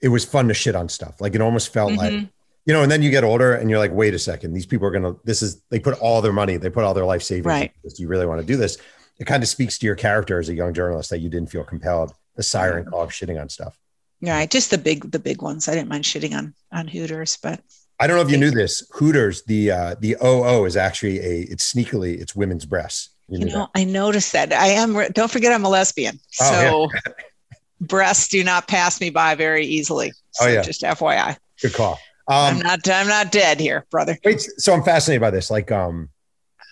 it 0.00 0.08
was 0.08 0.24
fun 0.24 0.48
to 0.48 0.54
shit 0.54 0.74
on 0.74 0.88
stuff. 0.88 1.20
Like 1.20 1.34
it 1.34 1.40
almost 1.40 1.72
felt 1.72 1.92
mm-hmm. 1.92 2.16
like, 2.16 2.28
you 2.64 2.72
know, 2.72 2.82
and 2.82 2.90
then 2.90 3.02
you 3.02 3.10
get 3.10 3.24
older 3.24 3.54
and 3.54 3.70
you're 3.70 3.78
like, 3.78 3.92
wait 3.92 4.14
a 4.14 4.18
second, 4.18 4.52
these 4.54 4.66
people 4.66 4.86
are 4.86 4.90
going 4.90 5.02
to, 5.02 5.20
this 5.24 5.42
is, 5.42 5.62
they 5.70 5.78
put 5.78 5.98
all 6.00 6.22
their 6.22 6.32
money, 6.32 6.56
they 6.56 6.70
put 6.70 6.84
all 6.84 6.94
their 6.94 7.04
life 7.04 7.22
savings. 7.22 7.46
Right. 7.46 7.72
Do 7.82 8.02
you 8.02 8.08
really 8.08 8.26
want 8.26 8.40
to 8.40 8.46
do 8.46 8.56
this? 8.56 8.78
It 9.18 9.26
kind 9.26 9.42
of 9.42 9.48
speaks 9.48 9.78
to 9.78 9.86
your 9.86 9.94
character 9.94 10.38
as 10.38 10.48
a 10.48 10.54
young 10.54 10.74
journalist 10.74 11.10
that 11.10 11.20
you 11.20 11.28
didn't 11.28 11.50
feel 11.50 11.64
compelled, 11.64 12.12
the 12.34 12.42
siren 12.42 12.84
call 12.84 13.02
of 13.02 13.10
shitting 13.10 13.40
on 13.40 13.48
stuff. 13.48 13.78
Right, 14.22 14.50
just 14.50 14.70
the 14.70 14.78
big 14.78 15.10
the 15.10 15.18
big 15.18 15.42
ones. 15.42 15.68
I 15.68 15.74
didn't 15.74 15.88
mind 15.88 16.04
shitting 16.04 16.36
on 16.36 16.54
on 16.72 16.88
Hooters, 16.88 17.38
but 17.42 17.60
I 18.00 18.06
don't 18.06 18.16
know 18.16 18.22
if 18.22 18.30
you 18.30 18.38
knew 18.38 18.50
this. 18.50 18.86
Hooters, 18.92 19.42
the 19.44 19.70
uh, 19.70 19.94
the 20.00 20.16
OO 20.24 20.64
is 20.64 20.76
actually 20.76 21.20
a 21.20 21.40
it's 21.42 21.72
sneakily 21.72 22.18
it's 22.18 22.34
women's 22.34 22.64
breasts. 22.64 23.10
You, 23.28 23.40
you 23.40 23.46
know, 23.46 23.68
I 23.74 23.84
noticed 23.84 24.32
that. 24.32 24.52
I 24.52 24.68
am. 24.68 24.94
Don't 25.12 25.30
forget, 25.30 25.52
I'm 25.52 25.64
a 25.64 25.68
lesbian, 25.68 26.18
oh, 26.40 26.50
so 26.50 26.88
yeah. 26.94 27.12
breasts 27.80 28.28
do 28.28 28.42
not 28.42 28.68
pass 28.68 29.00
me 29.00 29.10
by 29.10 29.34
very 29.34 29.66
easily. 29.66 30.12
So 30.32 30.46
oh 30.46 30.48
yeah, 30.48 30.62
just 30.62 30.82
FYI. 30.82 31.36
Good 31.60 31.74
call. 31.74 31.98
Um, 32.28 32.56
I'm 32.56 32.58
not. 32.60 32.88
I'm 32.88 33.08
not 33.08 33.32
dead 33.32 33.60
here, 33.60 33.84
brother. 33.90 34.16
Wait, 34.24 34.40
so 34.40 34.72
I'm 34.72 34.82
fascinated 34.82 35.20
by 35.20 35.30
this. 35.30 35.50
Like, 35.50 35.70
um, 35.70 36.08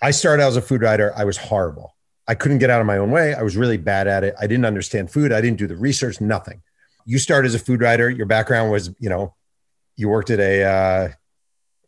I 0.01 0.11
started 0.11 0.41
out 0.41 0.47
as 0.47 0.57
a 0.57 0.61
food 0.61 0.81
writer. 0.81 1.13
I 1.15 1.25
was 1.25 1.37
horrible. 1.37 1.95
I 2.27 2.33
couldn't 2.33 2.57
get 2.57 2.71
out 2.71 2.81
of 2.81 2.87
my 2.87 2.97
own 2.97 3.11
way. 3.11 3.35
I 3.35 3.43
was 3.43 3.55
really 3.55 3.77
bad 3.77 4.07
at 4.07 4.23
it. 4.23 4.33
I 4.39 4.47
didn't 4.47 4.65
understand 4.65 5.11
food. 5.11 5.31
I 5.31 5.41
didn't 5.41 5.59
do 5.59 5.67
the 5.67 5.77
research. 5.77 6.19
Nothing 6.19 6.61
you 7.05 7.19
started 7.19 7.47
as 7.47 7.55
a 7.55 7.59
food 7.59 7.81
writer. 7.81 8.09
Your 8.09 8.25
background 8.25 8.71
was, 8.71 8.89
you 8.99 9.09
know, 9.09 9.35
you 9.95 10.09
worked 10.09 10.31
at 10.31 10.39
a 10.39 10.63
uh, 10.63 11.09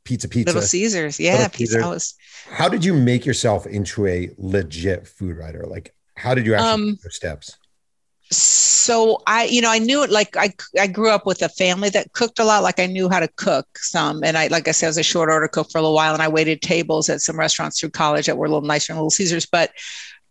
pizza 0.03 0.30
pizza. 0.30 0.53
Little 0.53 0.67
Caesars. 0.67 1.19
Yeah. 1.19 1.34
Little 1.34 1.49
pizza 1.49 1.82
Caesars. 1.82 2.15
How 2.49 2.69
did 2.69 2.86
you 2.86 2.93
make 2.93 3.25
yourself 3.25 3.65
into 3.65 4.06
a 4.06 4.30
legit 4.38 5.08
food 5.08 5.36
writer? 5.36 5.65
Like, 5.67 5.93
how 6.15 6.34
did 6.34 6.45
you 6.45 6.53
actually 6.53 6.91
um, 6.91 6.99
steps? 7.10 7.58
So 8.30 9.21
I, 9.25 9.45
you 9.45 9.62
know, 9.62 9.71
I 9.71 9.80
knew 9.80 10.03
it 10.03 10.12
like 10.12 10.36
I, 10.38 10.53
I 10.77 10.88
grew 10.88 11.10
up 11.10 11.25
with 11.25 11.41
a 11.41 11.49
family 11.49 11.89
that 11.89 12.13
cooked 12.13 12.39
a 12.39 12.43
lot. 12.43 12.62
Like 12.62 12.80
I 12.80 12.86
knew 12.86 13.10
how 13.10 13.19
to 13.19 13.27
cook 13.38 13.65
some. 13.77 14.23
And 14.23 14.38
I, 14.38 14.47
like 14.47 14.67
I 14.67 14.71
said, 14.71 14.88
I 14.88 14.89
was 14.89 14.97
a 14.97 15.03
short 15.03 15.30
order 15.30 15.47
cook 15.47 15.71
for 15.71 15.77
a 15.77 15.82
little 15.82 15.95
while 15.95 16.13
and 16.13 16.21
I 16.21 16.27
waited 16.27 16.62
tables 16.62 17.10
at 17.10 17.21
some 17.21 17.39
restaurants 17.39 17.80
through 17.80 17.91
college 17.91 18.25
that 18.25 18.38
were 18.38 18.45
a 18.45 18.49
little 18.49 18.67
nicer 18.67 18.91
than 18.91 18.97
Little 18.97 19.10
Caesars. 19.12 19.45
But 19.45 19.71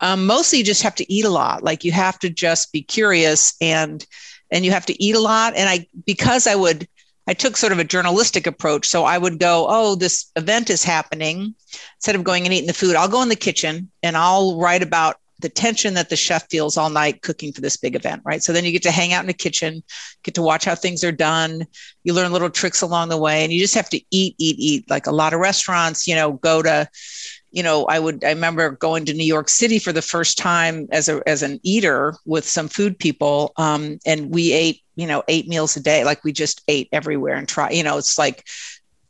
um, 0.01 0.27
mostly 0.27 0.59
you 0.59 0.65
just 0.65 0.83
have 0.83 0.95
to 0.97 1.11
eat 1.13 1.25
a 1.25 1.31
lot. 1.31 1.63
Like 1.63 1.85
you 1.85 1.93
have 1.93 2.19
to 2.19 2.29
just 2.29 2.71
be 2.71 2.83
curious 2.83 3.55
and, 3.61 4.07
and 4.51 4.65
you 4.65 4.71
have 4.71 4.87
to 4.87 5.03
eat 5.03 5.15
a 5.15 5.21
lot. 5.21 5.55
And 5.57 5.69
I, 5.69 5.87
because 6.05 6.47
I 6.47 6.55
would, 6.55 6.89
I 7.27 7.35
took 7.35 7.57
sort 7.57 7.73
of 7.73 7.79
a 7.79 7.85
journalistic 7.85 8.47
approach. 8.47 8.87
So 8.87 9.05
I 9.05 9.19
would 9.19 9.41
go, 9.41 9.67
oh, 9.69 9.95
this 9.97 10.31
event 10.37 10.71
is 10.71 10.85
happening. 10.85 11.55
Instead 11.97 12.15
of 12.15 12.25
going 12.25 12.45
and 12.45 12.55
eating 12.55 12.69
the 12.69 12.73
food, 12.73 12.95
I'll 12.95 13.09
go 13.09 13.23
in 13.23 13.29
the 13.29 13.37
kitchen 13.37 13.91
and 14.03 14.17
I'll 14.17 14.59
write 14.59 14.83
about 14.83 15.17
the 15.41 15.49
tension 15.49 15.95
that 15.95 16.09
the 16.09 16.17
chef 16.17 16.49
feels 16.49 16.77
all 16.77 16.89
night 16.89 17.21
cooking 17.21 17.53
for 17.53 17.61
this 17.61 17.77
big 17.77 17.95
event, 17.95 18.23
right? 18.25 18.43
So 18.43 18.53
then 18.53 18.65
you 18.65 18.73
get 18.73 18.83
to 18.85 18.91
hang 18.91 19.13
out 19.13 19.21
in 19.21 19.27
the 19.27 19.35
kitchen, 19.35 19.83
get 20.23 20.35
to 20.37 20.43
watch 20.43 20.65
how 20.65 20.75
things 20.75 21.05
are 21.05 21.13
done. 21.13 21.67
You 22.05 22.15
learn 22.15 22.33
little 22.33 22.49
tricks 22.49 22.81
along 22.81 23.11
the 23.11 23.19
way, 23.19 23.45
and 23.45 23.53
you 23.53 23.61
just 23.61 23.75
have 23.75 23.91
to 23.91 24.01
eat, 24.11 24.35
eat, 24.39 24.57
eat. 24.59 24.89
Like 24.89 25.07
a 25.07 25.13
lot 25.13 25.35
of 25.35 25.41
restaurants, 25.41 26.07
you 26.07 26.15
know, 26.15 26.33
go 26.33 26.63
to 26.63 26.89
you 27.53 27.63
know, 27.63 27.85
I 27.87 27.99
would 27.99 28.25
I 28.25 28.31
remember 28.31 28.71
going 28.73 29.05
to 29.07 29.15
New 29.15 29.25
York 29.25 29.49
City 29.49 29.79
for 29.79 29.93
the 29.93 30.03
first 30.03 30.39
time 30.39 30.89
as 30.93 31.09
a 31.09 31.23
as 31.27 31.43
an 31.43 31.61
eater 31.63 32.15
with 32.25 32.47
some 32.47 32.69
food 32.69 32.99
people, 32.99 33.53
um, 33.57 33.99
and 34.05 34.35
we 34.35 34.53
ate 34.53 34.83
you 34.97 35.07
know 35.07 35.23
eight 35.29 35.49
meals 35.49 35.77
a 35.77 35.83
day. 35.83 36.05
Like 36.05 36.25
we 36.25 36.33
just 36.33 36.63
ate 36.69 36.89
everywhere 36.93 37.37
and 37.37 37.49
try. 37.49 37.71
You 37.71 37.83
know, 37.83 37.99
it's 37.99 38.19
like 38.19 38.45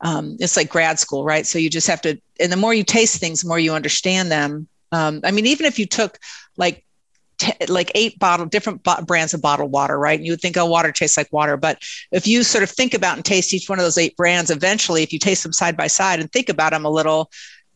um, 0.01 0.37
it's 0.41 0.57
like 0.57 0.69
grad 0.69 0.99
school, 0.99 1.25
right? 1.25 1.47
So 1.47 1.59
you 1.59 1.71
just 1.71 1.87
have 1.89 2.03
to, 2.03 2.21
and 2.39 2.53
the 2.53 2.57
more 2.57 2.75
you 2.75 2.85
taste 2.85 3.19
things, 3.19 3.43
the 3.43 3.49
more 3.49 3.59
you 3.59 3.73
understand 3.73 4.31
them. 4.31 4.69
Um, 4.93 5.21
I 5.25 5.31
mean, 5.31 5.47
even 5.47 5.67
if 5.67 5.79
you 5.79 5.87
took 5.87 6.19
like 6.57 6.85
T- 7.39 7.53
like 7.69 7.93
eight 7.95 8.19
bottle 8.19 8.47
different 8.47 8.83
bo- 8.83 9.03
brands 9.03 9.35
of 9.35 9.43
bottled 9.43 9.71
water, 9.71 9.99
right? 9.99 10.19
And 10.19 10.25
you 10.25 10.33
would 10.33 10.41
think, 10.41 10.57
oh, 10.57 10.65
water 10.65 10.91
tastes 10.91 11.19
like 11.19 11.31
water. 11.31 11.59
But 11.59 11.83
if 12.11 12.27
you 12.27 12.43
sort 12.43 12.65
of 12.65 12.71
think 12.71 12.95
about 12.95 13.17
and 13.17 13.25
taste 13.25 13.53
each 13.53 13.69
one 13.69 13.79
of 13.79 13.85
those 13.85 13.99
eight 13.99 14.17
brands, 14.17 14.51
eventually, 14.51 15.03
if 15.03 15.13
you 15.13 15.19
taste 15.19 15.43
them 15.43 15.53
side 15.53 15.77
by 15.77 15.87
side 15.87 16.19
and 16.19 16.33
think 16.33 16.49
about 16.49 16.73
them 16.73 16.87
a 16.87 16.91
little, 16.91 17.31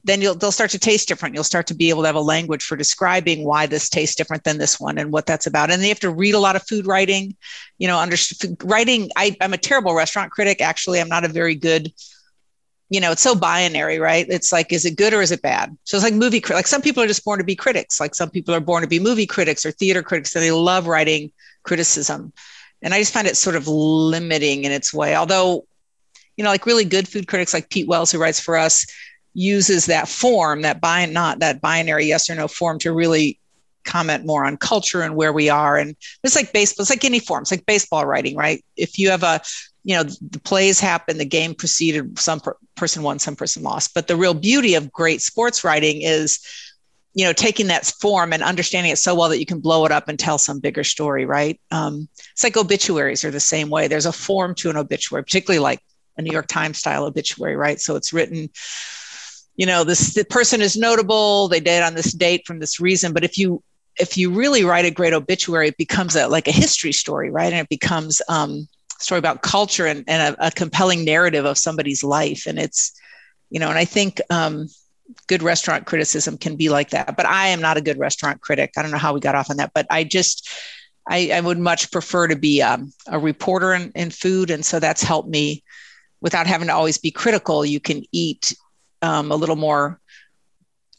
then 0.04 0.22
you'll 0.22 0.34
they'll 0.34 0.52
start 0.52 0.70
to 0.70 0.78
taste 0.78 1.08
different. 1.08 1.34
You'll 1.34 1.44
start 1.44 1.66
to 1.68 1.74
be 1.74 1.90
able 1.90 2.02
to 2.02 2.06
have 2.06 2.16
a 2.16 2.20
language 2.20 2.64
for 2.64 2.76
describing 2.76 3.44
why 3.44 3.66
this 3.66 3.88
tastes 3.88 4.16
different 4.16 4.44
than 4.44 4.58
this 4.58 4.80
one 4.80 4.98
and 4.98 5.12
what 5.12 5.26
that's 5.26 5.46
about. 5.46 5.70
And 5.70 5.82
you 5.82 5.88
have 5.88 6.00
to 6.00 6.10
read 6.10 6.34
a 6.34 6.38
lot 6.38 6.56
of 6.56 6.62
food 6.62 6.86
writing. 6.86 7.36
You 7.78 7.88
know, 7.88 7.98
under 7.98 8.16
writing. 8.64 9.10
I, 9.16 9.36
I'm 9.40 9.52
a 9.52 9.58
terrible 9.58 9.94
restaurant 9.94 10.32
critic. 10.32 10.60
Actually, 10.60 11.00
I'm 11.00 11.08
not 11.08 11.24
a 11.24 11.28
very 11.28 11.54
good 11.54 11.92
you 12.90 13.00
know, 13.00 13.12
it's 13.12 13.22
so 13.22 13.36
binary, 13.36 14.00
right? 14.00 14.26
It's 14.28 14.52
like, 14.52 14.72
is 14.72 14.84
it 14.84 14.96
good 14.96 15.14
or 15.14 15.22
is 15.22 15.30
it 15.30 15.42
bad? 15.42 15.76
So 15.84 15.96
it's 15.96 16.02
like 16.02 16.12
movie, 16.12 16.42
like 16.50 16.66
some 16.66 16.82
people 16.82 17.02
are 17.02 17.06
just 17.06 17.24
born 17.24 17.38
to 17.38 17.44
be 17.44 17.54
critics. 17.54 18.00
Like 18.00 18.16
some 18.16 18.30
people 18.30 18.52
are 18.52 18.60
born 18.60 18.82
to 18.82 18.88
be 18.88 18.98
movie 18.98 19.26
critics 19.26 19.64
or 19.64 19.70
theater 19.70 20.02
critics, 20.02 20.34
and 20.34 20.42
they 20.42 20.50
love 20.50 20.88
writing 20.88 21.30
criticism. 21.62 22.32
And 22.82 22.92
I 22.92 22.98
just 22.98 23.12
find 23.12 23.28
it 23.28 23.36
sort 23.36 23.54
of 23.54 23.68
limiting 23.68 24.64
in 24.64 24.72
its 24.72 24.92
way. 24.92 25.14
Although, 25.14 25.66
you 26.36 26.42
know, 26.42 26.50
like 26.50 26.66
really 26.66 26.84
good 26.84 27.06
food 27.06 27.28
critics 27.28 27.54
like 27.54 27.70
Pete 27.70 27.86
Wells, 27.86 28.10
who 28.10 28.18
writes 28.18 28.40
for 28.40 28.56
us, 28.56 28.84
uses 29.34 29.86
that 29.86 30.08
form, 30.08 30.62
that 30.62 30.80
bi- 30.80 31.06
not 31.06 31.38
that 31.40 31.60
binary 31.60 32.06
yes 32.06 32.28
or 32.28 32.34
no 32.34 32.48
form 32.48 32.78
to 32.80 32.92
really 32.92 33.38
comment 33.84 34.26
more 34.26 34.44
on 34.44 34.56
culture 34.56 35.02
and 35.02 35.16
where 35.16 35.32
we 35.32 35.48
are. 35.48 35.76
And 35.76 35.96
it's 36.22 36.36
like 36.36 36.52
baseball, 36.52 36.82
it's 36.82 36.90
like 36.90 37.04
any 37.04 37.18
form, 37.18 37.42
it's 37.42 37.50
like 37.50 37.66
baseball 37.66 38.06
writing, 38.06 38.36
right? 38.36 38.64
If 38.76 38.98
you 38.98 39.10
have 39.10 39.22
a, 39.22 39.40
you 39.82 39.96
know, 39.96 40.02
the 40.02 40.40
plays 40.40 40.78
happen, 40.78 41.18
the 41.18 41.24
game 41.24 41.54
proceeded, 41.54 42.18
some 42.18 42.40
per- 42.40 42.56
person 42.74 43.02
won, 43.02 43.18
some 43.18 43.36
person 43.36 43.62
lost. 43.62 43.94
But 43.94 44.08
the 44.08 44.16
real 44.16 44.34
beauty 44.34 44.74
of 44.74 44.92
great 44.92 45.22
sports 45.22 45.64
writing 45.64 46.02
is, 46.02 46.38
you 47.14 47.24
know, 47.24 47.32
taking 47.32 47.68
that 47.68 47.86
form 47.86 48.32
and 48.32 48.42
understanding 48.42 48.92
it 48.92 48.98
so 48.98 49.14
well 49.14 49.30
that 49.30 49.40
you 49.40 49.46
can 49.46 49.60
blow 49.60 49.84
it 49.84 49.92
up 49.92 50.08
and 50.08 50.18
tell 50.18 50.38
some 50.38 50.60
bigger 50.60 50.84
story, 50.84 51.24
right? 51.24 51.58
Um, 51.70 52.08
it's 52.32 52.44
like 52.44 52.56
obituaries 52.56 53.24
are 53.24 53.30
the 53.30 53.40
same 53.40 53.70
way. 53.70 53.88
There's 53.88 54.06
a 54.06 54.12
form 54.12 54.54
to 54.56 54.70
an 54.70 54.76
obituary, 54.76 55.24
particularly 55.24 55.58
like 55.58 55.80
a 56.16 56.22
New 56.22 56.32
York 56.32 56.46
Times 56.46 56.78
style 56.78 57.04
obituary, 57.04 57.56
right? 57.56 57.80
So 57.80 57.96
it's 57.96 58.12
written 58.12 58.50
you 59.60 59.66
know 59.66 59.84
this 59.84 60.14
the 60.14 60.24
person 60.24 60.62
is 60.62 60.74
notable 60.74 61.46
they 61.46 61.60
died 61.60 61.82
on 61.82 61.94
this 61.94 62.12
date 62.14 62.46
from 62.46 62.60
this 62.60 62.80
reason 62.80 63.12
but 63.12 63.22
if 63.22 63.36
you 63.36 63.62
if 63.98 64.16
you 64.16 64.30
really 64.30 64.64
write 64.64 64.86
a 64.86 64.90
great 64.90 65.12
obituary 65.12 65.68
it 65.68 65.76
becomes 65.76 66.16
a 66.16 66.26
like 66.26 66.48
a 66.48 66.52
history 66.52 66.92
story 66.92 67.30
right? 67.30 67.52
And 67.52 67.60
it 67.60 67.68
becomes 67.68 68.22
um, 68.28 68.66
a 68.98 69.02
story 69.02 69.18
about 69.18 69.42
culture 69.42 69.86
and, 69.86 70.02
and 70.08 70.34
a, 70.34 70.46
a, 70.46 70.50
compelling 70.50 71.04
narrative 71.04 71.44
of 71.44 71.58
somebody's 71.58 72.02
life. 72.02 72.46
And 72.46 72.58
it's 72.58 72.98
you 73.50 73.60
know 73.60 73.68
and 73.68 73.78
i 73.78 73.84
think 73.84 74.20
um, 74.30 74.68
good 75.26 75.42
restaurant 75.42 75.84
criticism 75.86 76.38
can 76.38 76.56
be 76.56 76.70
like 76.70 76.90
that 76.90 77.14
but 77.16 77.26
i 77.26 77.48
am 77.48 77.60
not 77.60 77.76
a 77.76 77.82
good 77.82 77.98
restaurant 77.98 78.40
critic. 78.40 78.72
I 78.76 78.82
don't 78.82 78.92
know 78.92 79.04
how 79.04 79.12
we 79.12 79.20
got 79.20 79.34
off 79.34 79.50
on 79.50 79.58
that 79.58 79.72
but 79.74 79.86
i 79.90 80.04
just 80.04 80.48
i, 81.06 81.30
I 81.34 81.40
would 81.40 81.58
much 81.58 81.90
prefer 81.90 82.28
to 82.28 82.36
be 82.36 82.62
um, 82.62 82.92
a 83.08 83.18
reporter 83.18 83.74
in, 83.74 83.92
in 83.94 84.10
food. 84.10 84.50
And 84.50 84.64
so 84.64 84.80
that's 84.80 85.02
helped 85.02 85.28
me 85.28 85.62
without 86.22 86.46
having 86.46 86.68
to 86.68 86.74
always 86.74 86.96
be 86.96 87.10
critical 87.10 87.66
you 87.66 87.80
can 87.80 88.04
eat 88.12 88.54
um, 89.02 89.30
a 89.30 89.36
little 89.36 89.56
more 89.56 90.00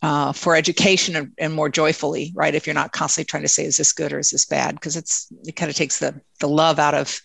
uh, 0.02 0.34
for 0.34 0.56
education 0.56 1.16
and, 1.16 1.32
and, 1.38 1.54
more 1.54 1.70
joyfully, 1.70 2.32
right? 2.36 2.56
If 2.56 2.66
you're 2.66 2.74
not 2.74 2.92
constantly 2.92 3.30
trying 3.30 3.44
to 3.44 3.50
say, 3.50 3.66
is 3.66 3.78
this 3.78 3.94
good 3.94 4.12
or 4.12 4.20
is 4.20 4.32
this 4.32 4.46
bad? 4.46 4.74
Because 4.74 4.98
it's 4.98 5.28
it 5.44 5.56
kind 5.56 5.70
of 5.70 5.76
takes 5.76 6.00
the 6.00 6.20
the 6.40 6.48
love 6.48 6.80
out 6.80 6.96
of 6.96 7.22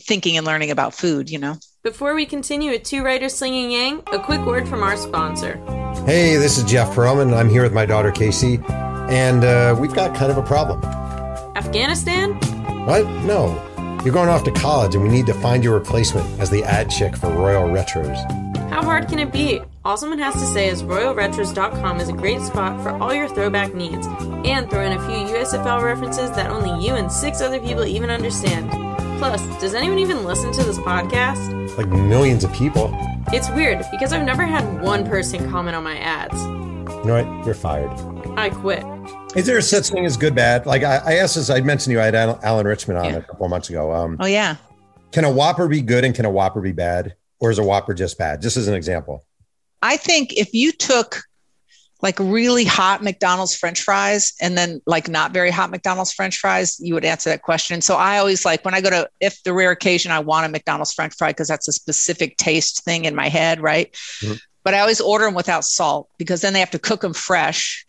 thinking 0.00 0.36
and 0.36 0.46
learning 0.46 0.70
about 0.70 0.94
food, 0.94 1.28
you 1.28 1.38
know. 1.38 1.56
Before 1.82 2.14
we 2.14 2.26
continue 2.26 2.70
with 2.70 2.84
two 2.84 3.02
writers 3.02 3.34
slinging 3.34 3.70
yang, 3.70 4.02
a 4.12 4.18
quick 4.18 4.40
word 4.46 4.68
from 4.68 4.82
our 4.82 4.96
sponsor. 4.96 5.56
Hey, 6.06 6.36
this 6.36 6.56
is 6.56 6.64
Jeff 6.64 6.94
Pearlman. 6.94 7.34
I'm 7.36 7.50
here 7.50 7.62
with 7.62 7.72
my 7.72 7.86
daughter 7.86 8.10
Casey, 8.10 8.60
and 8.68 9.44
uh, 9.44 9.76
we've 9.78 9.94
got 9.94 10.14
kind 10.14 10.30
of 10.30 10.38
a 10.38 10.42
problem. 10.42 10.82
Afghanistan? 11.56 12.34
What? 12.86 13.06
No. 13.24 13.66
You're 14.04 14.14
going 14.14 14.30
off 14.30 14.44
to 14.44 14.52
college, 14.52 14.94
and 14.94 15.02
we 15.04 15.10
need 15.10 15.26
to 15.26 15.34
find 15.34 15.62
your 15.62 15.74
replacement 15.74 16.26
as 16.40 16.48
the 16.48 16.64
ad 16.64 16.90
chick 16.90 17.16
for 17.16 17.28
Royal 17.28 17.68
Retros. 17.68 18.16
How 18.70 18.82
hard 18.82 19.08
can 19.08 19.18
it 19.18 19.32
be? 19.32 19.60
All 19.82 19.96
someone 19.96 20.18
has 20.18 20.34
to 20.34 20.44
say 20.44 20.68
is 20.68 20.82
RoyalRetros.com 20.82 22.00
is 22.00 22.10
a 22.10 22.12
great 22.12 22.42
spot 22.42 22.82
for 22.82 22.90
all 23.02 23.14
your 23.14 23.28
throwback 23.28 23.74
needs, 23.74 24.06
and 24.44 24.68
throw 24.68 24.84
in 24.84 24.92
a 24.92 25.00
few 25.06 25.34
USFL 25.34 25.82
references 25.82 26.30
that 26.32 26.50
only 26.50 26.86
you 26.86 26.96
and 26.96 27.10
six 27.10 27.40
other 27.40 27.58
people 27.58 27.86
even 27.86 28.10
understand. 28.10 28.70
Plus, 29.18 29.40
does 29.58 29.72
anyone 29.72 29.98
even 29.98 30.24
listen 30.24 30.52
to 30.52 30.62
this 30.64 30.76
podcast? 30.76 31.78
Like 31.78 31.88
millions 31.88 32.44
of 32.44 32.52
people. 32.52 32.90
It's 33.32 33.48
weird 33.52 33.82
because 33.90 34.12
I've 34.12 34.26
never 34.26 34.44
had 34.44 34.82
one 34.82 35.06
person 35.06 35.50
comment 35.50 35.74
on 35.74 35.82
my 35.82 35.96
ads. 35.96 36.38
You 36.42 37.04
know 37.04 37.24
what? 37.24 37.46
You're 37.46 37.54
fired. 37.54 37.90
I 38.38 38.50
quit. 38.50 38.84
Is 39.34 39.46
there 39.46 39.58
such 39.62 39.88
thing 39.88 40.04
as 40.04 40.18
good 40.18 40.34
bad? 40.34 40.66
Like 40.66 40.82
I, 40.82 40.96
I 40.96 41.12
asked 41.14 41.36
this, 41.36 41.48
I 41.48 41.62
mentioned 41.62 41.92
you. 41.92 42.02
I 42.02 42.04
had 42.04 42.14
Alan 42.14 42.66
Richman 42.66 42.98
on 42.98 43.06
yeah. 43.06 43.16
a 43.16 43.22
couple 43.22 43.46
of 43.46 43.50
months 43.50 43.70
ago. 43.70 43.94
Um, 43.94 44.18
oh 44.20 44.26
yeah. 44.26 44.56
Can 45.12 45.24
a 45.24 45.30
Whopper 45.30 45.68
be 45.68 45.80
good 45.80 46.04
and 46.04 46.14
can 46.14 46.26
a 46.26 46.30
Whopper 46.30 46.60
be 46.60 46.72
bad, 46.72 47.14
or 47.38 47.50
is 47.50 47.58
a 47.58 47.62
Whopper 47.62 47.94
just 47.94 48.18
bad? 48.18 48.42
Just 48.42 48.58
as 48.58 48.68
an 48.68 48.74
example. 48.74 49.24
I 49.82 49.96
think 49.96 50.32
if 50.34 50.52
you 50.52 50.72
took 50.72 51.22
like 52.02 52.18
really 52.18 52.64
hot 52.64 53.02
McDonald's 53.02 53.54
French 53.54 53.82
fries 53.82 54.32
and 54.40 54.56
then 54.56 54.80
like 54.86 55.08
not 55.08 55.32
very 55.32 55.50
hot 55.50 55.70
McDonald's 55.70 56.12
French 56.12 56.38
fries, 56.38 56.78
you 56.80 56.94
would 56.94 57.04
answer 57.04 57.28
that 57.30 57.42
question. 57.42 57.80
So 57.80 57.96
I 57.96 58.18
always 58.18 58.44
like 58.44 58.64
when 58.64 58.74
I 58.74 58.80
go 58.80 58.90
to, 58.90 59.08
if 59.20 59.42
the 59.42 59.52
rare 59.52 59.70
occasion 59.70 60.10
I 60.10 60.20
want 60.20 60.46
a 60.46 60.48
McDonald's 60.48 60.92
French 60.92 61.14
fry 61.16 61.28
because 61.28 61.48
that's 61.48 61.68
a 61.68 61.72
specific 61.72 62.36
taste 62.38 62.84
thing 62.84 63.04
in 63.04 63.14
my 63.14 63.28
head, 63.28 63.60
right? 63.60 63.92
Mm-hmm. 64.22 64.34
But 64.64 64.74
I 64.74 64.80
always 64.80 65.00
order 65.00 65.24
them 65.24 65.34
without 65.34 65.64
salt 65.64 66.08
because 66.18 66.40
then 66.40 66.52
they 66.52 66.60
have 66.60 66.70
to 66.70 66.78
cook 66.78 67.00
them 67.00 67.14
fresh 67.14 67.86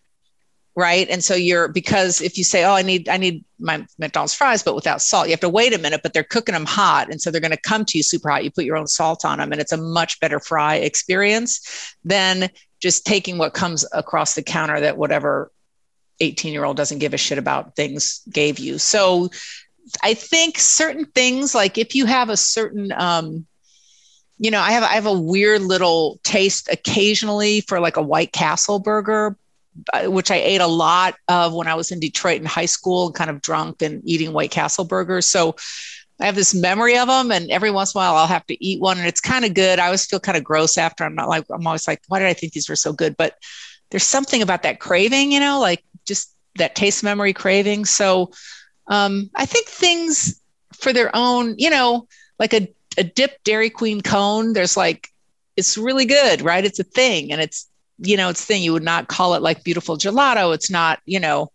right? 0.75 1.09
And 1.09 1.23
so 1.23 1.35
you're 1.35 1.67
because 1.67 2.21
if 2.21 2.37
you 2.37 2.43
say 2.43 2.63
oh 2.63 2.73
i 2.73 2.81
need 2.81 3.09
i 3.09 3.17
need 3.17 3.43
my 3.59 3.85
mcdonald's 3.99 4.33
fries 4.33 4.63
but 4.63 4.73
without 4.73 5.01
salt 5.01 5.27
you 5.27 5.31
have 5.31 5.39
to 5.41 5.49
wait 5.49 5.73
a 5.73 5.77
minute 5.77 6.01
but 6.01 6.13
they're 6.13 6.23
cooking 6.23 6.53
them 6.53 6.65
hot. 6.65 7.11
And 7.11 7.21
so 7.21 7.29
they're 7.29 7.41
going 7.41 7.51
to 7.51 7.57
come 7.57 7.85
to 7.85 7.97
you 7.97 8.03
super 8.03 8.29
hot. 8.29 8.43
You 8.43 8.51
put 8.51 8.65
your 8.65 8.77
own 8.77 8.87
salt 8.87 9.25
on 9.25 9.39
them 9.39 9.51
and 9.51 9.59
it's 9.59 9.71
a 9.71 9.77
much 9.77 10.19
better 10.19 10.39
fry 10.39 10.75
experience 10.75 11.95
than 12.03 12.49
just 12.79 13.05
taking 13.05 13.37
what 13.37 13.53
comes 13.53 13.85
across 13.91 14.35
the 14.35 14.41
counter 14.41 14.79
that 14.79 14.97
whatever 14.97 15.51
18 16.19 16.53
year 16.53 16.63
old 16.63 16.77
doesn't 16.77 16.99
give 16.99 17.13
a 17.13 17.17
shit 17.17 17.37
about 17.37 17.75
things 17.75 18.21
gave 18.31 18.59
you. 18.59 18.77
So 18.77 19.29
i 20.03 20.13
think 20.13 20.57
certain 20.57 21.05
things 21.05 21.53
like 21.53 21.77
if 21.77 21.95
you 21.95 22.05
have 22.05 22.29
a 22.29 22.37
certain 22.37 22.93
um, 22.93 23.45
you 24.41 24.49
know, 24.49 24.59
I 24.59 24.71
have 24.71 24.81
I 24.81 24.93
have 24.95 25.05
a 25.05 25.13
weird 25.13 25.61
little 25.61 26.19
taste 26.23 26.67
occasionally 26.67 27.61
for 27.61 27.79
like 27.79 27.95
a 27.95 28.01
White 28.01 28.31
Castle 28.31 28.79
burger, 28.79 29.37
which 30.03 30.31
I 30.31 30.35
ate 30.35 30.61
a 30.61 30.67
lot 30.67 31.15
of 31.27 31.53
when 31.53 31.67
I 31.67 31.75
was 31.75 31.91
in 31.91 31.99
Detroit 31.99 32.41
in 32.41 32.45
high 32.45 32.65
school, 32.65 33.11
kind 33.11 33.29
of 33.29 33.41
drunk 33.41 33.81
and 33.81 34.01
eating 34.05 34.33
White 34.33 34.51
Castle 34.51 34.85
burgers. 34.85 35.29
So 35.29 35.55
I 36.19 36.25
have 36.25 36.35
this 36.35 36.53
memory 36.53 36.97
of 36.97 37.07
them, 37.07 37.31
and 37.31 37.49
every 37.49 37.71
once 37.71 37.93
in 37.93 37.99
a 37.99 38.01
while 38.01 38.15
I'll 38.15 38.27
have 38.27 38.45
to 38.47 38.63
eat 38.63 38.79
one, 38.79 38.97
and 38.97 39.07
it's 39.07 39.21
kind 39.21 39.43
of 39.45 39.53
good. 39.53 39.79
I 39.79 39.85
always 39.85 40.05
feel 40.05 40.19
kind 40.19 40.37
of 40.37 40.43
gross 40.43 40.77
after. 40.77 41.03
I'm 41.03 41.15
not 41.15 41.29
like 41.29 41.45
I'm 41.49 41.65
always 41.65 41.87
like, 41.87 42.01
why 42.07 42.19
did 42.19 42.27
I 42.27 42.33
think 42.33 42.53
these 42.53 42.69
were 42.69 42.75
so 42.75 42.93
good? 42.93 43.17
But 43.17 43.35
there's 43.89 44.03
something 44.03 44.41
about 44.41 44.63
that 44.63 44.79
craving, 44.79 45.31
you 45.31 45.39
know, 45.39 45.59
like 45.59 45.83
just 46.05 46.35
that 46.57 46.75
taste 46.75 47.03
memory 47.03 47.33
craving. 47.33 47.85
So 47.85 48.31
um, 48.87 49.29
I 49.35 49.45
think 49.45 49.67
things 49.67 50.41
for 50.79 50.93
their 50.93 51.15
own, 51.15 51.55
you 51.57 51.69
know, 51.69 52.07
like 52.39 52.53
a 52.53 52.71
a 52.97 53.03
dip 53.03 53.43
Dairy 53.43 53.69
Queen 53.69 54.01
cone. 54.01 54.53
There's 54.53 54.77
like 54.77 55.07
it's 55.57 55.77
really 55.77 56.05
good, 56.05 56.41
right? 56.41 56.63
It's 56.63 56.79
a 56.79 56.83
thing, 56.83 57.31
and 57.31 57.41
it's 57.41 57.67
you 58.01 58.17
know, 58.17 58.29
it's 58.29 58.43
thing. 58.43 58.63
You 58.63 58.73
would 58.73 58.83
not 58.83 59.07
call 59.07 59.35
it 59.35 59.41
like 59.41 59.63
beautiful 59.63 59.97
gelato. 59.97 60.53
It's 60.53 60.71
not, 60.71 60.99
you 61.05 61.19
know, 61.19 61.51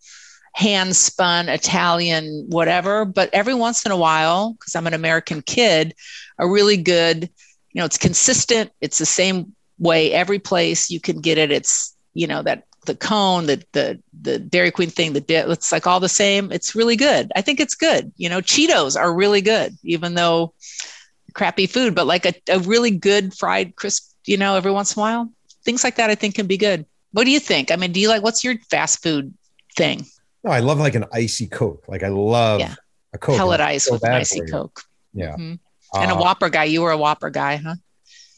hand 0.54 0.94
spun 0.96 1.48
Italian, 1.48 2.46
whatever. 2.48 3.04
But 3.04 3.30
every 3.32 3.54
once 3.54 3.84
in 3.84 3.92
a 3.92 3.96
while, 3.96 4.52
because 4.52 4.74
I'm 4.76 4.86
an 4.86 4.94
American 4.94 5.42
kid, 5.42 5.94
a 6.38 6.48
really 6.48 6.76
good, 6.76 7.24
you 7.72 7.80
know, 7.80 7.84
it's 7.84 7.98
consistent. 7.98 8.70
It's 8.80 8.98
the 8.98 9.06
same 9.06 9.54
way 9.78 10.12
every 10.12 10.38
place 10.38 10.88
you 10.88 11.00
can 11.00 11.20
get 11.20 11.36
it. 11.36 11.50
It's, 11.50 11.94
you 12.14 12.26
know, 12.26 12.42
that 12.42 12.62
the 12.86 12.94
cone, 12.94 13.46
the 13.46 13.62
the 13.72 14.00
the 14.22 14.38
Dairy 14.38 14.70
Queen 14.70 14.88
thing, 14.88 15.12
the 15.12 15.24
it's 15.28 15.72
like 15.72 15.88
all 15.88 15.98
the 15.98 16.08
same. 16.08 16.52
It's 16.52 16.76
really 16.76 16.96
good. 16.96 17.32
I 17.34 17.42
think 17.42 17.58
it's 17.58 17.74
good. 17.74 18.12
You 18.16 18.28
know, 18.28 18.40
Cheetos 18.40 18.96
are 18.98 19.12
really 19.12 19.40
good, 19.40 19.76
even 19.82 20.14
though 20.14 20.54
crappy 21.34 21.66
food, 21.66 21.96
but 21.96 22.06
like 22.06 22.24
a, 22.24 22.32
a 22.48 22.60
really 22.60 22.92
good 22.92 23.34
fried 23.34 23.74
crisp, 23.74 24.12
you 24.24 24.36
know, 24.36 24.54
every 24.54 24.70
once 24.70 24.96
in 24.96 25.00
a 25.00 25.02
while 25.02 25.30
things 25.66 25.84
like 25.84 25.96
that 25.96 26.08
I 26.08 26.14
think 26.14 26.36
can 26.36 26.46
be 26.46 26.56
good. 26.56 26.86
What 27.12 27.24
do 27.24 27.30
you 27.30 27.40
think? 27.40 27.70
I 27.70 27.76
mean, 27.76 27.92
do 27.92 28.00
you 28.00 28.08
like 28.08 28.22
what's 28.22 28.42
your 28.42 28.54
fast 28.70 29.02
food 29.02 29.34
thing? 29.76 30.06
No, 30.42 30.52
I 30.52 30.60
love 30.60 30.78
like 30.78 30.94
an 30.94 31.04
icy 31.12 31.46
Coke. 31.46 31.84
Like 31.88 32.02
I 32.02 32.08
love 32.08 32.60
yeah. 32.60 32.74
a 33.12 33.18
Coke. 33.18 33.36
Pellet 33.36 33.60
ice 33.60 33.84
so 33.84 33.94
with 33.94 34.04
an 34.04 34.12
icy 34.12 34.40
Coke. 34.42 34.80
Yeah. 35.12 35.32
Mm-hmm. 35.32 36.00
And 36.00 36.10
uh, 36.10 36.14
a 36.14 36.18
Whopper 36.18 36.48
guy. 36.48 36.64
You 36.64 36.82
were 36.82 36.92
a 36.92 36.98
Whopper 36.98 37.30
guy, 37.30 37.56
huh? 37.56 37.74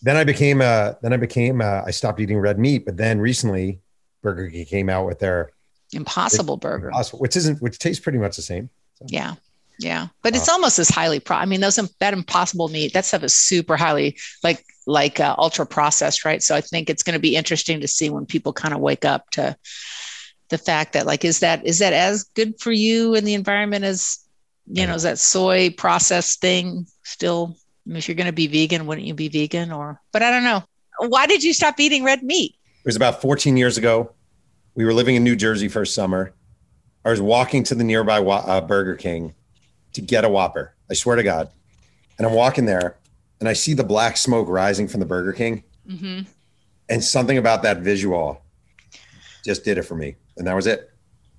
Then 0.03 0.17
I 0.17 0.25
became 0.25 0.61
uh 0.61 0.95
then 1.03 1.13
I 1.13 1.17
became 1.19 1.61
uh, 1.61 1.83
I 1.87 1.91
stopped 1.91 2.19
eating 2.19 2.39
red 2.39 2.59
meat, 2.59 2.85
but 2.85 2.97
then 2.97 3.21
recently 3.21 3.81
Burger 4.23 4.49
King 4.51 4.65
came 4.65 4.89
out 4.89 5.07
with 5.07 5.19
their 5.21 5.51
Impossible 5.93 6.57
Burger, 6.57 6.89
impossible, 6.89 7.19
which 7.21 7.37
isn't 7.37 7.63
which 7.63 7.79
tastes 7.79 8.03
pretty 8.03 8.19
much 8.19 8.37
the 8.37 8.43
same. 8.43 8.69
So. 8.95 9.07
Yeah. 9.09 9.35
Yeah, 9.81 10.09
but 10.23 10.35
it's 10.35 10.49
uh, 10.49 10.53
almost 10.53 10.81
as 10.81 10.89
highly 10.89 11.21
pro. 11.21 11.37
I 11.37 11.47
mean, 11.47 11.61
those 11.61 11.77
that 12.01 12.13
impossible 12.13 12.67
meat, 12.67 12.95
that 12.95 13.05
stuff 13.05 13.23
is 13.23 13.37
super 13.37 13.77
highly 13.77 14.19
like 14.43 14.65
like 14.89 15.21
uh, 15.21 15.35
ultra 15.37 15.67
processed, 15.67 16.25
right? 16.25 16.43
So 16.43 16.57
I 16.57 16.63
think 16.63 16.89
it's 16.89 17.03
going 17.03 17.13
to 17.13 17.21
be 17.21 17.37
interesting 17.37 17.81
to 17.81 17.89
see 17.89 18.09
when 18.09 18.25
people 18.25 18.55
kind 18.55 18.73
of 18.73 18.81
wake 18.81 19.05
up 19.05 19.29
to 19.33 19.55
the 20.49 20.59
fact 20.59 20.95
that 20.95 21.05
like 21.05 21.27
is 21.27 21.41
that 21.41 21.65
is 21.67 21.79
that 21.81 21.93
as 21.93 22.25
good 22.35 22.59
for 22.59 22.73
you 22.73 23.15
and 23.15 23.27
the 23.27 23.35
environment 23.35 23.85
as 23.85 24.19
you 24.67 24.87
know 24.87 24.95
is 24.95 25.03
that 25.03 25.19
soy 25.19 25.71
processed 25.71 26.41
thing 26.41 26.87
still? 27.05 27.55
I 27.87 27.91
mean, 27.91 27.97
if 27.99 28.09
you're 28.09 28.15
going 28.15 28.27
to 28.27 28.33
be 28.33 28.47
vegan, 28.47 28.87
wouldn't 28.87 29.07
you 29.07 29.15
be 29.15 29.29
vegan? 29.29 29.73
Or 29.73 30.01
but 30.11 30.23
I 30.23 30.31
don't 30.31 30.45
know. 30.45 30.65
Why 31.01 31.27
did 31.27 31.45
you 31.45 31.53
stop 31.53 31.79
eating 31.79 32.03
red 32.03 32.23
meat? 32.23 32.55
It 32.79 32.87
was 32.87 32.97
about 32.97 33.21
14 33.21 33.57
years 33.59 33.77
ago. 33.77 34.13
We 34.75 34.85
were 34.85 34.95
living 34.95 35.17
in 35.17 35.25
New 35.25 35.37
Jersey 35.37 35.69
for 35.69 35.85
summer. 35.85 36.33
I 37.05 37.11
was 37.11 37.21
walking 37.21 37.63
to 37.65 37.75
the 37.75 37.85
nearby 37.85 38.19
uh, 38.21 38.61
Burger 38.63 38.95
King 38.95 39.35
to 39.93 40.01
get 40.01 40.25
a 40.25 40.29
Whopper. 40.29 40.75
I 40.91 40.95
swear 40.95 41.17
to 41.17 41.23
God. 41.23 41.51
And 42.17 42.27
I'm 42.27 42.33
walking 42.33 42.65
there 42.65 42.97
and 43.41 43.49
I 43.49 43.53
see 43.53 43.75
the 43.75 43.85
black 43.85 44.17
smoke 44.17 44.49
rising 44.49 44.89
from 44.89 45.01
the 45.01 45.07
Burger 45.07 45.33
King. 45.33 45.63
Mm-hmm. 45.89 46.23
And 46.89 47.05
something 47.05 47.39
about 47.39 47.63
that 47.63 47.79
visual 47.79 48.43
just 49.45 49.65
did 49.65 49.79
it 49.79 49.83
for 49.83 49.95
me. 49.95 50.17
And 50.37 50.47
that 50.47 50.55
was 50.55 50.67
it. 50.67 50.91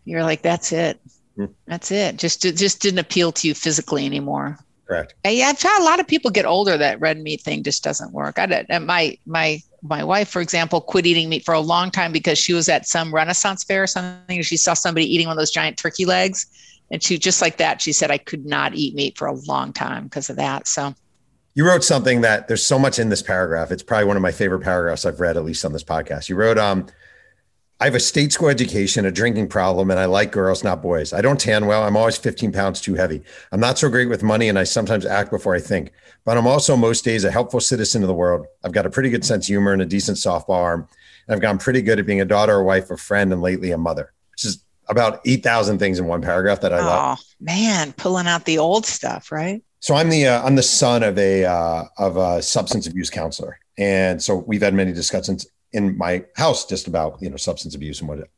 You're 0.05 0.23
like, 0.23 0.41
that's 0.41 0.71
it. 0.71 0.99
Hmm. 1.35 1.45
That's 1.65 1.91
it. 1.91 2.17
Just 2.17 2.45
it 2.45 2.55
just 2.55 2.81
didn't 2.81 2.99
appeal 2.99 3.31
to 3.33 3.47
you 3.47 3.53
physically 3.53 4.05
anymore. 4.05 4.57
Correct. 4.87 5.13
And 5.23 5.35
yeah, 5.35 5.47
I've 5.47 5.61
had 5.61 5.81
a 5.81 5.85
lot 5.85 5.99
of 5.99 6.07
people 6.07 6.31
get 6.31 6.45
older 6.45 6.75
that 6.75 6.99
red 6.99 7.21
meat 7.21 7.41
thing 7.41 7.63
just 7.63 7.83
doesn't 7.83 8.11
work. 8.11 8.39
I 8.39 8.65
my 8.79 9.17
my 9.25 9.61
my 9.81 10.03
wife, 10.03 10.29
for 10.29 10.41
example, 10.41 10.81
quit 10.81 11.05
eating 11.05 11.29
meat 11.29 11.45
for 11.45 11.53
a 11.53 11.59
long 11.59 11.91
time 11.91 12.11
because 12.11 12.37
she 12.37 12.53
was 12.53 12.67
at 12.67 12.87
some 12.87 13.13
Renaissance 13.13 13.63
fair 13.63 13.83
or 13.83 13.87
something. 13.87 14.37
And 14.37 14.45
she 14.45 14.57
saw 14.57 14.73
somebody 14.73 15.05
eating 15.05 15.27
one 15.27 15.37
of 15.37 15.39
those 15.39 15.51
giant 15.51 15.77
turkey 15.77 16.05
legs, 16.05 16.47
and 16.91 17.03
she 17.03 17.17
just 17.17 17.41
like 17.41 17.57
that. 17.57 17.81
She 17.81 17.93
said, 17.93 18.09
"I 18.09 18.17
could 18.17 18.45
not 18.45 18.73
eat 18.73 18.95
meat 18.95 19.17
for 19.17 19.27
a 19.27 19.33
long 19.33 19.73
time 19.73 20.05
because 20.05 20.29
of 20.29 20.37
that." 20.37 20.67
So 20.67 20.95
You 21.59 21.67
wrote 21.67 21.83
something 21.83 22.21
that 22.21 22.47
there's 22.47 22.65
so 22.65 22.79
much 22.79 22.99
in 22.99 23.09
this 23.09 23.21
paragraph. 23.21 23.69
It's 23.69 23.83
probably 23.83 24.05
one 24.05 24.15
of 24.15 24.21
my 24.21 24.31
favorite 24.31 24.61
paragraphs 24.61 25.03
I've 25.03 25.19
read, 25.19 25.35
at 25.35 25.43
least 25.43 25.65
on 25.65 25.73
this 25.73 25.83
podcast. 25.83 26.29
You 26.29 26.37
wrote, 26.37 26.57
um, 26.57 26.85
I 27.81 27.83
have 27.83 27.95
a 27.95 27.99
state 27.99 28.31
school 28.31 28.47
education, 28.47 29.05
a 29.05 29.11
drinking 29.11 29.49
problem, 29.49 29.91
and 29.91 29.99
I 29.99 30.05
like 30.05 30.31
girls, 30.31 30.63
not 30.63 30.81
boys. 30.81 31.11
I 31.11 31.19
don't 31.19 31.37
tan 31.37 31.65
well. 31.65 31.83
I'm 31.83 31.97
always 31.97 32.15
15 32.15 32.53
pounds 32.53 32.79
too 32.79 32.93
heavy. 32.93 33.23
I'm 33.51 33.59
not 33.59 33.77
so 33.77 33.89
great 33.89 34.07
with 34.07 34.23
money, 34.23 34.47
and 34.47 34.57
I 34.57 34.63
sometimes 34.63 35.05
act 35.05 35.31
before 35.31 35.53
I 35.53 35.59
think. 35.59 35.91
But 36.23 36.37
I'm 36.37 36.47
also 36.47 36.77
most 36.77 37.03
days 37.03 37.25
a 37.25 37.29
helpful 37.29 37.59
citizen 37.59 38.03
of 38.03 38.07
the 38.07 38.13
world. 38.13 38.47
I've 38.63 38.71
got 38.71 38.85
a 38.85 38.89
pretty 38.89 39.09
good 39.09 39.25
sense 39.25 39.43
of 39.43 39.47
humor 39.47 39.73
and 39.73 39.81
a 39.81 39.85
decent 39.85 40.15
softball 40.15 40.63
arm. 40.63 40.87
And 41.27 41.35
I've 41.35 41.41
gotten 41.41 41.57
pretty 41.57 41.81
good 41.81 41.99
at 41.99 42.05
being 42.05 42.21
a 42.21 42.25
daughter, 42.25 42.55
a 42.55 42.63
wife, 42.63 42.89
a 42.89 42.95
friend, 42.95 43.33
and 43.33 43.41
lately 43.41 43.71
a 43.71 43.77
mother, 43.77 44.13
which 44.31 44.45
is 44.45 44.63
about 44.87 45.19
8,000 45.25 45.77
things 45.77 45.99
in 45.99 46.07
one 46.07 46.21
paragraph 46.21 46.61
that 46.61 46.71
I 46.71 46.79
love. 46.79 47.19
oh 47.19 47.23
man, 47.41 47.91
pulling 47.91 48.27
out 48.27 48.45
the 48.45 48.59
old 48.59 48.85
stuff, 48.85 49.29
right? 49.29 49.61
So 49.79 49.95
I'm 49.95 50.09
the 50.09 50.27
uh, 50.27 50.43
I'm 50.43 50.55
the 50.55 50.63
son 50.63 51.03
of 51.03 51.17
a 51.17 51.45
uh, 51.45 51.85
of 51.97 52.17
a 52.17 52.41
substance 52.41 52.87
abuse 52.87 53.09
counselor, 53.09 53.59
and 53.77 54.21
so 54.21 54.35
we've 54.35 54.61
had 54.61 54.73
many 54.73 54.91
discussions 54.91 55.47
in 55.71 55.97
my 55.97 56.25
house 56.35 56.65
just 56.65 56.87
about 56.87 57.17
you 57.21 57.29
know 57.29 57.37
substance 57.37 57.75
abuse 57.75 57.99
and 57.99 58.09
what. 58.09 58.19
It, 58.19 58.29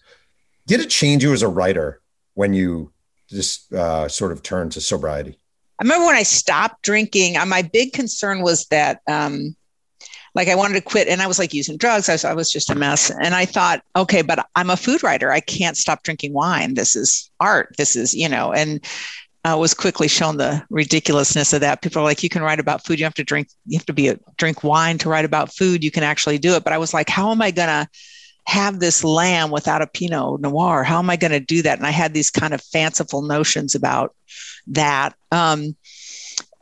did 0.67 0.79
it 0.79 0.89
change 0.89 1.23
you 1.23 1.33
as 1.33 1.41
a 1.41 1.47
writer 1.47 2.01
when 2.35 2.53
you 2.53 2.91
just 3.29 3.73
uh, 3.73 4.07
sort 4.07 4.31
of 4.31 4.43
turned 4.43 4.71
to 4.73 4.81
sobriety? 4.81 5.39
I 5.79 5.83
remember 5.83 6.05
when 6.05 6.15
I 6.15 6.23
stopped 6.23 6.83
drinking, 6.83 7.37
uh, 7.37 7.45
my 7.45 7.63
big 7.63 7.93
concern 7.93 8.41
was 8.41 8.67
that, 8.67 9.01
um, 9.07 9.55
like, 10.35 10.47
I 10.47 10.55
wanted 10.55 10.75
to 10.75 10.81
quit 10.81 11.07
and 11.07 11.21
I 11.21 11.27
was 11.27 11.39
like 11.39 11.53
using 11.53 11.75
drugs. 11.77 12.07
I 12.07 12.13
was, 12.13 12.23
I 12.23 12.33
was 12.33 12.51
just 12.51 12.69
a 12.69 12.75
mess. 12.75 13.09
And 13.09 13.33
I 13.33 13.45
thought, 13.45 13.81
okay, 13.95 14.21
but 14.21 14.47
I'm 14.55 14.69
a 14.69 14.77
food 14.77 15.01
writer. 15.01 15.31
I 15.31 15.39
can't 15.39 15.75
stop 15.75 16.03
drinking 16.03 16.33
wine. 16.33 16.75
This 16.75 16.95
is 16.95 17.31
art. 17.39 17.73
This 17.77 17.95
is, 17.95 18.13
you 18.13 18.29
know, 18.29 18.53
and 18.53 18.85
I 19.43 19.55
was 19.55 19.73
quickly 19.73 20.07
shown 20.07 20.37
the 20.37 20.63
ridiculousness 20.69 21.51
of 21.53 21.61
that. 21.61 21.81
People 21.81 22.01
are 22.01 22.05
like, 22.05 22.21
you 22.21 22.29
can 22.29 22.43
write 22.43 22.59
about 22.59 22.85
food. 22.85 22.99
You 22.99 23.05
have 23.05 23.15
to 23.15 23.23
drink, 23.23 23.47
you 23.65 23.77
have 23.77 23.85
to 23.87 23.93
be 23.93 24.07
a 24.07 24.19
drink 24.37 24.63
wine 24.63 24.99
to 24.99 25.09
write 25.09 25.25
about 25.25 25.51
food. 25.53 25.83
You 25.83 25.89
can 25.89 26.03
actually 26.03 26.37
do 26.37 26.55
it. 26.55 26.63
But 26.63 26.73
I 26.73 26.77
was 26.77 26.93
like, 26.93 27.09
how 27.09 27.31
am 27.31 27.41
I 27.41 27.49
to 27.51 27.87
have 28.45 28.79
this 28.79 29.03
lamb 29.03 29.49
without 29.49 29.81
a 29.81 29.87
Pinot 29.87 30.41
Noir? 30.41 30.83
How 30.83 30.99
am 30.99 31.09
I 31.09 31.15
going 31.15 31.31
to 31.31 31.39
do 31.39 31.63
that? 31.63 31.79
And 31.79 31.87
I 31.87 31.91
had 31.91 32.13
these 32.13 32.29
kind 32.29 32.53
of 32.53 32.61
fanciful 32.61 33.23
notions 33.23 33.73
about 33.73 34.15
that. 34.67 35.15
Um, 35.31 35.75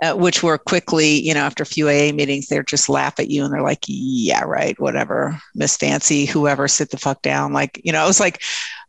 uh, 0.01 0.13
which 0.13 0.41
were 0.41 0.57
quickly, 0.57 1.19
you 1.19 1.33
know, 1.33 1.41
after 1.41 1.63
a 1.63 1.65
few 1.65 1.87
AA 1.87 2.13
meetings, 2.13 2.47
they're 2.47 2.63
just 2.63 2.87
laugh 2.87 3.19
at 3.19 3.29
you 3.29 3.43
and 3.43 3.53
they're 3.53 3.61
like, 3.61 3.83
yeah, 3.87 4.43
right, 4.43 4.79
whatever, 4.79 5.37
Miss 5.55 5.75
Fancy, 5.75 6.25
whoever, 6.25 6.67
sit 6.67 6.89
the 6.89 6.97
fuck 6.97 7.21
down. 7.21 7.51
Like, 7.51 7.81
you 7.83 7.91
know, 7.91 8.01
I 8.01 8.07
was 8.07 8.19
like, 8.19 8.41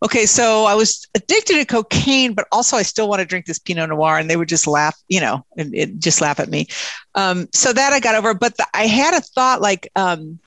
okay, 0.04 0.24
so 0.24 0.66
I 0.66 0.74
was 0.74 1.08
addicted 1.16 1.54
to 1.54 1.64
cocaine, 1.64 2.32
but 2.32 2.46
also 2.52 2.76
I 2.76 2.82
still 2.82 3.08
want 3.08 3.20
to 3.20 3.26
drink 3.26 3.46
this 3.46 3.58
Pinot 3.58 3.88
Noir. 3.88 4.18
And 4.18 4.30
they 4.30 4.36
would 4.36 4.48
just 4.48 4.68
laugh, 4.68 4.96
you 5.08 5.20
know, 5.20 5.44
and 5.56 6.00
just 6.00 6.20
laugh 6.20 6.38
at 6.38 6.48
me. 6.48 6.68
Um, 7.16 7.48
so 7.52 7.72
that 7.72 7.92
I 7.92 7.98
got 7.98 8.14
over. 8.14 8.32
But 8.32 8.56
the, 8.56 8.66
I 8.72 8.86
had 8.86 9.14
a 9.14 9.20
thought 9.20 9.60
like, 9.60 9.90
um, 9.96 10.38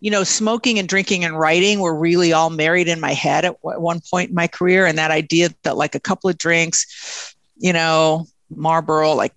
you 0.00 0.10
know, 0.10 0.24
smoking 0.24 0.78
and 0.78 0.88
drinking 0.88 1.24
and 1.24 1.38
writing 1.38 1.80
were 1.80 1.94
really 1.94 2.32
all 2.32 2.50
married 2.50 2.88
in 2.88 3.00
my 3.00 3.12
head 3.12 3.44
at 3.44 3.60
w- 3.62 3.80
one 3.80 4.00
point 4.10 4.30
in 4.30 4.34
my 4.34 4.46
career. 4.46 4.86
And 4.86 4.96
that 4.96 5.10
idea 5.10 5.50
that 5.64 5.76
like 5.76 5.94
a 5.94 6.00
couple 6.00 6.30
of 6.30 6.38
drinks, 6.38 7.34
you 7.56 7.72
know, 7.72 8.26
Marlboro, 8.50 9.12
like, 9.12 9.34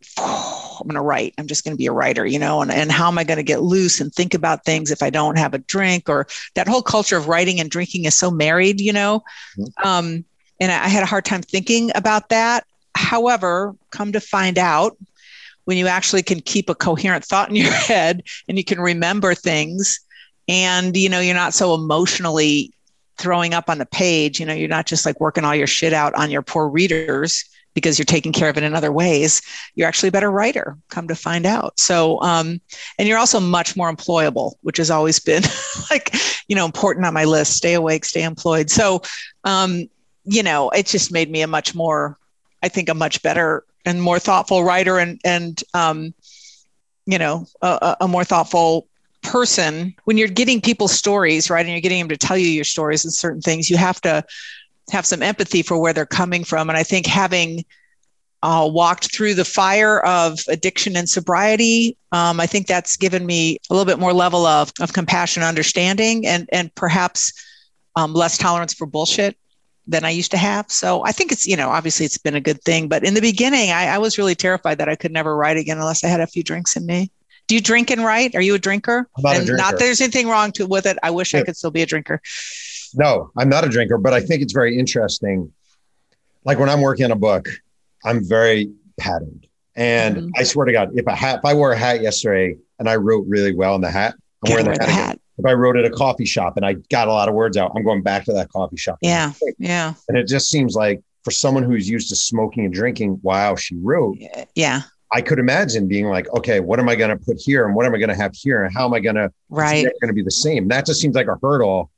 I'm 0.81 0.87
going 0.87 0.95
to 0.95 1.01
write. 1.01 1.33
I'm 1.37 1.47
just 1.47 1.63
going 1.63 1.73
to 1.73 1.77
be 1.77 1.87
a 1.87 1.91
writer, 1.91 2.25
you 2.25 2.39
know, 2.39 2.61
and, 2.61 2.71
and 2.71 2.91
how 2.91 3.07
am 3.07 3.17
I 3.17 3.23
going 3.23 3.37
to 3.37 3.43
get 3.43 3.61
loose 3.61 4.01
and 4.01 4.13
think 4.13 4.33
about 4.33 4.65
things 4.65 4.91
if 4.91 5.01
I 5.01 5.09
don't 5.09 5.37
have 5.37 5.53
a 5.53 5.59
drink 5.59 6.09
or 6.09 6.27
that 6.55 6.67
whole 6.67 6.81
culture 6.81 7.17
of 7.17 7.27
writing 7.27 7.59
and 7.59 7.69
drinking 7.69 8.05
is 8.05 8.15
so 8.15 8.31
married, 8.31 8.81
you 8.81 8.93
know? 8.93 9.23
Mhm. 9.57 9.85
Um, 9.85 10.25
and 10.59 10.71
I 10.71 10.87
had 10.87 11.03
a 11.03 11.07
hard 11.07 11.25
time 11.25 11.41
thinking 11.41 11.91
about 11.95 12.29
that. 12.29 12.65
However, 12.95 13.75
come 13.89 14.11
to 14.11 14.19
find 14.19 14.57
out 14.57 14.97
when 15.65 15.77
you 15.77 15.87
actually 15.87 16.23
can 16.23 16.41
keep 16.41 16.69
a 16.69 16.75
coherent 16.75 17.25
thought 17.25 17.49
in 17.49 17.55
your 17.55 17.71
head 17.71 18.23
and 18.47 18.57
you 18.57 18.63
can 18.63 18.79
remember 18.79 19.33
things 19.33 19.99
and, 20.47 20.95
you 20.97 21.09
know, 21.09 21.19
you're 21.19 21.35
not 21.35 21.53
so 21.53 21.73
emotionally 21.73 22.73
throwing 23.17 23.53
up 23.53 23.69
on 23.69 23.77
the 23.77 23.85
page, 23.85 24.39
you 24.39 24.45
know, 24.45 24.53
you're 24.53 24.67
not 24.67 24.87
just 24.87 25.05
like 25.05 25.19
working 25.19 25.45
all 25.45 25.55
your 25.55 25.67
shit 25.67 25.93
out 25.93 26.13
on 26.15 26.31
your 26.31 26.41
poor 26.41 26.67
readers 26.67 27.45
because 27.73 27.97
you're 27.97 28.05
taking 28.05 28.31
care 28.31 28.49
of 28.49 28.57
it 28.57 28.63
in 28.63 28.73
other 28.73 28.91
ways 28.91 29.41
you're 29.75 29.87
actually 29.87 30.09
a 30.09 30.11
better 30.11 30.31
writer 30.31 30.77
come 30.89 31.07
to 31.07 31.15
find 31.15 31.45
out. 31.45 31.79
So 31.79 32.21
um, 32.21 32.61
and 32.97 33.07
you're 33.07 33.17
also 33.17 33.39
much 33.39 33.75
more 33.75 33.91
employable 33.91 34.53
which 34.61 34.77
has 34.77 34.91
always 34.91 35.19
been 35.19 35.43
like 35.91 36.13
you 36.47 36.55
know 36.55 36.65
important 36.65 37.05
on 37.05 37.13
my 37.13 37.25
list. 37.25 37.55
Stay 37.55 37.73
awake 37.73 38.05
stay 38.05 38.23
employed. 38.23 38.69
So 38.69 39.01
um, 39.43 39.87
you 40.23 40.43
know 40.43 40.69
it 40.69 40.85
just 40.85 41.11
made 41.11 41.31
me 41.31 41.41
a 41.41 41.47
much 41.47 41.73
more 41.73 42.17
i 42.61 42.67
think 42.67 42.89
a 42.89 42.93
much 42.93 43.23
better 43.23 43.63
and 43.85 44.01
more 44.01 44.19
thoughtful 44.19 44.63
writer 44.63 44.99
and 44.99 45.19
and 45.25 45.63
um, 45.73 46.13
you 47.05 47.17
know 47.17 47.45
a, 47.61 47.97
a 48.01 48.07
more 48.07 48.23
thoughtful 48.23 48.87
person. 49.21 49.93
When 50.05 50.17
you're 50.17 50.27
getting 50.27 50.61
people's 50.61 50.91
stories 50.91 51.49
right 51.49 51.61
and 51.65 51.69
you're 51.69 51.81
getting 51.81 51.99
them 51.99 52.09
to 52.09 52.17
tell 52.17 52.37
you 52.37 52.47
your 52.47 52.63
stories 52.63 53.03
and 53.05 53.13
certain 53.13 53.41
things 53.41 53.69
you 53.69 53.77
have 53.77 54.01
to 54.01 54.23
have 54.91 55.05
some 55.05 55.23
empathy 55.23 55.61
for 55.61 55.77
where 55.77 55.93
they're 55.93 56.05
coming 56.05 56.43
from. 56.43 56.69
And 56.69 56.77
I 56.77 56.83
think 56.83 57.05
having 57.05 57.65
uh, 58.43 58.67
walked 58.71 59.15
through 59.15 59.35
the 59.35 59.45
fire 59.45 59.99
of 60.05 60.39
addiction 60.47 60.95
and 60.95 61.09
sobriety, 61.09 61.97
um, 62.11 62.39
I 62.39 62.47
think 62.47 62.67
that's 62.67 62.97
given 62.97 63.25
me 63.25 63.57
a 63.69 63.73
little 63.73 63.85
bit 63.85 63.99
more 63.99 64.13
level 64.13 64.45
of, 64.45 64.71
of 64.79 64.93
compassion, 64.93 65.43
understanding, 65.43 66.25
and 66.25 66.49
and 66.51 66.73
perhaps 66.75 67.31
um, 67.95 68.13
less 68.13 68.37
tolerance 68.37 68.73
for 68.73 68.87
bullshit 68.87 69.37
than 69.87 70.05
I 70.05 70.09
used 70.09 70.31
to 70.31 70.37
have. 70.37 70.71
So 70.71 71.03
I 71.05 71.11
think 71.11 71.31
it's 71.31 71.47
you 71.47 71.55
know 71.55 71.69
obviously 71.69 72.05
it's 72.05 72.17
been 72.17 72.35
a 72.35 72.41
good 72.41 72.61
thing. 72.63 72.87
But 72.87 73.03
in 73.03 73.13
the 73.13 73.21
beginning, 73.21 73.71
I, 73.71 73.87
I 73.87 73.97
was 73.99 74.17
really 74.17 74.35
terrified 74.35 74.77
that 74.79 74.89
I 74.89 74.95
could 74.95 75.11
never 75.11 75.35
write 75.35 75.57
again 75.57 75.77
unless 75.77 76.03
I 76.03 76.07
had 76.07 76.19
a 76.19 76.27
few 76.27 76.43
drinks 76.43 76.75
in 76.75 76.85
me. 76.85 77.11
Do 77.47 77.55
you 77.55 77.61
drink 77.61 77.91
and 77.91 78.03
write? 78.03 78.33
Are 78.33 78.41
you 78.41 78.55
a 78.55 78.59
drinker? 78.59 79.09
A 79.17 79.27
and 79.27 79.45
drinker. 79.45 79.57
not 79.57 79.71
that 79.71 79.79
there's 79.79 80.01
anything 80.01 80.27
wrong 80.27 80.51
to 80.53 80.65
with 80.65 80.85
it. 80.85 80.97
I 81.03 81.11
wish 81.11 81.35
I 81.35 81.43
could 81.43 81.57
still 81.57 81.71
be 81.71 81.81
a 81.81 81.85
drinker. 81.85 82.21
No, 82.95 83.31
I'm 83.37 83.49
not 83.49 83.63
a 83.65 83.69
drinker, 83.69 83.97
but 83.97 84.13
I 84.13 84.19
think 84.21 84.41
it's 84.41 84.53
very 84.53 84.77
interesting. 84.77 85.51
Like 86.45 86.59
when 86.59 86.69
I'm 86.69 86.81
working 86.81 87.05
on 87.05 87.11
a 87.11 87.15
book, 87.15 87.47
I'm 88.03 88.27
very 88.27 88.71
patterned. 88.97 89.47
And 89.75 90.17
Mhm. 90.17 90.31
I 90.37 90.43
swear 90.43 90.65
to 90.65 90.71
God, 90.71 90.91
if 90.95 91.07
a 91.07 91.15
hat, 91.15 91.39
if 91.39 91.45
I 91.45 91.53
wore 91.53 91.71
a 91.71 91.77
hat 91.77 92.01
yesterday 92.01 92.55
and 92.79 92.89
I 92.89 92.95
wrote 92.97 93.25
really 93.27 93.53
well 93.55 93.75
in 93.75 93.81
the 93.81 93.91
hat, 93.91 94.15
I'm 94.45 94.51
wearing 94.51 94.65
the 94.65 94.71
the 94.77 94.83
hat. 94.83 94.89
again. 94.89 95.05
hat. 95.07 95.19
If 95.37 95.45
I 95.45 95.53
wrote 95.53 95.77
at 95.77 95.85
a 95.85 95.89
coffee 95.89 96.25
shop 96.25 96.57
and 96.57 96.65
I 96.65 96.73
got 96.91 97.07
a 97.07 97.11
lot 97.11 97.29
of 97.29 97.35
words 97.35 97.57
out, 97.57 97.71
I'm 97.75 97.83
going 97.83 98.01
back 98.03 98.25
to 98.25 98.33
that 98.33 98.49
coffee 98.49 98.77
shop. 98.77 98.97
Yeah, 99.01 99.31
yeah, 99.57 99.93
And 100.09 100.17
it 100.17 100.27
just 100.27 100.49
seems 100.49 100.75
like 100.75 101.01
for 101.23 101.31
someone 101.31 101.63
who's 101.63 101.89
used 101.89 102.09
to 102.09 102.15
smoking 102.15 102.65
and 102.65 102.73
drinking 102.73 103.19
while 103.21 103.55
she 103.55 103.75
wrote, 103.75 104.17
yeah. 104.55 104.81
I 105.13 105.21
could 105.21 105.39
imagine 105.39 105.87
being 105.87 106.07
like, 106.07 106.31
okay, 106.33 106.59
what 106.59 106.79
am 106.79 106.87
I 106.89 106.95
going 106.95 107.09
to 107.09 107.17
put 107.17 107.37
here 107.39 107.65
and 107.65 107.75
what 107.75 107.85
am 107.85 107.93
I 107.93 107.97
going 107.97 108.09
to 108.09 108.15
have 108.15 108.33
here 108.35 108.63
and 108.63 108.73
how 108.73 108.85
am 108.85 108.93
I 108.93 108.99
going 108.99 109.15
to 109.15 109.31
Right. 109.49 109.83
going 110.01 110.07
to 110.07 110.13
be 110.13 110.23
the 110.23 110.31
same. 110.31 110.67
That 110.69 110.85
just 110.85 111.01
seems 111.01 111.15
like 111.15 111.27
a 111.27 111.37
hurdle 111.41 111.91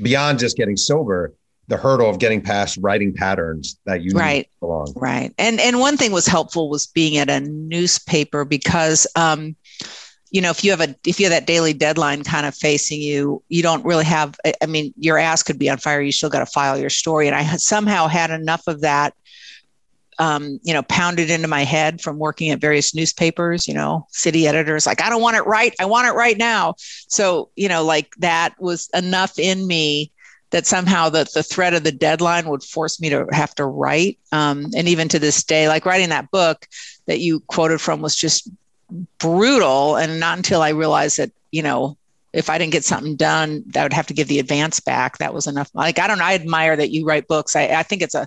beyond 0.00 0.38
just 0.38 0.56
getting 0.56 0.76
sober. 0.76 1.34
The 1.68 1.76
hurdle 1.76 2.08
of 2.08 2.18
getting 2.18 2.40
past 2.40 2.78
writing 2.80 3.12
patterns 3.12 3.78
that 3.84 4.00
you 4.00 4.12
need 4.12 4.18
Right. 4.18 4.48
along. 4.62 4.94
Right. 4.96 5.34
And 5.36 5.60
and 5.60 5.78
one 5.78 5.98
thing 5.98 6.12
was 6.12 6.26
helpful 6.26 6.70
was 6.70 6.86
being 6.86 7.18
at 7.18 7.28
a 7.28 7.40
newspaper 7.40 8.46
because 8.46 9.06
um 9.16 9.54
you 10.30 10.40
know 10.40 10.48
if 10.48 10.64
you 10.64 10.70
have 10.70 10.80
a 10.80 10.94
if 11.06 11.20
you 11.20 11.26
have 11.26 11.30
that 11.32 11.46
daily 11.46 11.74
deadline 11.74 12.24
kind 12.24 12.46
of 12.46 12.54
facing 12.54 13.00
you 13.00 13.42
you 13.48 13.62
don't 13.62 13.84
really 13.84 14.04
have 14.04 14.34
i 14.62 14.66
mean 14.66 14.92
your 14.98 15.16
ass 15.18 15.42
could 15.42 15.58
be 15.58 15.70
on 15.70 15.78
fire 15.78 16.00
you 16.02 16.12
still 16.12 16.28
got 16.28 16.40
to 16.40 16.46
file 16.46 16.78
your 16.78 16.90
story 16.90 17.26
and 17.26 17.34
i 17.34 17.42
somehow 17.56 18.06
had 18.06 18.30
enough 18.30 18.66
of 18.66 18.82
that 18.82 19.14
um, 20.18 20.58
you 20.62 20.74
know 20.74 20.82
pounded 20.82 21.30
into 21.30 21.48
my 21.48 21.62
head 21.62 22.00
from 22.00 22.18
working 22.18 22.50
at 22.50 22.60
various 22.60 22.94
newspapers 22.94 23.68
you 23.68 23.74
know 23.74 24.06
city 24.10 24.46
editors 24.46 24.86
like 24.86 25.02
i 25.02 25.08
don't 25.08 25.22
want 25.22 25.36
it 25.36 25.46
right 25.46 25.74
i 25.78 25.84
want 25.84 26.08
it 26.08 26.12
right 26.12 26.38
now 26.38 26.74
so 26.78 27.50
you 27.56 27.68
know 27.68 27.84
like 27.84 28.14
that 28.16 28.54
was 28.60 28.88
enough 28.94 29.38
in 29.38 29.66
me 29.66 30.10
that 30.50 30.66
somehow 30.66 31.08
the, 31.08 31.28
the 31.34 31.42
threat 31.42 31.74
of 31.74 31.84
the 31.84 31.92
deadline 31.92 32.48
would 32.48 32.62
force 32.62 33.00
me 33.00 33.10
to 33.10 33.26
have 33.32 33.54
to 33.56 33.66
write. 33.66 34.18
Um, 34.32 34.66
and 34.74 34.88
even 34.88 35.08
to 35.08 35.18
this 35.18 35.44
day, 35.44 35.68
like 35.68 35.84
writing 35.84 36.08
that 36.08 36.30
book 36.30 36.66
that 37.06 37.20
you 37.20 37.40
quoted 37.40 37.80
from 37.80 38.00
was 38.00 38.16
just 38.16 38.48
brutal. 39.18 39.96
And 39.96 40.18
not 40.18 40.38
until 40.38 40.62
I 40.62 40.70
realized 40.70 41.18
that, 41.18 41.30
you 41.50 41.62
know, 41.62 41.96
if 42.32 42.48
I 42.50 42.58
didn't 42.58 42.72
get 42.72 42.84
something 42.84 43.16
done, 43.16 43.62
that 43.68 43.80
I 43.80 43.82
would 43.84 43.92
have 43.92 44.06
to 44.06 44.14
give 44.14 44.28
the 44.28 44.38
advance 44.38 44.80
back. 44.80 45.18
That 45.18 45.34
was 45.34 45.46
enough. 45.46 45.70
Like, 45.74 45.98
I 45.98 46.06
don't 46.06 46.18
know. 46.18 46.24
I 46.24 46.34
admire 46.34 46.76
that 46.76 46.90
you 46.90 47.04
write 47.04 47.28
books. 47.28 47.56
I, 47.56 47.68
I 47.68 47.82
think 47.82 48.02
it's 48.02 48.14
a, 48.14 48.26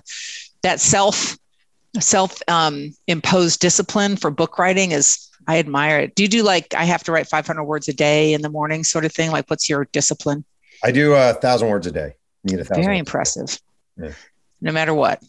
that 0.62 0.80
self, 0.80 1.36
self 2.00 2.40
um, 2.48 2.94
imposed 3.06 3.60
discipline 3.60 4.16
for 4.16 4.30
book 4.30 4.58
writing 4.58 4.92
is 4.92 5.28
I 5.46 5.58
admire 5.58 5.98
it. 5.98 6.14
Do 6.14 6.22
you 6.22 6.28
do 6.28 6.42
like 6.42 6.74
I 6.74 6.84
have 6.84 7.02
to 7.04 7.12
write 7.12 7.26
500 7.26 7.64
words 7.64 7.88
a 7.88 7.92
day 7.92 8.32
in 8.32 8.42
the 8.42 8.48
morning 8.48 8.84
sort 8.84 9.04
of 9.04 9.12
thing? 9.12 9.30
Like, 9.30 9.50
what's 9.50 9.68
your 9.68 9.86
discipline? 9.92 10.44
I 10.84 10.92
do 10.92 11.14
a 11.14 11.34
thousand 11.34 11.68
words 11.68 11.86
a 11.86 11.92
day. 11.92 12.14
Need 12.44 12.60
a 12.60 12.64
thousand. 12.64 12.84
Very 12.84 12.98
impressive. 12.98 13.58
Yeah. 13.96 14.12
No 14.60 14.72
matter 14.72 14.94
what. 14.94 15.22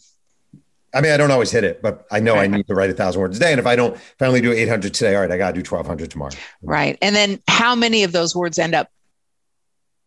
I 0.94 1.00
mean, 1.00 1.10
I 1.10 1.16
don't 1.16 1.32
always 1.32 1.50
hit 1.50 1.64
it, 1.64 1.82
but 1.82 2.06
I 2.10 2.20
know 2.20 2.34
right. 2.34 2.44
I 2.44 2.46
need 2.46 2.68
to 2.68 2.74
write 2.74 2.90
a 2.90 2.94
thousand 2.94 3.20
words 3.20 3.36
a 3.36 3.40
day. 3.40 3.50
And 3.50 3.58
if 3.58 3.66
I 3.66 3.74
don't, 3.74 3.94
if 3.96 4.14
I 4.20 4.26
only 4.26 4.40
do 4.40 4.52
800 4.52 4.94
today, 4.94 5.16
all 5.16 5.22
right, 5.22 5.30
I 5.30 5.36
got 5.36 5.48
to 5.54 5.60
do 5.60 5.68
1200 5.68 6.10
tomorrow. 6.10 6.32
Right. 6.62 6.96
And 7.02 7.16
then 7.16 7.40
how 7.48 7.74
many 7.74 8.04
of 8.04 8.12
those 8.12 8.36
words 8.36 8.60
end 8.60 8.76
up 8.76 8.88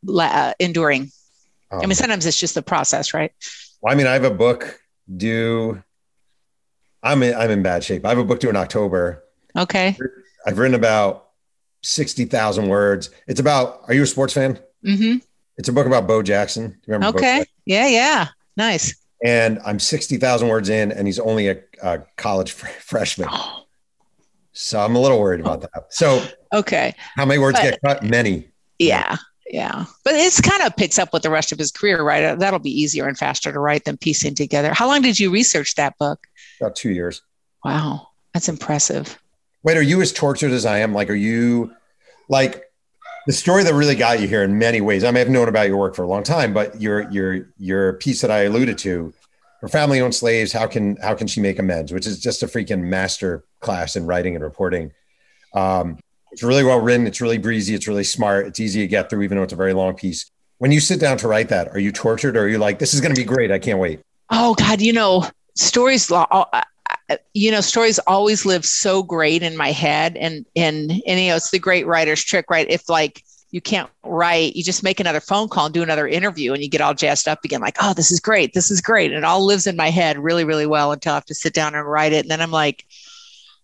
uh, 0.07 0.53
enduring? 0.59 1.11
Um, 1.71 1.79
I 1.79 1.81
mean, 1.81 1.91
um, 1.91 1.95
sometimes 1.95 2.25
it's 2.25 2.39
just 2.39 2.55
the 2.55 2.61
process, 2.61 3.13
right? 3.13 3.33
Well, 3.81 3.93
I 3.93 3.97
mean, 3.97 4.07
I 4.07 4.13
have 4.13 4.23
a 4.23 4.31
book 4.31 4.79
due. 5.15 5.83
I'm 7.03 7.23
in, 7.23 7.35
I'm 7.35 7.51
in 7.51 7.63
bad 7.63 7.83
shape. 7.83 8.05
I 8.05 8.09
have 8.09 8.17
a 8.17 8.23
book 8.23 8.39
due 8.39 8.49
in 8.49 8.55
October. 8.55 9.23
Okay. 9.55 9.97
I've 10.45 10.57
written 10.57 10.75
about 10.75 11.29
60,000 11.83 12.67
words. 12.67 13.09
It's 13.27 13.39
about, 13.39 13.81
are 13.87 13.93
you 13.93 14.03
a 14.03 14.07
sports 14.07 14.33
fan? 14.33 14.59
Mm-hmm. 14.85 15.17
It's 15.57 15.69
a 15.69 15.73
book 15.73 15.87
about 15.87 16.07
Bo 16.07 16.21
Jackson. 16.21 16.79
Remember 16.87 17.17
okay. 17.17 17.45
Yeah. 17.65 17.87
Yeah. 17.87 18.27
Nice 18.55 18.95
and 19.23 19.59
I'm 19.65 19.79
60,000 19.79 20.47
words 20.47 20.69
in, 20.69 20.91
and 20.91 21.07
he's 21.07 21.19
only 21.19 21.47
a, 21.47 21.59
a 21.81 21.99
college 22.17 22.51
fr- 22.51 22.67
freshman. 22.81 23.29
So 24.53 24.79
I'm 24.79 24.95
a 24.95 24.99
little 24.99 25.19
worried 25.19 25.39
about 25.39 25.61
that. 25.61 25.87
So, 25.89 26.23
okay. 26.53 26.95
How 27.15 27.25
many 27.25 27.39
words 27.39 27.59
but, 27.59 27.63
get 27.63 27.81
cut? 27.81 28.03
Many. 28.03 28.49
Yeah. 28.79 29.17
Yeah. 29.49 29.85
But 30.03 30.15
it's 30.15 30.41
kind 30.41 30.63
of 30.63 30.75
picks 30.75 30.99
up 30.99 31.13
with 31.13 31.23
the 31.23 31.29
rest 31.29 31.51
of 31.51 31.59
his 31.59 31.71
career, 31.71 32.01
right? 32.03 32.37
That'll 32.37 32.59
be 32.59 32.71
easier 32.71 33.07
and 33.07 33.17
faster 33.17 33.51
to 33.51 33.59
write 33.59 33.85
than 33.85 33.97
piecing 33.97 34.35
together. 34.35 34.73
How 34.73 34.87
long 34.87 35.01
did 35.01 35.19
you 35.19 35.29
research 35.29 35.75
that 35.75 35.97
book? 35.99 36.27
About 36.59 36.75
two 36.75 36.91
years. 36.91 37.21
Wow. 37.63 38.09
That's 38.33 38.49
impressive. 38.49 39.19
Wait, 39.63 39.77
are 39.77 39.81
you 39.81 40.01
as 40.01 40.11
tortured 40.11 40.51
as 40.51 40.65
I 40.65 40.79
am? 40.79 40.93
Like, 40.93 41.09
are 41.09 41.15
you 41.15 41.73
like, 42.29 42.63
the 43.27 43.33
story 43.33 43.61
that 43.63 43.73
really 43.73 43.95
got 43.95 44.21
you 44.21 44.27
here 44.27 44.41
in 44.41 44.57
many 44.57 44.79
ways. 44.79 45.03
I 45.03 45.11
may 45.11 45.19
have 45.19 45.29
known 45.29 45.49
about 45.49 45.67
your 45.67 45.75
work 45.75 45.95
for 45.95 46.03
a 46.03 46.07
long 46.07 46.23
time, 46.23 46.53
but 46.53 46.81
your 46.81 47.11
your 47.11 47.49
your 47.57 47.93
piece 47.93 48.21
that 48.21 48.31
I 48.31 48.43
alluded 48.43 48.77
to, 48.79 49.13
for 49.59 49.67
family 49.67 49.99
owned 49.99 50.15
slaves, 50.15 50.53
how 50.53 50.65
can 50.65 50.95
how 50.97 51.13
can 51.13 51.27
she 51.27 51.41
make 51.41 51.59
amends? 51.59 51.91
Which 51.91 52.07
is 52.07 52.19
just 52.19 52.41
a 52.41 52.47
freaking 52.47 52.83
master 52.83 53.43
class 53.59 53.97
in 53.97 54.05
writing 54.05 54.35
and 54.35 54.43
reporting. 54.43 54.93
Um, 55.53 55.99
it's 56.31 56.41
really 56.41 56.63
well 56.63 56.79
written. 56.79 57.05
It's 57.05 57.19
really 57.19 57.37
breezy. 57.37 57.75
It's 57.75 57.87
really 57.87 58.05
smart. 58.05 58.47
It's 58.47 58.61
easy 58.61 58.79
to 58.79 58.87
get 58.87 59.09
through, 59.09 59.23
even 59.23 59.37
though 59.37 59.43
it's 59.43 59.53
a 59.53 59.57
very 59.57 59.73
long 59.73 59.93
piece. 59.95 60.31
When 60.59 60.71
you 60.71 60.79
sit 60.79 60.99
down 60.99 61.17
to 61.17 61.27
write 61.27 61.49
that, 61.49 61.67
are 61.69 61.79
you 61.79 61.91
tortured 61.91 62.37
or 62.37 62.43
are 62.43 62.47
you 62.47 62.57
like, 62.57 62.79
this 62.79 62.93
is 62.93 63.01
going 63.01 63.13
to 63.13 63.19
be 63.19 63.25
great? 63.25 63.51
I 63.51 63.59
can't 63.59 63.79
wait. 63.79 63.99
Oh 64.29 64.55
God, 64.55 64.81
you 64.81 64.93
know, 64.93 65.29
stories 65.57 66.11
uh, 66.11 66.25
uh, 66.29 66.61
you 67.33 67.51
know 67.51 67.61
stories 67.61 67.99
always 67.99 68.45
live 68.45 68.65
so 68.65 69.01
great 69.01 69.41
in 69.41 69.57
my 69.57 69.71
head 69.71 70.17
and 70.17 70.45
and 70.55 70.91
and 70.91 71.19
you 71.19 71.29
know 71.29 71.35
it's 71.35 71.51
the 71.51 71.59
great 71.59 71.87
writer's 71.87 72.23
trick 72.23 72.49
right? 72.49 72.69
If 72.69 72.89
like 72.89 73.23
you 73.51 73.61
can't 73.61 73.89
write 74.03 74.55
you 74.55 74.63
just 74.63 74.83
make 74.83 74.99
another 74.99 75.19
phone 75.19 75.47
call 75.47 75.65
and 75.65 75.73
do 75.73 75.81
another 75.81 76.07
interview 76.07 76.53
and 76.53 76.61
you 76.61 76.69
get 76.69 76.81
all 76.81 76.93
jazzed 76.93 77.27
up 77.27 77.43
again 77.43 77.61
like 77.61 77.77
oh 77.81 77.93
this 77.93 78.11
is 78.11 78.19
great. 78.19 78.53
This 78.53 78.69
is 78.69 78.81
great. 78.81 79.11
And 79.11 79.19
it 79.19 79.23
all 79.23 79.45
lives 79.45 79.67
in 79.67 79.75
my 79.75 79.89
head 79.89 80.19
really 80.19 80.43
really 80.43 80.67
well 80.67 80.91
until 80.91 81.13
i 81.13 81.15
have 81.15 81.25
to 81.25 81.35
sit 81.35 81.53
down 81.53 81.75
and 81.75 81.87
write 81.87 82.13
it. 82.13 82.23
And 82.23 82.31
then 82.31 82.41
i'm 82.41 82.51
like 82.51 82.85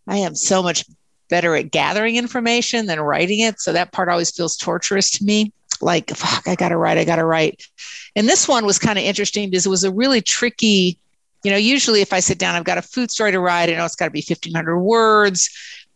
i 0.08 0.18
am 0.18 0.36
so 0.36 0.64
much 0.64 0.86
better 1.30 1.56
at 1.56 1.72
gathering 1.72 2.16
information 2.16 2.86
than 2.86 3.00
writing 3.00 3.40
it. 3.40 3.60
So 3.60 3.74
that 3.74 3.92
part 3.92 4.10
always 4.10 4.32
feels 4.32 4.56
torturous 4.56 5.10
to 5.12 5.26
me. 5.26 5.52
Like 5.82 6.10
fuck 6.12 6.48
i 6.48 6.56
gotta 6.56 6.78
write 6.78 6.98
i 6.98 7.04
gotta 7.04 7.26
write. 7.26 7.68
And 8.16 8.28
this 8.28 8.48
one 8.48 8.66
was 8.66 8.80
kind 8.80 8.98
of 8.98 9.04
interesting 9.04 9.50
because 9.50 9.66
it 9.66 9.70
was 9.70 9.84
a 9.84 9.92
really 9.92 10.22
tricky 10.22 10.98
you 11.44 11.52
know, 11.52 11.58
usually 11.58 12.02
if 12.02 12.14
I 12.14 12.20
sit 12.20 12.40
down, 12.40 12.56
I've 12.56 12.64
got 12.64 12.78
a 12.78 12.82
food 12.82 13.12
story 13.12 13.32
to 13.32 13.40
write. 13.40 13.70
I 13.70 13.74
know 13.74 13.86
it's 13.86 13.96
got 13.96 14.06
to 14.06 14.12
be 14.12 14.24
1500 14.26 14.80
words. 14.80 15.50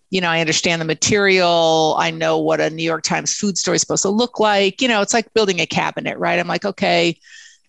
You 0.09 0.21
know, 0.21 0.29
I 0.29 0.39
understand 0.39 0.81
the 0.81 0.85
material. 0.85 1.95
I 1.97 2.11
know 2.11 2.37
what 2.37 2.59
a 2.59 2.69
New 2.69 2.83
York 2.83 3.03
Times 3.03 3.33
food 3.33 3.57
story 3.57 3.75
is 3.75 3.81
supposed 3.81 4.03
to 4.03 4.09
look 4.09 4.39
like. 4.39 4.81
You 4.81 4.87
know, 4.87 5.01
it's 5.01 5.13
like 5.13 5.33
building 5.33 5.59
a 5.59 5.65
cabinet, 5.65 6.17
right? 6.17 6.39
I'm 6.39 6.47
like, 6.47 6.65
okay, 6.65 7.17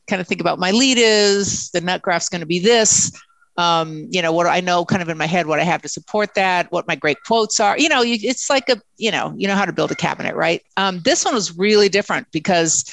kind 0.09 0.21
of 0.21 0.27
think 0.27 0.41
about 0.41 0.59
my 0.59 0.73
lead 0.73 0.99
is 0.99 1.71
the 1.71 1.81
nut 1.81 2.03
graph's 2.03 2.29
going 2.29 2.41
to 2.41 2.47
be 2.47 2.59
this. 2.59 3.12
Um, 3.57 4.07
you 4.11 4.23
know, 4.23 4.33
what 4.33 4.47
I 4.47 4.61
know 4.61 4.85
kind 4.85 5.03
of 5.03 5.09
in 5.09 5.19
my 5.19 5.27
head, 5.27 5.47
what 5.47 5.59
I 5.59 5.64
have 5.64 5.83
to 5.83 5.88
support 5.88 6.35
that, 6.35 6.71
what 6.71 6.87
my 6.87 6.95
great 6.95 7.19
quotes 7.27 7.59
are. 7.59 7.77
You 7.77 7.88
know, 7.88 8.03
you, 8.03 8.17
it's 8.23 8.49
like 8.49 8.69
a, 8.69 8.81
you 8.97 9.11
know, 9.11 9.35
you 9.37 9.49
know 9.49 9.57
how 9.57 9.64
to 9.64 9.73
build 9.73 9.91
a 9.91 9.97
cabinet, 9.97 10.37
right? 10.37 10.62
Um, 10.77 11.01
this 11.01 11.25
one 11.25 11.35
was 11.35 11.59
really 11.59 11.88
different 11.88 12.29
because 12.31 12.85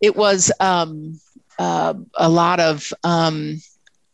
it 0.00 0.16
was 0.16 0.50
um, 0.58 1.20
uh, 1.60 1.94
a 2.16 2.28
lot 2.28 2.58
of, 2.58 2.92
um, 3.04 3.60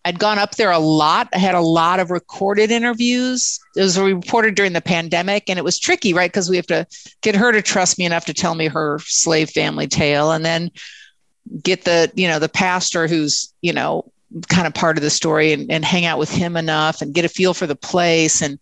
I'd 0.05 0.19
gone 0.19 0.38
up 0.38 0.57
there 0.57 0.71
a 0.71 0.79
lot. 0.79 1.29
I 1.33 1.38
had 1.38 1.55
a 1.55 1.61
lot 1.61 1.99
of 1.99 2.11
recorded 2.11 2.71
interviews. 2.71 3.59
It 3.75 3.81
was 3.81 3.99
reported 3.99 4.55
during 4.55 4.75
the 4.75 4.83
pandemic, 4.83 5.49
and 5.49 5.59
it 5.59 5.64
was 5.64 5.79
tricky, 5.79 6.12
right? 6.12 6.31
Because 6.31 6.51
we 6.51 6.57
have 6.57 6.67
to 6.67 6.87
get 7.23 7.35
her 7.35 7.53
to 7.53 7.62
trust 7.62 7.99
me 7.99 8.05
enough 8.05 8.27
to 8.27 8.35
tell 8.35 8.55
me 8.55 8.67
her 8.67 8.99
slave 9.01 9.51
family 9.51 9.87
tale, 9.87 10.31
and 10.31 10.45
then 10.45 10.71
get 11.62 11.85
the 11.85 12.11
you 12.14 12.29
know 12.29 12.38
the 12.38 12.49
pastor 12.49 13.07
who's 13.07 13.53
you 13.62 13.73
know 13.73 14.11
kind 14.49 14.67
of 14.67 14.75
part 14.75 14.97
of 14.97 15.03
the 15.03 15.11
story 15.11 15.53
and, 15.53 15.71
and 15.71 15.85
hang 15.85 16.05
out 16.05 16.19
with 16.19 16.31
him 16.31 16.57
enough 16.57 17.01
and 17.01 17.14
get 17.14 17.25
a 17.25 17.29
feel 17.29 17.55
for 17.55 17.67
the 17.67 17.77
place 17.77 18.43
and 18.43 18.59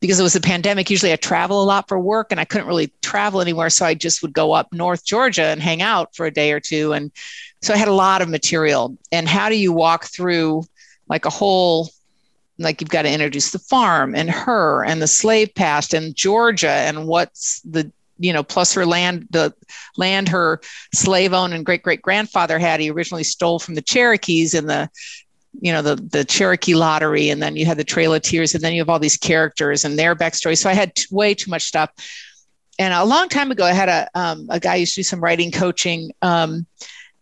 because 0.00 0.20
it 0.20 0.22
was 0.22 0.36
a 0.36 0.40
pandemic 0.40 0.90
usually 0.90 1.12
i 1.12 1.16
travel 1.16 1.62
a 1.62 1.64
lot 1.64 1.88
for 1.88 1.98
work 1.98 2.28
and 2.30 2.38
i 2.38 2.44
couldn't 2.44 2.68
really 2.68 2.92
travel 3.02 3.40
anywhere 3.40 3.70
so 3.70 3.84
i 3.84 3.94
just 3.94 4.22
would 4.22 4.32
go 4.32 4.52
up 4.52 4.72
north 4.72 5.04
georgia 5.04 5.44
and 5.44 5.62
hang 5.62 5.82
out 5.82 6.14
for 6.14 6.26
a 6.26 6.30
day 6.30 6.52
or 6.52 6.60
two 6.60 6.92
and 6.92 7.10
so 7.62 7.74
i 7.74 7.76
had 7.76 7.88
a 7.88 7.92
lot 7.92 8.22
of 8.22 8.28
material 8.28 8.96
and 9.10 9.26
how 9.26 9.48
do 9.48 9.56
you 9.56 9.72
walk 9.72 10.04
through 10.04 10.62
like 11.08 11.24
a 11.24 11.30
whole 11.30 11.88
like 12.58 12.80
you've 12.80 12.90
got 12.90 13.02
to 13.02 13.12
introduce 13.12 13.52
the 13.52 13.58
farm 13.58 14.14
and 14.14 14.28
her 14.28 14.84
and 14.84 15.00
the 15.00 15.06
slave 15.06 15.54
past 15.54 15.94
and 15.94 16.14
Georgia 16.16 16.70
and 16.70 17.06
what's 17.06 17.60
the 17.60 17.90
you 18.18 18.32
know 18.32 18.42
plus 18.42 18.74
her 18.74 18.84
land 18.84 19.28
the 19.30 19.54
land 19.96 20.28
her 20.28 20.60
slave 20.92 21.32
owned 21.32 21.54
and 21.54 21.64
great 21.64 21.82
great 21.82 22.02
grandfather 22.02 22.58
had 22.58 22.80
he 22.80 22.90
originally 22.90 23.22
stole 23.22 23.60
from 23.60 23.74
the 23.74 23.82
Cherokees 23.82 24.54
in 24.54 24.66
the 24.66 24.90
you 25.60 25.72
know 25.72 25.82
the 25.82 25.96
the 25.96 26.24
Cherokee 26.24 26.74
lottery. 26.74 27.30
And 27.30 27.42
then 27.42 27.56
you 27.56 27.66
had 27.66 27.78
the 27.78 27.84
Trail 27.84 28.14
of 28.14 28.22
Tears 28.22 28.54
and 28.54 28.62
then 28.62 28.72
you 28.72 28.80
have 28.80 28.88
all 28.88 28.98
these 28.98 29.16
characters 29.16 29.84
and 29.84 29.98
their 29.98 30.14
backstory. 30.14 30.56
So 30.56 30.70
I 30.70 30.74
had 30.74 30.94
t- 30.94 31.06
way 31.10 31.34
too 31.34 31.50
much 31.50 31.62
stuff. 31.62 31.90
And 32.78 32.94
a 32.94 33.04
long 33.04 33.28
time 33.28 33.50
ago 33.50 33.64
I 33.64 33.72
had 33.72 33.88
a 33.88 34.08
um, 34.14 34.46
a 34.50 34.60
guy 34.60 34.76
used 34.76 34.94
to 34.94 35.00
do 35.00 35.04
some 35.04 35.20
writing 35.20 35.50
coaching 35.50 36.12
um, 36.22 36.66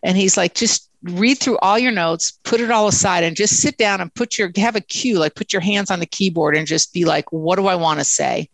and 0.02 0.16
he's 0.16 0.36
like 0.36 0.54
just 0.54 0.90
read 1.02 1.38
through 1.38 1.58
all 1.58 1.78
your 1.78 1.92
notes, 1.92 2.38
put 2.44 2.60
it 2.60 2.70
all 2.70 2.88
aside, 2.88 3.24
and 3.24 3.36
just 3.36 3.60
sit 3.60 3.76
down 3.76 4.00
and 4.00 4.12
put 4.14 4.38
your 4.38 4.50
have 4.56 4.76
a 4.76 4.80
cue, 4.80 5.18
like 5.18 5.34
put 5.34 5.52
your 5.52 5.62
hands 5.62 5.90
on 5.90 6.00
the 6.00 6.06
keyboard 6.06 6.56
and 6.56 6.66
just 6.66 6.92
be 6.92 7.04
like, 7.04 7.30
what 7.32 7.56
do 7.56 7.66
I 7.66 7.76
want 7.76 8.00
to 8.00 8.04
say? 8.04 8.48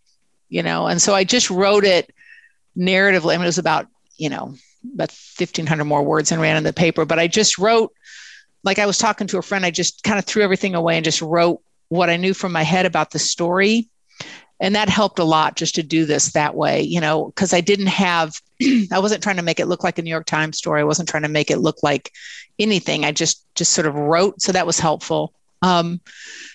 You 0.49 0.63
know, 0.63 0.87
and 0.87 1.01
so 1.01 1.15
I 1.15 1.25
just 1.25 1.51
wrote 1.51 1.85
it 1.85 2.13
narratively. 2.77 3.35
I 3.35 3.37
mean, 3.37 3.45
it 3.45 3.47
was 3.47 3.59
about, 3.59 3.87
you 4.19 4.29
know, 4.29 4.55
about 4.95 5.11
1500 5.11 5.85
more 5.85 6.03
words 6.03 6.33
and 6.33 6.41
ran 6.41 6.57
in 6.57 6.65
the 6.65 6.73
paper, 6.73 7.05
but 7.05 7.19
I 7.19 7.29
just 7.29 7.59
wrote 7.59 7.93
like 8.65 8.79
I 8.79 8.87
was 8.87 8.99
talking 8.99 9.27
to 9.29 9.39
a 9.39 9.43
friend, 9.43 9.65
I 9.65 9.71
just 9.71 10.03
kind 10.05 10.19
of 10.19 10.25
threw 10.25 10.43
everything 10.43 10.75
away 10.75 10.97
and 10.97 11.05
just 11.05 11.23
wrote 11.23 11.61
what 11.89 12.11
I 12.11 12.17
knew 12.17 12.33
from 12.33 12.53
my 12.53 12.63
head 12.63 12.87
about 12.87 13.11
the 13.11 13.19
story 13.19 13.89
and 14.63 14.75
that 14.75 14.89
helped 14.89 15.19
a 15.19 15.25
lot 15.25 15.57
just 15.57 15.75
to 15.75 15.83
do 15.83 16.07
this 16.07 16.33
that 16.33 16.55
way 16.55 16.81
you 16.81 17.01
know 17.01 17.27
because 17.27 17.53
i 17.53 17.61
didn't 17.61 17.89
have 17.89 18.41
i 18.93 18.99
wasn't 18.99 19.23
trying 19.23 19.37
to 19.37 19.43
make 19.43 19.61
it 19.61 19.67
look 19.67 19.85
like 19.85 19.99
a 19.99 20.03
new 20.03 20.11
york 20.11 20.25
times 20.25 20.63
story. 20.63 20.81
I 20.81 20.85
wasn't 20.85 21.09
trying 21.09 21.25
to 21.25 21.29
make 21.29 21.51
it 21.51 21.59
look 21.59 21.83
like 21.83 22.13
anything. 22.59 23.05
I 23.05 23.11
just 23.13 23.45
just 23.55 23.73
sort 23.73 23.87
of 23.87 23.95
wrote. 23.95 24.41
So 24.41 24.53
that 24.53 24.67
was 24.67 24.79
helpful. 24.79 25.35
Um, 25.63 26.01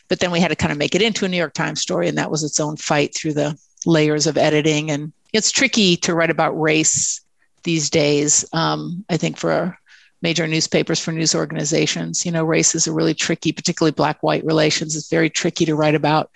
but 0.07 0.19
then 0.19 0.31
we 0.31 0.39
had 0.39 0.47
to 0.49 0.55
kind 0.55 0.71
of 0.71 0.77
make 0.77 0.95
it 0.95 1.01
into 1.01 1.25
a 1.25 1.29
new 1.29 1.37
york 1.37 1.53
times 1.53 1.81
story 1.81 2.07
and 2.07 2.17
that 2.17 2.31
was 2.31 2.43
its 2.43 2.59
own 2.59 2.77
fight 2.77 3.13
through 3.13 3.33
the 3.33 3.57
layers 3.85 4.27
of 4.27 4.37
editing. 4.37 4.89
And 4.91 5.11
it's 5.33 5.51
tricky 5.51 5.97
to 5.97 6.15
write 6.15 6.29
about 6.29 6.59
race 6.59 7.21
these 7.63 7.89
days 7.89 8.45
um, 8.53 9.03
i 9.09 9.17
think 9.17 9.37
for 9.37 9.77
major 10.21 10.47
newspapers 10.47 10.99
for 10.99 11.11
news 11.11 11.35
organizations. 11.35 12.25
You 12.25 12.31
know 12.31 12.43
race 12.43 12.75
is 12.75 12.87
a 12.87 12.93
really 12.93 13.13
tricky 13.13 13.51
particularly 13.51 13.91
black 13.91 14.21
white 14.23 14.45
relations. 14.45 14.95
It's 14.95 15.09
very 15.09 15.29
tricky 15.29 15.65
to 15.65 15.75
write 15.75 15.95
about 15.95 16.31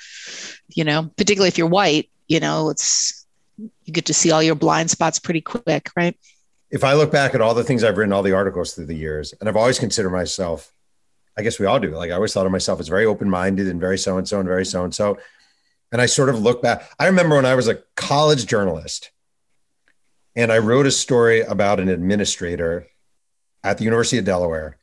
you 0.75 0.83
know 0.83 1.09
particularly 1.17 1.49
if 1.49 1.57
you're 1.57 1.67
white 1.67 2.09
you 2.27 2.39
know 2.39 2.69
it's 2.69 3.25
you 3.57 3.93
get 3.93 4.05
to 4.05 4.13
see 4.13 4.31
all 4.31 4.41
your 4.41 4.55
blind 4.55 4.89
spots 4.89 5.19
pretty 5.19 5.41
quick 5.41 5.89
right? 5.95 6.17
If 6.69 6.85
i 6.85 6.93
look 6.93 7.11
back 7.11 7.35
at 7.35 7.41
all 7.41 7.53
the 7.53 7.65
things 7.65 7.83
i've 7.83 7.97
written 7.97 8.13
all 8.13 8.23
the 8.23 8.31
articles 8.31 8.73
through 8.73 8.85
the 8.85 8.95
years 8.95 9.33
and 9.39 9.49
i've 9.49 9.57
always 9.57 9.77
considered 9.77 10.11
myself 10.11 10.71
i 11.37 11.41
guess 11.41 11.59
we 11.59 11.65
all 11.65 11.81
do 11.81 11.89
like 11.89 12.11
i 12.11 12.13
always 12.13 12.33
thought 12.33 12.45
of 12.45 12.51
myself 12.51 12.79
as 12.79 12.87
very 12.87 13.05
open-minded 13.05 13.67
and 13.67 13.81
very 13.81 13.97
so 13.97 14.17
and 14.17 14.27
so 14.27 14.39
and 14.39 14.47
very 14.47 14.65
so 14.65 14.85
and 14.85 14.95
so 14.95 15.17
and 15.91 16.01
i 16.01 16.05
sort 16.05 16.29
of 16.29 16.39
look 16.39 16.61
back 16.61 16.89
i 16.97 17.07
remember 17.07 17.35
when 17.35 17.45
i 17.45 17.55
was 17.55 17.67
a 17.67 17.83
college 17.97 18.45
journalist 18.45 19.11
and 20.33 20.49
i 20.49 20.57
wrote 20.57 20.85
a 20.85 20.91
story 20.91 21.41
about 21.41 21.81
an 21.81 21.89
administrator 21.89 22.87
at 23.63 23.77
the 23.77 23.83
University 23.83 24.17
of 24.17 24.25
Delaware, 24.25 24.77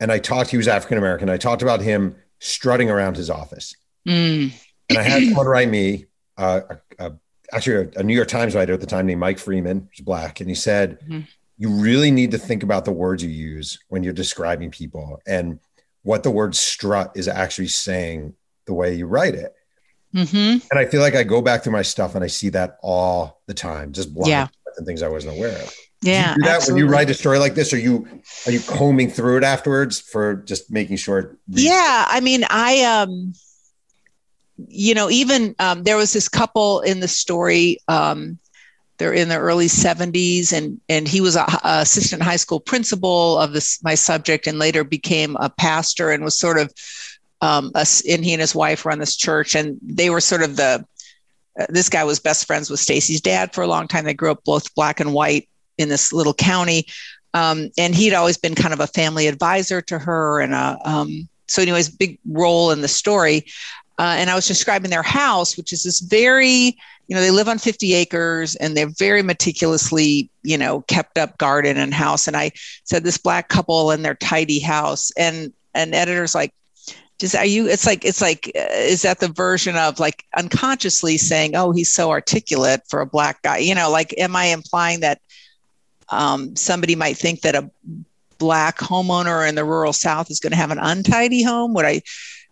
and 0.00 0.12
I 0.12 0.18
talked. 0.18 0.50
He 0.50 0.56
was 0.56 0.68
African 0.68 0.98
American. 0.98 1.28
I 1.28 1.36
talked 1.36 1.62
about 1.62 1.80
him 1.80 2.16
strutting 2.38 2.90
around 2.90 3.16
his 3.16 3.30
office, 3.30 3.74
mm. 4.06 4.52
and 4.88 4.98
I 4.98 5.02
had 5.02 5.24
someone 5.24 5.46
write 5.46 5.68
me, 5.68 6.06
uh, 6.36 6.60
a, 6.98 7.06
a, 7.06 7.12
actually 7.52 7.90
a, 7.94 8.00
a, 8.00 8.02
New 8.02 8.14
York 8.14 8.28
Times 8.28 8.54
writer 8.54 8.72
at 8.72 8.80
the 8.80 8.86
time 8.86 9.06
named 9.06 9.20
Mike 9.20 9.38
Freeman, 9.38 9.88
who's 9.90 10.04
black, 10.04 10.40
and 10.40 10.48
he 10.48 10.54
said, 10.54 11.00
mm-hmm. 11.00 11.20
"You 11.56 11.70
really 11.70 12.10
need 12.10 12.30
to 12.32 12.38
think 12.38 12.62
about 12.62 12.84
the 12.84 12.92
words 12.92 13.22
you 13.22 13.30
use 13.30 13.78
when 13.88 14.02
you're 14.02 14.12
describing 14.12 14.70
people, 14.70 15.20
and 15.26 15.58
what 16.02 16.22
the 16.22 16.30
word 16.30 16.54
strut 16.54 17.12
is 17.14 17.28
actually 17.28 17.68
saying 17.68 18.34
the 18.66 18.74
way 18.74 18.94
you 18.94 19.06
write 19.06 19.34
it." 19.34 19.54
Mm-hmm. 20.14 20.66
And 20.70 20.78
I 20.78 20.86
feel 20.86 21.00
like 21.00 21.14
I 21.14 21.22
go 21.22 21.42
back 21.42 21.62
through 21.62 21.72
my 21.72 21.82
stuff 21.82 22.14
and 22.14 22.24
I 22.24 22.28
see 22.28 22.48
that 22.50 22.78
all 22.82 23.42
the 23.46 23.54
time, 23.54 23.92
just 23.92 24.14
blind 24.14 24.28
Yeah. 24.28 24.48
and 24.76 24.86
things 24.86 25.02
I 25.02 25.08
wasn't 25.08 25.36
aware 25.36 25.58
of. 25.62 25.74
Yeah. 26.00 26.34
Do 26.34 26.42
that 26.42 26.64
when 26.66 26.76
you 26.76 26.86
write 26.86 27.10
a 27.10 27.14
story 27.14 27.38
like 27.38 27.54
this? 27.54 27.72
Are 27.72 27.78
you 27.78 28.06
are 28.46 28.52
you 28.52 28.60
combing 28.60 29.10
through 29.10 29.38
it 29.38 29.44
afterwards 29.44 30.00
for 30.00 30.36
just 30.36 30.70
making 30.70 30.96
sure? 30.96 31.36
Yeah 31.48 32.06
i 32.08 32.20
mean 32.20 32.44
i 32.48 32.82
um 32.84 33.34
you 34.66 34.94
know 34.94 35.10
even 35.10 35.54
um, 35.58 35.84
there 35.84 35.96
was 35.96 36.12
this 36.12 36.28
couple 36.28 36.80
in 36.80 37.00
the 37.00 37.08
story 37.08 37.78
um, 37.88 38.38
they're 38.98 39.12
in 39.12 39.28
the 39.28 39.38
early 39.38 39.66
70s 39.66 40.52
and 40.52 40.80
and 40.88 41.06
he 41.06 41.20
was 41.20 41.36
a, 41.36 41.42
a 41.64 41.80
assistant 41.82 42.22
high 42.22 42.36
school 42.36 42.60
principal 42.60 43.38
of 43.38 43.52
this 43.52 43.82
my 43.84 43.94
subject 43.94 44.46
and 44.46 44.58
later 44.58 44.84
became 44.84 45.36
a 45.36 45.48
pastor 45.48 46.10
and 46.10 46.24
was 46.24 46.38
sort 46.38 46.58
of 46.58 46.72
um, 47.40 47.70
us 47.74 48.04
and 48.08 48.24
he 48.24 48.32
and 48.32 48.40
his 48.40 48.54
wife 48.54 48.84
run 48.84 48.98
this 48.98 49.16
church 49.16 49.54
and 49.54 49.78
they 49.80 50.10
were 50.10 50.20
sort 50.20 50.42
of 50.42 50.56
the 50.56 50.84
uh, 51.60 51.66
this 51.68 51.88
guy 51.88 52.02
was 52.02 52.18
best 52.18 52.46
friends 52.46 52.68
with 52.68 52.80
Stacy's 52.80 53.20
dad 53.20 53.54
for 53.54 53.62
a 53.62 53.68
long 53.68 53.86
time 53.86 54.04
they 54.04 54.14
grew 54.14 54.32
up 54.32 54.42
both 54.44 54.74
black 54.74 54.98
and 54.98 55.12
white 55.12 55.48
in 55.78 55.88
this 55.88 56.12
little 56.12 56.34
county. 56.34 56.86
Um, 57.34 57.70
and 57.78 57.94
he'd 57.94 58.14
always 58.14 58.36
been 58.36 58.54
kind 58.54 58.74
of 58.74 58.80
a 58.80 58.86
family 58.86 59.26
advisor 59.26 59.80
to 59.82 59.98
her 59.98 60.40
and 60.40 60.54
a 60.54 60.78
um, 60.84 61.28
so 61.46 61.62
anyways 61.62 61.88
big 61.88 62.18
role 62.26 62.70
in 62.70 62.80
the 62.80 62.88
story. 62.88 63.46
Uh, 64.00 64.14
and 64.16 64.30
i 64.30 64.34
was 64.36 64.46
describing 64.46 64.92
their 64.92 65.02
house 65.02 65.56
which 65.56 65.72
is 65.72 65.82
this 65.82 65.98
very 65.98 66.78
you 67.08 67.16
know 67.16 67.20
they 67.20 67.32
live 67.32 67.48
on 67.48 67.58
50 67.58 67.94
acres 67.94 68.54
and 68.56 68.76
they're 68.76 68.92
very 68.98 69.22
meticulously 69.22 70.30
you 70.42 70.56
know 70.56 70.82
kept 70.82 71.18
up 71.18 71.36
garden 71.38 71.76
and 71.76 71.92
house. 71.92 72.28
And 72.28 72.36
i 72.36 72.52
said 72.84 73.02
this 73.02 73.18
black 73.18 73.48
couple 73.48 73.90
in 73.90 74.02
their 74.02 74.14
tidy 74.14 74.60
house. 74.60 75.10
And 75.18 75.52
an 75.74 75.94
editor's 75.94 76.34
like 76.34 76.54
just 77.18 77.34
are 77.34 77.44
you 77.44 77.66
it's 77.66 77.86
like 77.86 78.04
it's 78.04 78.20
like 78.20 78.52
uh, 78.54 78.72
is 78.74 79.02
that 79.02 79.18
the 79.18 79.28
version 79.28 79.76
of 79.76 79.98
like 79.98 80.24
unconsciously 80.36 81.18
saying 81.18 81.56
oh 81.56 81.72
he's 81.72 81.92
so 81.92 82.10
articulate 82.10 82.82
for 82.88 83.00
a 83.00 83.06
black 83.06 83.42
guy? 83.42 83.58
You 83.58 83.74
know 83.74 83.90
like 83.90 84.14
am 84.18 84.36
i 84.36 84.46
implying 84.46 85.00
that 85.00 85.20
um, 86.10 86.54
somebody 86.56 86.94
might 86.94 87.16
think 87.16 87.42
that 87.42 87.54
a 87.54 87.70
black 88.38 88.78
homeowner 88.78 89.48
in 89.48 89.54
the 89.54 89.64
rural 89.64 89.92
south 89.92 90.30
is 90.30 90.40
going 90.40 90.52
to 90.52 90.56
have 90.56 90.70
an 90.70 90.78
untidy 90.78 91.42
home. 91.42 91.74
Would 91.74 91.84
i 91.84 92.00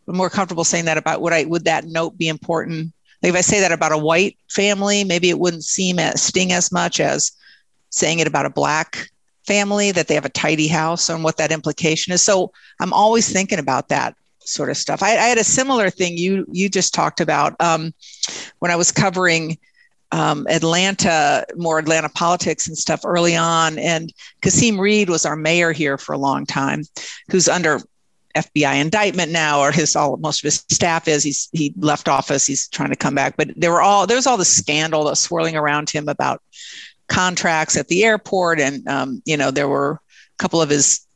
be 0.07 0.13
more 0.13 0.31
comfortable 0.31 0.65
saying 0.65 0.85
that 0.87 0.99
about 0.99 1.21
would 1.21 1.33
i 1.33 1.45
would 1.45 1.65
that 1.65 1.85
note 1.87 2.19
be 2.19 2.29
important? 2.29 2.93
Like 3.23 3.31
if 3.31 3.37
i 3.37 3.41
say 3.41 3.61
that 3.61 3.73
about 3.73 3.93
a 3.93 3.99
white 3.99 4.37
family 4.49 5.05
maybe 5.05 5.31
it 5.31 5.39
wouldn't 5.39 5.65
seem 5.65 5.99
as 5.99 6.23
sting 6.23 6.53
as 6.53 6.71
much 6.73 7.01
as 7.01 7.33
saying 7.91 8.19
it 8.19 8.27
about 8.27 8.47
a 8.47 8.51
black 8.51 9.09
family 9.47 9.93
that 9.93 10.09
they 10.09 10.15
have 10.15 10.25
a 10.25 10.31
tidy 10.31 10.67
house 10.67 11.09
and 11.09 11.23
what 11.23 11.37
that 11.37 11.53
implication 11.53 12.13
is. 12.13 12.23
So 12.23 12.53
i'm 12.81 12.93
always 12.93 13.33
thinking 13.33 13.59
about 13.59 13.89
that 13.89 14.15
sort 14.41 14.71
of 14.71 14.77
stuff. 14.77 15.03
I, 15.03 15.11
I 15.11 15.27
had 15.27 15.39
a 15.39 15.45
similar 15.45 15.91
thing 15.91 16.17
you 16.19 16.47
you 16.53 16.69
just 16.69 16.95
talked 16.95 17.21
about 17.21 17.55
um, 17.61 17.95
when 18.59 18.71
i 18.71 18.77
was 18.77 18.93
covering 18.93 19.57
um, 20.13 20.47
Atlanta, 20.49 21.45
more 21.57 21.79
Atlanta 21.79 22.09
politics 22.09 22.69
and 22.69 22.77
stuff 22.79 23.01
early 23.05 23.37
on. 23.37 23.79
And 23.79 24.13
Kasim 24.43 24.81
Reed 24.81 25.11
was 25.11 25.27
our 25.27 25.37
mayor 25.37 25.73
here 25.73 25.99
for 25.99 26.13
a 26.13 26.19
long 26.19 26.47
time, 26.47 26.83
who's 27.31 27.49
under 27.49 27.81
FBI 28.37 28.81
indictment 28.81 29.33
now, 29.33 29.61
or 29.61 29.73
his 29.73 29.97
all 29.97 30.17
most 30.19 30.41
of 30.41 30.45
his 30.45 30.65
staff 30.71 31.09
is. 31.09 31.23
He's 31.25 31.49
he 31.53 31.73
left 31.79 32.09
office. 32.09 32.47
He's 32.47 32.69
trying 32.69 32.91
to 32.91 32.97
come 32.97 33.15
back. 33.15 33.37
But 33.37 33.49
there 33.57 33.73
were 33.73 33.83
all 33.83 34.07
there 34.07 34.17
was 34.17 34.27
all 34.27 34.37
the 34.37 34.45
scandal 34.45 35.05
that 35.05 35.11
was 35.11 35.21
swirling 35.21 35.57
around 35.57 35.91
him 35.91 36.09
about 36.09 36.43
contracts 37.09 37.77
at 37.77 37.89
the 37.89 38.05
airport, 38.05 38.61
and 38.61 38.87
um, 38.87 39.23
you 39.25 39.37
know 39.37 39.51
there 39.51 39.69
were 39.69 39.93
a 39.93 40.37
couple 40.39 40.61
of 40.61 40.69
his 40.69 41.07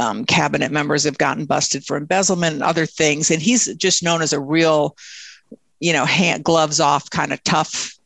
um, 0.00 0.24
cabinet 0.24 0.72
members 0.72 1.04
have 1.04 1.18
gotten 1.18 1.44
busted 1.44 1.84
for 1.84 1.96
embezzlement 1.96 2.54
and 2.54 2.62
other 2.62 2.86
things. 2.86 3.30
And 3.30 3.42
he's 3.42 3.72
just 3.76 4.02
known 4.02 4.22
as 4.22 4.32
a 4.32 4.40
real, 4.40 4.96
you 5.78 5.92
know, 5.92 6.06
hand 6.06 6.42
gloves 6.42 6.80
off 6.80 7.10
kind 7.10 7.34
of 7.34 7.44
tough 7.44 7.99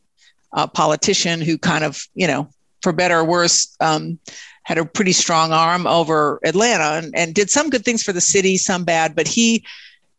uh, 0.55 0.65
politician 0.65 1.41
who 1.41 1.57
kind 1.57 1.83
of, 1.83 2.07
you 2.15 2.25
know, 2.25 2.49
for 2.81 2.91
better 2.91 3.19
or 3.19 3.25
worse, 3.25 3.75
um, 3.79 4.17
had 4.63 4.77
a 4.79 4.85
pretty 4.85 5.11
strong 5.11 5.51
arm 5.51 5.85
over 5.85 6.39
Atlanta 6.43 7.05
and, 7.05 7.15
and 7.15 7.35
did 7.35 7.51
some 7.51 7.69
good 7.69 7.85
things 7.85 8.01
for 8.01 8.13
the 8.13 8.21
city, 8.21 8.57
some 8.57 8.83
bad. 8.83 9.15
But 9.15 9.27
he, 9.27 9.63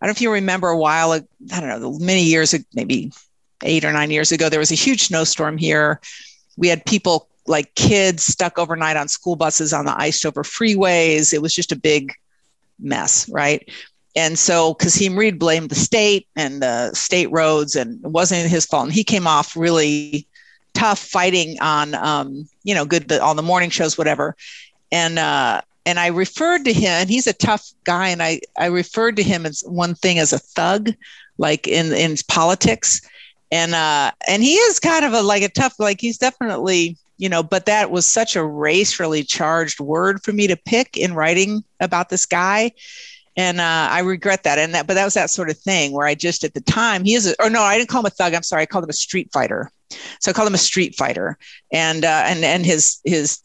I 0.01 0.07
don't 0.07 0.09
know 0.09 0.17
if 0.17 0.21
you 0.21 0.31
remember 0.31 0.69
a 0.69 0.79
while, 0.79 1.13
I 1.13 1.21
don't 1.61 1.69
know, 1.69 1.99
many 1.99 2.23
years, 2.23 2.55
maybe 2.75 3.11
eight 3.65 3.85
or 3.85 3.93
nine 3.93 4.11
years 4.11 4.31
ago, 4.31 4.49
there 4.49 4.61
was 4.61 4.71
a 4.71 4.77
huge 4.77 5.05
snowstorm 5.05 5.57
here. 5.59 6.01
We 6.57 6.69
had 6.69 6.85
people 6.85 7.29
like 7.47 7.75
kids 7.75 8.25
stuck 8.25 8.59
overnight 8.59 8.97
on 8.97 9.09
school 9.09 9.37
buses 9.37 9.73
on 9.73 9.85
the 9.85 9.99
iced 9.99 10.27
over 10.27 10.43
freeways. 10.43 11.33
It 11.33 11.43
was 11.43 11.55
just 11.55 11.73
a 11.73 11.77
big 11.77 12.13
mess, 12.79 13.29
right? 13.29 13.69
And 14.17 14.39
so 14.39 14.73
Kasim 14.75 15.15
Reed 15.15 15.39
blamed 15.39 15.69
the 15.69 15.75
state 15.75 16.27
and 16.35 16.63
the 16.63 16.93
state 16.95 17.31
roads, 17.31 17.77
and 17.77 18.03
it 18.03 18.11
wasn't 18.11 18.49
his 18.49 18.65
fault. 18.65 18.87
And 18.87 18.93
he 18.93 19.05
came 19.05 19.27
off 19.27 19.55
really 19.55 20.27
tough 20.73 20.99
fighting 20.99 21.59
on, 21.61 21.95
um, 21.95 22.49
you 22.65 22.75
know, 22.75 22.87
good 22.87 23.13
on 23.13 23.37
the 23.37 23.43
morning 23.43 23.69
shows, 23.69 23.99
whatever. 23.99 24.35
And 24.91 25.19
uh, 25.19 25.61
and 25.85 26.01
I 26.01 26.07
referred 26.07 26.65
to 26.65 26.73
him, 26.73 26.93
and 26.93 27.11
he's 27.11 27.27
a 27.27 27.35
tough 27.35 27.71
guy, 27.85 28.09
and 28.09 28.23
I 28.23 28.41
I 28.59 28.67
referred 28.67 29.17
to 29.17 29.23
him 29.23 29.45
as 29.45 29.63
one 29.67 29.95
thing 29.95 30.19
as 30.19 30.33
a 30.33 30.39
thug, 30.39 30.95
like 31.37 31.69
in 31.69 31.93
in 31.93 32.17
politics, 32.27 33.03
and 33.53 33.75
uh, 33.75 34.13
and 34.27 34.43
he 34.43 34.55
is 34.55 34.81
kind 34.81 35.05
of 35.05 35.13
a 35.13 35.21
like 35.21 35.43
a 35.43 35.51
tough, 35.51 35.75
like 35.79 36.01
he's 36.01 36.17
definitely 36.17 36.97
you 37.19 37.29
know, 37.29 37.43
but 37.43 37.65
that 37.67 37.91
was 37.91 38.05
such 38.05 38.37
a 38.37 38.45
racially 38.45 39.23
charged 39.23 39.81
word 39.81 40.23
for 40.23 40.33
me 40.33 40.47
to 40.47 40.57
pick 40.57 40.99
in 40.99 41.15
writing 41.15 41.65
about 41.81 42.11
this 42.11 42.27
guy 42.27 42.71
and 43.37 43.61
uh, 43.61 43.89
I 43.91 44.01
regret 44.01 44.45
that. 44.45 44.59
And 44.59 44.75
that, 44.75 44.87
but 44.87 44.95
that 44.95 45.05
was 45.05 45.15
that 45.15 45.31
sort 45.31 45.51
of 45.51 45.59
thing 45.59 45.93
where 45.93 46.07
I 46.07 46.15
just 46.15 46.45
at 46.45 46.55
the 46.55 46.61
time 46.61 47.05
he 47.05 47.15
is, 47.15 47.27
a, 47.27 47.43
or 47.43 47.51
no, 47.51 47.63
I 47.63 47.77
didn't 47.77 47.91
call 47.91 48.01
him 48.01 48.07
a 48.07 48.11
thug. 48.11 48.35
I'm 48.35 48.43
sorry, 48.43 48.63
I 48.63 48.67
called 48.67 48.85
him 48.85 48.91
a 48.91 48.95
street 48.95 49.31
fighter. 49.33 49.71
So 50.21 50.31
I 50.31 50.35
called 50.35 50.49
him 50.49 50.55
a 50.55 50.59
street 50.59 50.97
fighter, 50.97 51.39
and 51.73 52.05
uh, 52.05 52.25
and 52.27 52.45
and 52.45 52.67
his 52.67 53.01
his 53.05 53.41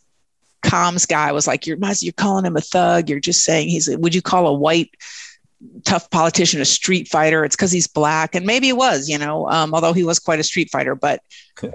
comms 0.63 1.07
guy 1.07 1.31
was 1.31 1.45
like, 1.45 1.67
"You're 1.67 1.77
you're 1.99 2.13
calling 2.13 2.45
him 2.45 2.57
a 2.57 2.61
thug. 2.61 3.09
You're 3.09 3.19
just 3.19 3.43
saying 3.43 3.69
he's. 3.69 3.95
Would 3.95 4.15
you 4.15 4.21
call 4.21 4.47
a 4.47 4.53
white 4.53 4.89
tough 5.85 6.09
politician 6.09 6.59
a 6.59 6.65
street 6.65 7.07
fighter? 7.07 7.45
It's 7.45 7.55
because 7.55 7.71
he's 7.71 7.87
black, 7.87 8.33
and 8.33 8.45
maybe 8.45 8.69
it 8.69 8.77
was, 8.77 9.07
you 9.07 9.19
know, 9.19 9.47
um, 9.49 9.73
although 9.75 9.93
he 9.93 10.03
was 10.03 10.17
quite 10.17 10.39
a 10.39 10.43
street 10.43 10.69
fighter. 10.71 10.95
But 10.95 11.21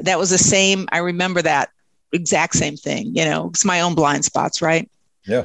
that 0.01 0.19
was 0.19 0.31
the 0.31 0.39
same. 0.39 0.89
I 0.91 0.99
remember 0.99 1.43
that 1.43 1.71
exact 2.13 2.55
same 2.57 2.77
thing. 2.77 3.15
You 3.15 3.25
know, 3.25 3.51
it's 3.51 3.65
my 3.65 3.81
own 3.83 3.95
blind 3.95 4.25
spots, 4.25 4.61
right? 4.61 4.91
Yeah. 5.25 5.45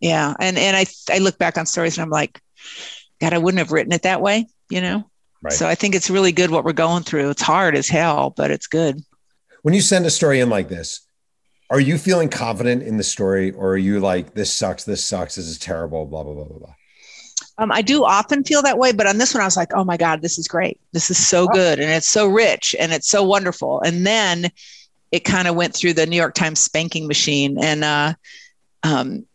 Yeah. 0.00 0.34
And 0.40 0.58
and 0.58 0.76
I 0.76 0.86
I 1.10 1.18
look 1.18 1.38
back 1.38 1.58
on 1.58 1.66
stories 1.66 1.98
and 1.98 2.04
I'm 2.04 2.10
like, 2.10 2.40
God, 3.20 3.34
I 3.34 3.38
wouldn't 3.38 3.58
have 3.58 3.72
written 3.72 3.92
it 3.92 4.02
that 4.02 4.20
way, 4.20 4.46
you 4.70 4.80
know? 4.80 5.04
Right. 5.42 5.52
So 5.52 5.68
I 5.68 5.74
think 5.74 5.94
it's 5.94 6.10
really 6.10 6.32
good 6.32 6.50
what 6.50 6.64
we're 6.64 6.72
going 6.72 7.02
through. 7.02 7.30
It's 7.30 7.42
hard 7.42 7.76
as 7.76 7.88
hell, 7.88 8.30
but 8.36 8.50
it's 8.50 8.66
good. 8.66 9.02
When 9.62 9.74
you 9.74 9.80
send 9.80 10.06
a 10.06 10.10
story 10.10 10.40
in 10.40 10.50
like 10.50 10.68
this, 10.68 11.06
are 11.70 11.80
you 11.80 11.98
feeling 11.98 12.28
confident 12.28 12.82
in 12.82 12.96
the 12.96 13.04
story 13.04 13.52
or 13.52 13.72
are 13.72 13.78
you 13.78 14.00
like, 14.00 14.34
this 14.34 14.52
sucks, 14.52 14.84
this 14.84 15.04
sucks, 15.04 15.36
this 15.36 15.46
is 15.46 15.58
terrible, 15.58 16.04
blah, 16.04 16.24
blah, 16.24 16.34
blah, 16.34 16.44
blah, 16.44 16.58
blah? 16.58 16.74
Um, 17.58 17.70
I 17.70 17.82
do 17.82 18.04
often 18.04 18.42
feel 18.42 18.62
that 18.62 18.78
way, 18.78 18.92
but 18.92 19.06
on 19.06 19.18
this 19.18 19.34
one, 19.34 19.42
I 19.42 19.46
was 19.46 19.56
like, 19.56 19.72
oh 19.74 19.84
my 19.84 19.96
God, 19.96 20.22
this 20.22 20.38
is 20.38 20.48
great. 20.48 20.80
This 20.92 21.10
is 21.10 21.28
so 21.28 21.46
good. 21.46 21.78
And 21.78 21.90
it's 21.90 22.08
so 22.08 22.26
rich 22.26 22.74
and 22.78 22.92
it's 22.92 23.08
so 23.08 23.22
wonderful. 23.22 23.80
And 23.82 24.06
then 24.06 24.50
it 25.12 25.20
kind 25.20 25.46
of 25.46 25.56
went 25.56 25.74
through 25.74 25.92
the 25.92 26.06
New 26.06 26.16
York 26.16 26.34
Times 26.34 26.58
spanking 26.58 27.06
machine. 27.06 27.58
And, 27.62 27.84
uh, 27.84 28.14
um, 28.82 29.26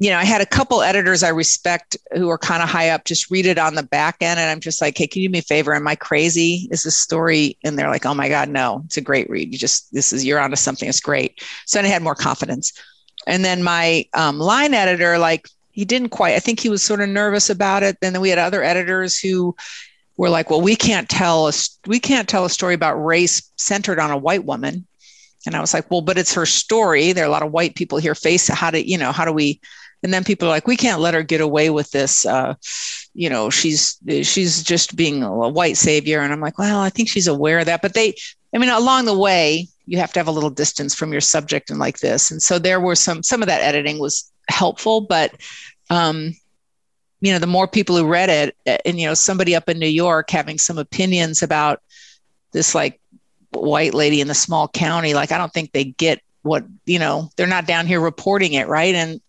you 0.00 0.08
know, 0.08 0.16
I 0.16 0.24
had 0.24 0.40
a 0.40 0.46
couple 0.46 0.80
editors 0.80 1.22
I 1.22 1.28
respect 1.28 1.94
who 2.12 2.30
are 2.30 2.38
kind 2.38 2.62
of 2.62 2.70
high 2.70 2.88
up 2.88 3.04
just 3.04 3.30
read 3.30 3.44
it 3.44 3.58
on 3.58 3.74
the 3.74 3.82
back 3.82 4.16
end. 4.22 4.40
And 4.40 4.48
I'm 4.48 4.58
just 4.58 4.80
like, 4.80 4.96
hey, 4.96 5.06
can 5.06 5.20
you 5.20 5.28
do 5.28 5.32
me 5.32 5.40
a 5.40 5.42
favor? 5.42 5.74
Am 5.74 5.86
I 5.86 5.94
crazy? 5.94 6.68
Is 6.70 6.84
this 6.84 6.96
story? 6.96 7.58
And 7.64 7.78
they're 7.78 7.90
like, 7.90 8.06
oh 8.06 8.14
my 8.14 8.30
God, 8.30 8.48
no, 8.48 8.80
it's 8.86 8.96
a 8.96 9.02
great 9.02 9.28
read. 9.28 9.52
You 9.52 9.58
just, 9.58 9.92
this 9.92 10.10
is, 10.14 10.24
you're 10.24 10.40
onto 10.40 10.56
something. 10.56 10.88
It's 10.88 11.00
great. 11.00 11.42
So 11.66 11.78
then 11.78 11.84
I 11.84 11.88
had 11.88 12.02
more 12.02 12.14
confidence. 12.14 12.72
And 13.26 13.44
then 13.44 13.62
my 13.62 14.06
um, 14.14 14.38
line 14.38 14.72
editor, 14.72 15.18
like, 15.18 15.46
he 15.70 15.84
didn't 15.84 16.08
quite, 16.08 16.34
I 16.34 16.40
think 16.40 16.60
he 16.60 16.70
was 16.70 16.82
sort 16.82 17.02
of 17.02 17.10
nervous 17.10 17.50
about 17.50 17.82
it. 17.82 17.98
And 18.00 18.14
then 18.14 18.22
we 18.22 18.30
had 18.30 18.38
other 18.38 18.62
editors 18.62 19.18
who 19.18 19.54
were 20.16 20.30
like, 20.30 20.48
well, 20.48 20.62
we 20.62 20.76
can't 20.76 21.10
tell 21.10 21.46
us, 21.46 21.78
we 21.86 22.00
can't 22.00 22.28
tell 22.28 22.46
a 22.46 22.50
story 22.50 22.72
about 22.72 22.94
race 22.94 23.50
centered 23.56 23.98
on 23.98 24.10
a 24.10 24.16
white 24.16 24.46
woman. 24.46 24.86
And 25.44 25.54
I 25.54 25.60
was 25.60 25.74
like, 25.74 25.90
well, 25.90 26.00
but 26.00 26.16
it's 26.16 26.34
her 26.34 26.46
story. 26.46 27.12
There 27.12 27.24
are 27.24 27.28
a 27.28 27.30
lot 27.30 27.42
of 27.42 27.52
white 27.52 27.74
people 27.74 27.98
here 27.98 28.14
face 28.14 28.48
how 28.48 28.70
do, 28.70 28.80
you 28.80 28.96
know, 28.96 29.12
how 29.12 29.26
do 29.26 29.32
we, 29.32 29.60
and 30.02 30.12
then 30.12 30.24
people 30.24 30.48
are 30.48 30.50
like 30.50 30.66
we 30.66 30.76
can't 30.76 31.00
let 31.00 31.14
her 31.14 31.22
get 31.22 31.40
away 31.40 31.70
with 31.70 31.90
this 31.90 32.26
uh, 32.26 32.54
you 33.14 33.28
know 33.28 33.50
she's 33.50 33.98
she's 34.22 34.62
just 34.62 34.96
being 34.96 35.22
a 35.22 35.48
white 35.48 35.76
savior. 35.76 36.20
And 36.20 36.32
i'm 36.32 36.40
like 36.40 36.58
well 36.58 36.80
i 36.80 36.90
think 36.90 37.08
she's 37.08 37.26
aware 37.26 37.58
of 37.58 37.66
that. 37.66 37.82
But 37.82 37.94
they 37.94 38.14
i 38.54 38.58
mean 38.58 38.70
along 38.70 39.04
the 39.04 39.18
way 39.18 39.68
you 39.86 39.98
have 39.98 40.12
to 40.12 40.20
have 40.20 40.28
a 40.28 40.32
little 40.32 40.50
distance 40.50 40.94
from 40.94 41.12
your 41.12 41.20
subject 41.20 41.70
and 41.70 41.78
like 41.78 41.98
this. 41.98 42.30
And 42.30 42.40
so 42.42 42.58
there 42.58 42.80
were 42.80 42.94
some 42.94 43.22
some 43.22 43.42
of 43.42 43.48
that 43.48 43.62
editing 43.62 43.98
was 43.98 44.30
helpful. 44.48 45.00
But 45.02 45.34
um 45.90 46.34
you 47.20 47.32
know 47.32 47.38
the 47.38 47.46
more 47.46 47.68
people 47.68 47.96
who 47.96 48.06
read 48.06 48.30
it 48.30 48.80
and 48.86 48.98
you 48.98 49.06
know 49.06 49.14
somebody 49.14 49.54
up 49.54 49.68
in 49.68 49.78
new 49.78 49.86
york 49.86 50.30
having 50.30 50.56
some 50.56 50.78
opinions 50.78 51.42
about 51.42 51.82
this 52.52 52.74
like 52.74 52.98
white 53.50 53.92
lady 53.92 54.22
in 54.22 54.28
the 54.28 54.34
small 54.34 54.68
county 54.68 55.12
like 55.12 55.30
i 55.30 55.36
don't 55.36 55.52
think 55.52 55.70
they 55.72 55.84
get 55.84 56.22
what 56.42 56.64
you 56.86 56.98
know 56.98 57.30
they're 57.36 57.46
not 57.46 57.66
down 57.66 57.86
here 57.86 58.00
reporting 58.00 58.54
it 58.54 58.68
right? 58.68 58.94
And 58.94 59.20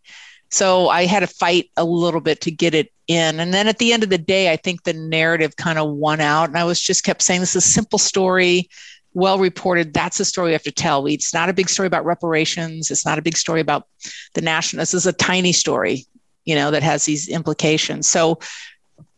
so 0.52 0.89
I 0.89 1.06
had 1.06 1.22
to 1.22 1.28
fight 1.28 1.72
a 1.78 1.86
little 1.86 2.20
bit 2.20 2.41
to 2.41 2.52
get 2.52 2.74
it 2.74 2.91
in. 3.08 3.39
And 3.39 3.54
then 3.54 3.68
at 3.68 3.78
the 3.78 3.93
end 3.93 4.04
of 4.04 4.10
the 4.10 4.18
day, 4.18 4.52
I 4.52 4.58
think 4.58 4.84
the 4.84 4.93
narrative 4.93 5.56
kind 5.56 5.80
of 5.80 5.89
won 5.91 6.20
out. 6.20 6.49
And 6.49 6.58
I 6.58 6.66
was 6.66 6.80
just 6.80 7.04
kept 7.06 7.22
saying 7.22 7.39
this 7.39 7.56
is 7.56 7.64
a 7.64 7.68
simple 7.68 7.97
story, 7.97 8.70
well 9.14 9.39
reported. 9.39 9.93
That's 9.93 10.20
a 10.20 10.26
story 10.26 10.47
we 10.47 10.54
have 10.54 10.64
to 10.64 10.72
tell. 10.72 11.06
It's 11.06 11.34
not 11.34 11.49
a 11.49 11.54
big 11.54 11.70
story 11.70 11.88
about 11.88 12.06
reparations. 12.06 12.91
It's 12.91 13.06
not 13.06 13.18
a 13.18 13.22
big 13.22 13.38
story 13.38 13.62
about 13.62 13.88
the 14.34 14.41
national. 14.41 14.82
This 14.82 14.93
is 14.93 15.08
a 15.08 15.14
tiny 15.14 15.54
story, 15.54 16.06
you 16.45 16.56
know, 16.56 16.70
that 16.72 16.84
has 16.84 17.06
these 17.06 17.30
implications. 17.30 18.10
So 18.10 18.39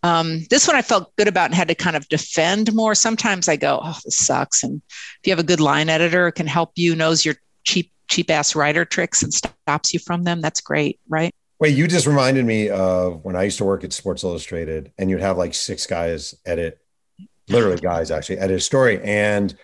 um, 0.03 0.41
this 0.49 0.67
one 0.67 0.75
I 0.75 0.81
felt 0.81 1.15
good 1.15 1.27
about 1.27 1.45
and 1.45 1.55
had 1.55 1.69
to 1.69 1.75
kind 1.75 1.95
of 1.95 2.07
defend 2.09 2.73
more. 2.73 2.93
Sometimes 2.93 3.47
I 3.47 3.55
go, 3.55 3.79
oh, 3.81 3.97
this 4.05 4.17
sucks. 4.17 4.63
And 4.63 4.81
if 4.89 5.19
you 5.25 5.31
have 5.31 5.39
a 5.39 5.43
good 5.43 5.61
line 5.61 5.89
editor, 5.89 6.27
it 6.27 6.34
can 6.34 6.47
help 6.47 6.73
you, 6.75 6.95
knows 6.95 7.25
your 7.25 7.36
cheap, 7.63 7.91
cheap 8.07 8.29
ass 8.29 8.55
writer 8.55 8.85
tricks 8.85 9.23
and 9.23 9.33
stops 9.33 9.93
you 9.93 9.99
from 9.99 10.23
them. 10.23 10.41
That's 10.41 10.61
great, 10.61 10.99
right? 11.07 11.33
Wait, 11.59 11.75
you 11.75 11.87
just 11.87 12.07
reminded 12.07 12.45
me 12.45 12.69
of 12.69 13.23
when 13.23 13.35
I 13.35 13.43
used 13.43 13.57
to 13.59 13.63
work 13.63 13.83
at 13.83 13.93
Sports 13.93 14.23
Illustrated 14.23 14.91
and 14.97 15.09
you'd 15.09 15.21
have 15.21 15.37
like 15.37 15.53
six 15.53 15.85
guys 15.85 16.35
edit, 16.45 16.79
literally 17.47 17.77
guys 17.77 18.11
actually 18.11 18.39
edit 18.39 18.57
a 18.57 18.59
story. 18.59 19.01
And 19.01 19.55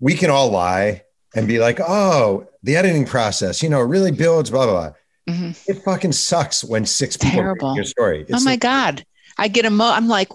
we 0.00 0.14
can 0.14 0.30
all 0.30 0.50
lie 0.50 1.04
and 1.34 1.46
be 1.46 1.58
like, 1.58 1.78
oh, 1.80 2.48
the 2.62 2.76
editing 2.76 3.04
process, 3.04 3.62
you 3.62 3.68
know, 3.68 3.80
really 3.80 4.10
builds, 4.10 4.50
blah, 4.50 4.66
blah, 4.66 4.72
blah. 4.72 5.34
Mm-hmm. 5.34 5.70
It 5.70 5.82
fucking 5.84 6.12
sucks 6.12 6.64
when 6.64 6.86
six 6.86 7.16
people 7.16 7.40
Terrible. 7.40 7.74
your 7.76 7.84
story. 7.84 8.22
It's 8.22 8.32
oh 8.32 8.44
my 8.44 8.52
like, 8.52 8.60
God. 8.60 9.04
I 9.38 9.48
get 9.48 9.64
a 9.64 9.70
mo. 9.70 9.90
I'm 9.92 10.08
like, 10.08 10.28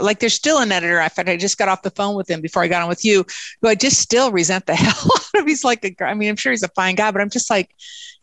like 0.00 0.20
there's 0.20 0.34
still 0.34 0.58
an 0.58 0.72
editor. 0.72 1.00
I 1.00 1.10
I 1.16 1.36
just 1.36 1.58
got 1.58 1.68
off 1.68 1.82
the 1.82 1.90
phone 1.90 2.14
with 2.14 2.28
him 2.28 2.42
before 2.42 2.62
I 2.62 2.68
got 2.68 2.82
on 2.82 2.88
with 2.88 3.04
you, 3.04 3.24
who 3.60 3.68
I 3.68 3.74
just 3.74 3.98
still 3.98 4.30
resent 4.30 4.66
the 4.66 4.74
hell 4.76 5.10
out 5.16 5.40
of. 5.40 5.46
He's 5.46 5.64
like, 5.64 5.84
a, 5.84 6.04
I 6.04 6.14
mean, 6.14 6.28
I'm 6.28 6.36
sure 6.36 6.52
he's 6.52 6.62
a 6.62 6.68
fine 6.68 6.94
guy, 6.94 7.10
but 7.10 7.22
I'm 7.22 7.30
just 7.30 7.50
like, 7.50 7.74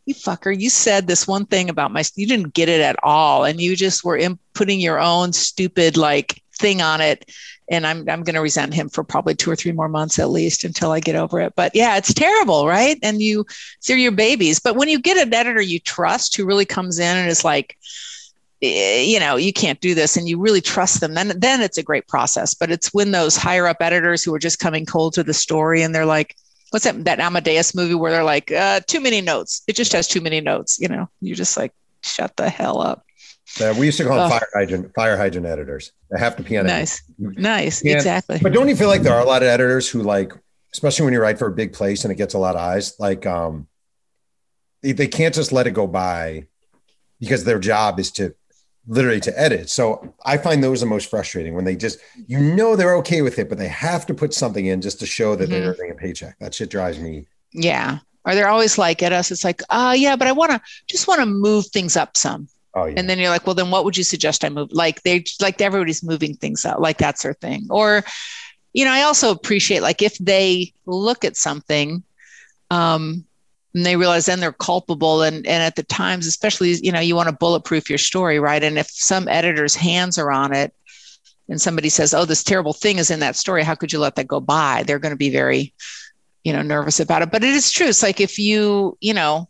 you 0.06 0.16
fucker, 0.16 0.58
you 0.58 0.70
said 0.70 1.08
this 1.08 1.28
one 1.28 1.46
thing 1.46 1.70
about 1.70 1.92
my, 1.92 2.04
you 2.16 2.28
didn't 2.28 2.54
get 2.54 2.70
it 2.70 2.82
at 2.82 2.96
all. 3.04 3.44
And 3.44 3.60
you 3.60 3.76
just 3.76 4.04
were 4.04 4.20
putting 4.54 4.80
your 4.80 5.00
own 5.00 5.34
stupid 5.34 5.98
like 5.98 6.42
thing 6.58 6.82
on 6.82 7.02
it. 7.02 7.32
And 7.72 7.86
I'm, 7.86 8.00
I'm 8.10 8.24
going 8.24 8.34
to 8.34 8.42
resent 8.42 8.74
him 8.74 8.90
for 8.90 9.04
probably 9.04 9.36
two 9.36 9.52
or 9.52 9.56
three 9.56 9.72
more 9.72 9.88
months 9.88 10.18
at 10.18 10.32
least 10.32 10.64
until 10.64 10.92
I 10.92 11.00
get 11.00 11.16
over 11.16 11.40
it. 11.40 11.54
But 11.56 11.76
yeah, 11.76 11.98
it's 11.98 12.14
terrible, 12.14 12.66
right? 12.66 12.98
And 13.04 13.22
you, 13.22 13.46
they're 13.88 13.98
your 13.98 14.12
babies. 14.12 14.60
But 14.60 14.76
when 14.76 14.90
you 14.90 15.00
get 15.00 15.18
an 15.18 15.32
editor 15.32 15.62
you 15.62 15.80
trust 15.80 16.36
who 16.36 16.46
really 16.46 16.66
comes 16.66 16.98
in 16.98 17.16
and 17.16 17.30
is 17.30 17.44
like, 17.44 17.78
you 18.62 19.20
know 19.20 19.38
you 19.38 19.53
can't 19.53 19.80
do 19.80 19.95
this 19.95 20.18
and 20.18 20.28
you 20.28 20.38
really 20.38 20.60
trust 20.60 20.99
them 20.99 21.14
then 21.14 21.32
then 21.38 21.62
it's 21.62 21.78
a 21.78 21.84
great 21.84 22.05
process 22.10 22.53
but 22.53 22.70
it's 22.70 22.93
when 22.93 23.12
those 23.12 23.38
higher 23.38 23.68
up 23.68 23.78
editors 23.80 24.22
who 24.22 24.34
are 24.34 24.39
just 24.39 24.60
coming 24.60 24.86
cold 24.86 25.14
to 25.14 25.24
the 25.24 25.34
story 25.34 25.82
and 25.82 25.95
they're 25.95 26.05
like 26.05 26.36
what's 26.72 26.86
that 26.86 27.03
that 27.05 27.20
Amadeus 27.20 27.76
movie 27.76 27.95
where 27.95 28.12
they're 28.12 28.24
like 28.24 28.51
uh, 28.51 28.82
too 28.88 29.01
many 29.01 29.22
notes. 29.22 29.64
It 29.68 29.76
just 29.76 29.93
has 29.93 30.07
too 30.07 30.22
many 30.22 30.41
notes. 30.41 30.80
You 30.80 30.88
know, 30.88 31.10
you 31.22 31.36
just 31.36 31.57
like 31.57 31.74
shut 32.01 32.36
the 32.36 32.49
hell 32.49 32.82
up. 32.82 33.03
Yeah, 33.60 33.78
we 33.78 33.88
used 33.88 33.97
to 33.97 34.05
call 34.05 34.18
them 34.18 34.30
fire 34.30 34.47
hydrant 34.53 34.93
fire 34.93 35.18
hydrant 35.18 35.47
editors. 35.47 35.91
They 36.12 36.20
have 36.20 36.36
to 36.38 36.43
pee 36.43 36.57
on 36.57 36.68
nice, 36.68 37.01
it. 37.20 37.39
nice, 37.39 37.82
exactly. 37.82 38.39
But 38.41 38.53
don't 38.53 38.70
you 38.70 38.76
feel 38.76 38.89
like 38.89 39.01
there 39.01 39.16
are 39.16 39.22
a 39.22 39.26
lot 39.26 39.41
of 39.41 39.47
editors 39.47 39.89
who 39.89 40.03
like, 40.03 40.34
especially 40.74 41.05
when 41.05 41.14
you 41.14 41.22
write 41.22 41.39
for 41.39 41.47
a 41.47 41.51
big 41.51 41.74
place 41.74 42.03
and 42.03 42.12
it 42.12 42.16
gets 42.16 42.36
a 42.36 42.38
lot 42.38 42.55
of 42.55 42.62
eyes, 42.62 42.93
like 42.99 43.26
um, 43.26 43.68
they, 44.84 44.91
they 44.91 45.07
can't 45.07 45.34
just 45.34 45.51
let 45.51 45.66
it 45.66 45.72
go 45.72 45.88
by 45.88 46.45
because 47.20 47.43
their 47.43 47.60
job 47.60 47.99
is 47.99 48.12
to 48.12 48.36
literally 48.88 49.20
to 49.22 49.40
edit. 49.40 49.70
So 49.70 50.14
I 50.26 50.38
find 50.38 50.64
those 50.64 50.80
the 50.80 50.86
most 50.86 51.10
frustrating 51.10 51.54
when 51.54 51.66
they 51.66 51.76
just, 51.76 52.00
you 52.28 52.40
know, 52.40 52.76
they're 52.76 52.96
okay 52.96 53.22
with 53.22 53.38
it, 53.38 53.50
but 53.50 53.58
they 53.58 53.68
have 53.68 54.06
to 54.08 54.14
put 54.14 54.34
something 54.34 54.66
in 54.66 54.82
just 54.82 55.00
to 55.00 55.06
show 55.06 55.36
that 55.36 55.50
mm-hmm. 55.50 55.54
they're 55.54 55.76
earning 55.80 55.92
a 55.92 55.96
paycheck. 55.96 56.38
That 56.40 56.54
shit 56.54 56.70
drives 56.70 57.00
me. 57.00 57.28
Yeah. 57.52 58.00
Or 58.26 58.36
they're 58.36 58.50
always 58.50 58.78
like 58.78 59.02
at 59.04 59.14
us, 59.14 59.32
it's 59.32 59.44
like, 59.44 59.62
uh, 59.70 59.96
yeah, 59.98 60.16
but 60.16 60.28
I 60.28 60.32
want 60.32 60.52
to 60.52 60.62
just 60.88 61.08
want 61.08 61.20
to 61.20 61.26
move 61.26 61.68
things 61.68 61.96
up 61.96 62.18
some. 62.18 62.48
Oh, 62.74 62.86
yeah. 62.86 62.96
And 62.98 63.10
then 63.10 63.18
you're 63.20 63.30
like, 63.30 63.46
well, 63.46 63.56
then 63.56 63.72
what 63.72 63.86
would 63.86 63.98
you 63.98 64.04
suggest 64.04 64.44
I 64.44 64.50
move? 64.50 64.72
Like 64.72 65.02
they 65.04 65.24
like 65.42 65.62
everybody's 65.62 66.04
moving 66.04 66.36
things 66.36 66.66
up, 66.66 66.80
like 66.80 66.98
that's 66.98 67.24
their 67.24 67.34
thing. 67.34 67.68
Or, 67.70 68.04
you 68.74 68.86
know, 68.86 68.92
I 68.92 69.04
also 69.04 69.32
appreciate 69.32 69.82
like 69.82 70.02
if 70.02 70.18
they 70.20 70.74
look 70.86 71.26
at 71.26 71.38
something, 71.38 72.04
um, 72.70 73.26
and 73.74 73.86
they 73.86 73.95
realize 73.95 74.26
then 74.26 74.39
they're 74.39 74.51
culpable. 74.51 75.22
And 75.22 75.45
and 75.45 75.63
at 75.63 75.76
the 75.76 75.84
times 75.84 76.28
especially 76.28 76.74
you 76.82 76.91
know 76.91 76.99
you 76.99 77.15
want 77.15 77.30
to 77.30 77.36
bulletproof 77.36 77.89
your 77.89 77.97
story 77.97 78.39
right? 78.39 78.63
And 78.63 78.78
if 78.78 78.89
some 78.89 79.28
editor's 79.28 79.76
hands 79.76 80.17
are 80.17 80.32
on 80.32 80.53
it 80.53 80.74
and 81.47 81.61
somebody 81.61 81.89
says 81.89 82.13
oh 82.13 82.26
this 82.26 82.43
terrible 82.43 82.74
thing 82.74 82.97
is 82.97 83.11
in 83.11 83.20
that 83.20 83.36
story. 83.36 83.63
How 83.63 83.76
could 83.76 83.93
you 83.93 83.99
let 83.99 84.15
that 84.15 84.28
go 84.28 84.39
by? 84.39 84.84
They're 84.84 84.99
going 84.99 85.13
to 85.13 85.17
be 85.17 85.30
very 85.30 85.74
you 86.43 86.53
know 86.53 86.61
nervous 86.61 86.99
about 86.99 87.22
it. 87.22 87.32
But 87.32 87.43
it 87.43 87.53
is 87.53 87.72
true. 87.72 87.88
It's 87.88 88.03
like 88.03 88.20
if 88.20 88.39
you 88.39 88.97
you 89.01 89.13
know 89.13 89.49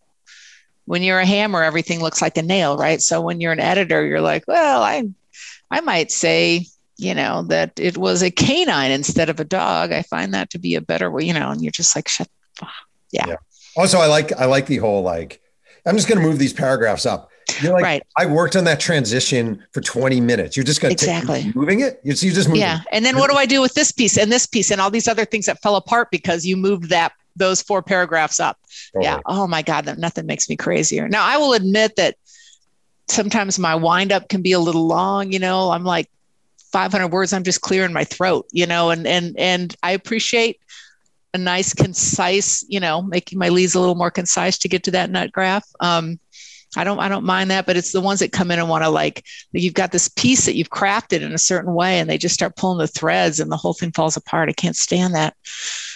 when 0.86 1.04
you're 1.04 1.20
a 1.20 1.26
hammer 1.26 1.64
everything 1.64 2.02
looks 2.02 2.22
like 2.22 2.38
a 2.38 2.42
nail 2.42 2.78
right? 2.78 3.02
So 3.02 3.22
when 3.22 3.40
you're 3.42 3.54
an 3.54 3.60
editor 3.60 4.06
you're 4.06 4.22
like 4.22 4.44
well 4.48 4.82
i 4.84 5.04
i 5.72 5.82
might 5.82 6.12
say 6.12 6.66
you 6.98 7.16
know 7.16 7.44
that 7.44 7.80
it 7.80 7.98
was 7.98 8.22
a 8.22 8.32
canine 8.32 8.92
instead 8.92 9.30
of 9.30 9.40
a 9.40 9.46
dog. 9.46 9.94
I 9.94 10.02
find 10.02 10.34
that 10.34 10.50
to 10.50 10.60
be 10.60 10.76
a 10.76 10.82
better 10.82 11.10
way 11.10 11.24
you 11.24 11.34
know 11.34 11.52
and 11.52 11.62
you're 11.62 11.72
just 11.72 11.96
like 11.96 12.10
shut 12.10 12.28
yeah. 13.12 13.26
yeah. 13.28 13.36
Also, 13.76 14.00
I 14.00 14.08
like 14.08 14.32
I 14.34 14.46
like 14.46 14.66
the 14.66 14.78
whole 14.78 15.02
like 15.04 15.42
I'm 15.86 15.96
just 15.96 16.08
going 16.08 16.22
to 16.22 16.28
move 16.28 16.40
these 16.40 16.54
paragraphs 16.54 17.06
up. 17.06 17.30
You're 17.62 17.74
like, 17.74 17.84
right. 17.84 18.04
I 18.18 18.26
worked 18.26 18.56
on 18.56 18.64
that 18.66 18.80
transition 18.80 19.64
for 19.72 19.82
20 19.82 20.22
minutes. 20.22 20.56
You're 20.56 20.64
just 20.64 20.82
going 20.82 20.96
to 20.96 21.06
exactly 21.06 21.52
moving 21.56 21.80
it. 21.80 22.00
You, 22.04 22.12
you 22.12 22.32
just 22.32 22.48
move 22.48 22.58
yeah. 22.58 22.82
And 22.92 23.04
then 23.04 23.18
what 23.18 23.32
do 23.32 23.38
I 23.38 23.46
do 23.46 23.60
with 23.62 23.74
this 23.74 23.92
piece 23.92 24.18
and 24.18 24.32
this 24.32 24.46
piece 24.46 24.70
and 24.70 24.80
all 24.80 24.92
these 24.92 25.08
other 25.08 25.26
things 25.26 25.48
that 25.48 25.62
fell 25.62 25.76
apart 25.76 26.10
because 26.12 26.46
you 26.46 26.56
moved 26.56 26.90
that 26.90 27.14
those 27.36 27.62
four 27.62 27.82
paragraphs 27.82 28.40
up? 28.40 28.60
Totally. 28.94 29.06
Yeah. 29.06 29.20
Oh 29.26 29.48
my 29.48 29.62
God, 29.62 29.86
that 29.86 29.98
nothing 29.98 30.26
makes 30.26 30.50
me 30.50 30.56
crazier. 30.58 31.10
Now 31.10 31.26
I 31.26 31.38
will 31.38 31.54
admit 31.54 31.96
that 31.96 32.16
sometimes 33.08 33.58
my 33.58 33.76
wind 33.76 34.12
up 34.12 34.30
can 34.30 34.42
be 34.42 34.52
a 34.52 34.60
little 34.60 34.86
long. 34.86 35.32
You 35.32 35.40
know, 35.40 35.72
I'm 35.72 35.84
like 35.84 36.10
500 36.72 37.08
words. 37.08 37.34
I'm 37.34 37.44
just 37.44 37.62
clearing 37.62 37.94
my 37.94 38.04
throat. 38.04 38.48
You 38.52 38.68
know, 38.68 38.92
and 38.92 39.08
and 39.08 39.38
and 39.40 39.76
I 39.82 39.92
appreciate 39.92 40.60
a 41.34 41.38
nice, 41.38 41.74
concise, 41.74 42.66
you 42.68 42.80
know, 42.80 43.02
making 43.02 43.38
my 43.40 43.50
leads 43.50 43.76
a 43.76 43.80
little 43.80 43.96
more 43.96 44.12
concise 44.12 44.58
to 44.60 44.70
get 44.70 44.84
to 44.84 44.92
that 44.92 45.10
nut 45.10 45.32
graph. 45.32 45.68
Um, 45.80 46.20
I 46.78 46.84
don't, 46.84 47.00
I 47.00 47.10
don't 47.10 47.26
mind 47.26 47.50
that, 47.50 47.66
but 47.66 47.78
it's 47.78 47.92
the 47.92 48.02
ones 48.02 48.20
that 48.20 48.32
come 48.32 48.52
in 48.52 48.60
and 48.60 48.70
want 48.70 48.84
to 48.84 48.90
like, 48.90 49.26
you've 49.52 49.74
got 49.74 49.92
this 49.92 50.08
piece 50.08 50.46
that 50.46 50.56
you've 50.56 50.70
crafted 50.70 51.22
in 51.22 51.34
a 51.34 51.40
certain 51.40 51.74
way, 51.74 52.00
and 52.00 52.08
they 52.08 52.18
just 52.18 52.36
start 52.36 52.56
pulling 52.56 52.78
the 52.78 52.88
threads, 52.88 53.40
and 53.40 53.52
the 53.52 53.58
whole 53.58 53.74
thing 53.74 53.92
falls 53.92 54.16
apart. 54.16 54.50
I 54.50 54.54
can't 54.54 54.76
stand 54.76 55.16
that. 55.16 55.36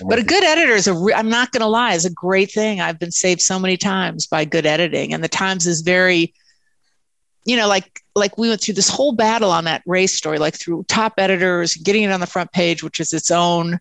But 0.04 0.18
a 0.18 0.24
good 0.24 0.44
editor 0.44 0.74
is 0.74 0.88
a, 0.88 0.96
re- 0.96 1.14
I'm 1.14 1.30
not 1.30 1.52
going 1.52 1.62
to 1.62 1.68
lie, 1.68 1.94
is 1.94 2.06
a 2.06 2.10
great 2.10 2.52
thing. 2.52 2.82
I've 2.82 2.98
been 2.98 3.12
saved 3.12 3.42
so 3.42 3.60
many 3.60 3.78
times 3.78 4.26
by 4.26 4.46
good 4.46 4.66
editing, 4.66 5.14
and 5.14 5.24
the 5.24 5.30
Times 5.30 5.68
is 5.68 5.82
very, 5.82 6.34
you 7.46 7.56
know, 7.56 7.68
like 7.68 8.02
like 8.16 8.38
we 8.38 8.50
went 8.50 8.62
through 8.62 8.76
this 8.76 8.90
whole 8.90 9.12
battle 9.12 9.52
on 9.52 9.66
that 9.66 9.84
race 9.86 10.16
story, 10.16 10.40
like 10.40 10.56
through 10.56 10.86
top 10.88 11.14
editors, 11.18 11.76
getting 11.76 12.04
it 12.04 12.12
on 12.12 12.20
the 12.20 12.28
front 12.28 12.52
page, 12.52 12.84
which 12.84 13.00
is 13.00 13.14
its 13.14 13.30
own 13.32 13.80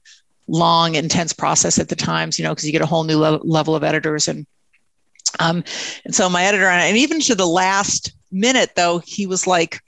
long, 0.52 0.94
intense 0.94 1.32
process 1.32 1.78
at 1.78 1.88
the 1.88 1.96
times, 1.96 2.38
you 2.38 2.44
know, 2.44 2.50
because 2.52 2.66
you 2.66 2.72
get 2.72 2.82
a 2.82 2.86
whole 2.86 3.04
new 3.04 3.18
le- 3.18 3.40
level 3.42 3.74
of 3.74 3.82
editors. 3.82 4.28
And 4.28 4.46
um, 5.40 5.64
and 6.04 6.14
so 6.14 6.28
my 6.28 6.44
editor, 6.44 6.66
and 6.66 6.96
even 6.96 7.20
to 7.20 7.34
the 7.34 7.46
last 7.46 8.12
minute, 8.30 8.72
though, 8.76 8.98
he 8.98 9.26
was 9.26 9.46
like, 9.46 9.80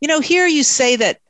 you 0.00 0.08
know, 0.08 0.20
here 0.20 0.46
you 0.46 0.62
say 0.62 0.96
that 0.96 1.20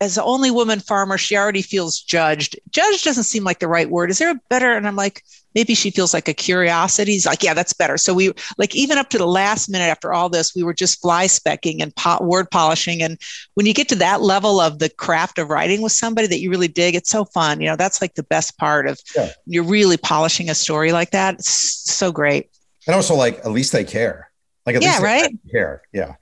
as 0.00 0.14
the 0.14 0.24
only 0.24 0.50
woman 0.50 0.80
farmer, 0.80 1.18
she 1.18 1.36
already 1.36 1.62
feels 1.62 2.00
judged. 2.00 2.58
Judged 2.70 3.04
doesn't 3.04 3.24
seem 3.24 3.44
like 3.44 3.60
the 3.60 3.68
right 3.68 3.90
word. 3.90 4.10
Is 4.10 4.18
there 4.18 4.30
a 4.30 4.40
better? 4.48 4.72
And 4.72 4.88
I'm 4.88 4.96
like, 4.96 5.22
maybe 5.54 5.74
she 5.74 5.90
feels 5.90 6.14
like 6.14 6.28
a 6.28 6.34
curiosity. 6.34 7.12
He's 7.12 7.26
like, 7.26 7.42
yeah, 7.42 7.54
that's 7.54 7.72
better. 7.72 7.96
So 7.96 8.14
we 8.14 8.32
like 8.58 8.74
even 8.74 8.98
up 8.98 9.08
to 9.10 9.18
the 9.18 9.26
last 9.26 9.68
minute 9.68 9.86
after 9.86 10.12
all 10.12 10.28
this, 10.28 10.54
we 10.54 10.62
were 10.62 10.74
just 10.74 11.00
fly 11.00 11.26
specking 11.26 11.82
and 11.82 11.94
po- 11.96 12.22
word 12.22 12.50
polishing. 12.50 13.02
And 13.02 13.18
when 13.54 13.66
you 13.66 13.74
get 13.74 13.88
to 13.90 13.96
that 13.96 14.22
level 14.22 14.60
of 14.60 14.78
the 14.78 14.88
craft 14.88 15.38
of 15.38 15.48
writing 15.48 15.82
with 15.82 15.92
somebody 15.92 16.26
that 16.28 16.40
you 16.40 16.50
really 16.50 16.68
dig, 16.68 16.94
it's 16.94 17.10
so 17.10 17.24
fun. 17.24 17.60
You 17.60 17.68
know, 17.68 17.76
that's 17.76 18.00
like 18.00 18.14
the 18.14 18.22
best 18.24 18.58
part 18.58 18.86
of 18.86 19.00
yeah. 19.16 19.30
you're 19.46 19.64
really 19.64 19.96
polishing 19.96 20.50
a 20.50 20.54
story 20.54 20.92
like 20.92 21.10
that. 21.10 21.34
It's 21.34 21.50
so 21.50 22.12
great. 22.12 22.50
And 22.86 22.96
also, 22.96 23.14
like 23.14 23.38
at 23.40 23.52
least 23.52 23.72
they 23.72 23.84
care. 23.84 24.30
Like 24.66 24.76
at 24.76 24.82
yeah, 24.82 24.90
least 24.90 25.02
right? 25.02 25.38
care. 25.50 25.82
Yeah 25.92 26.14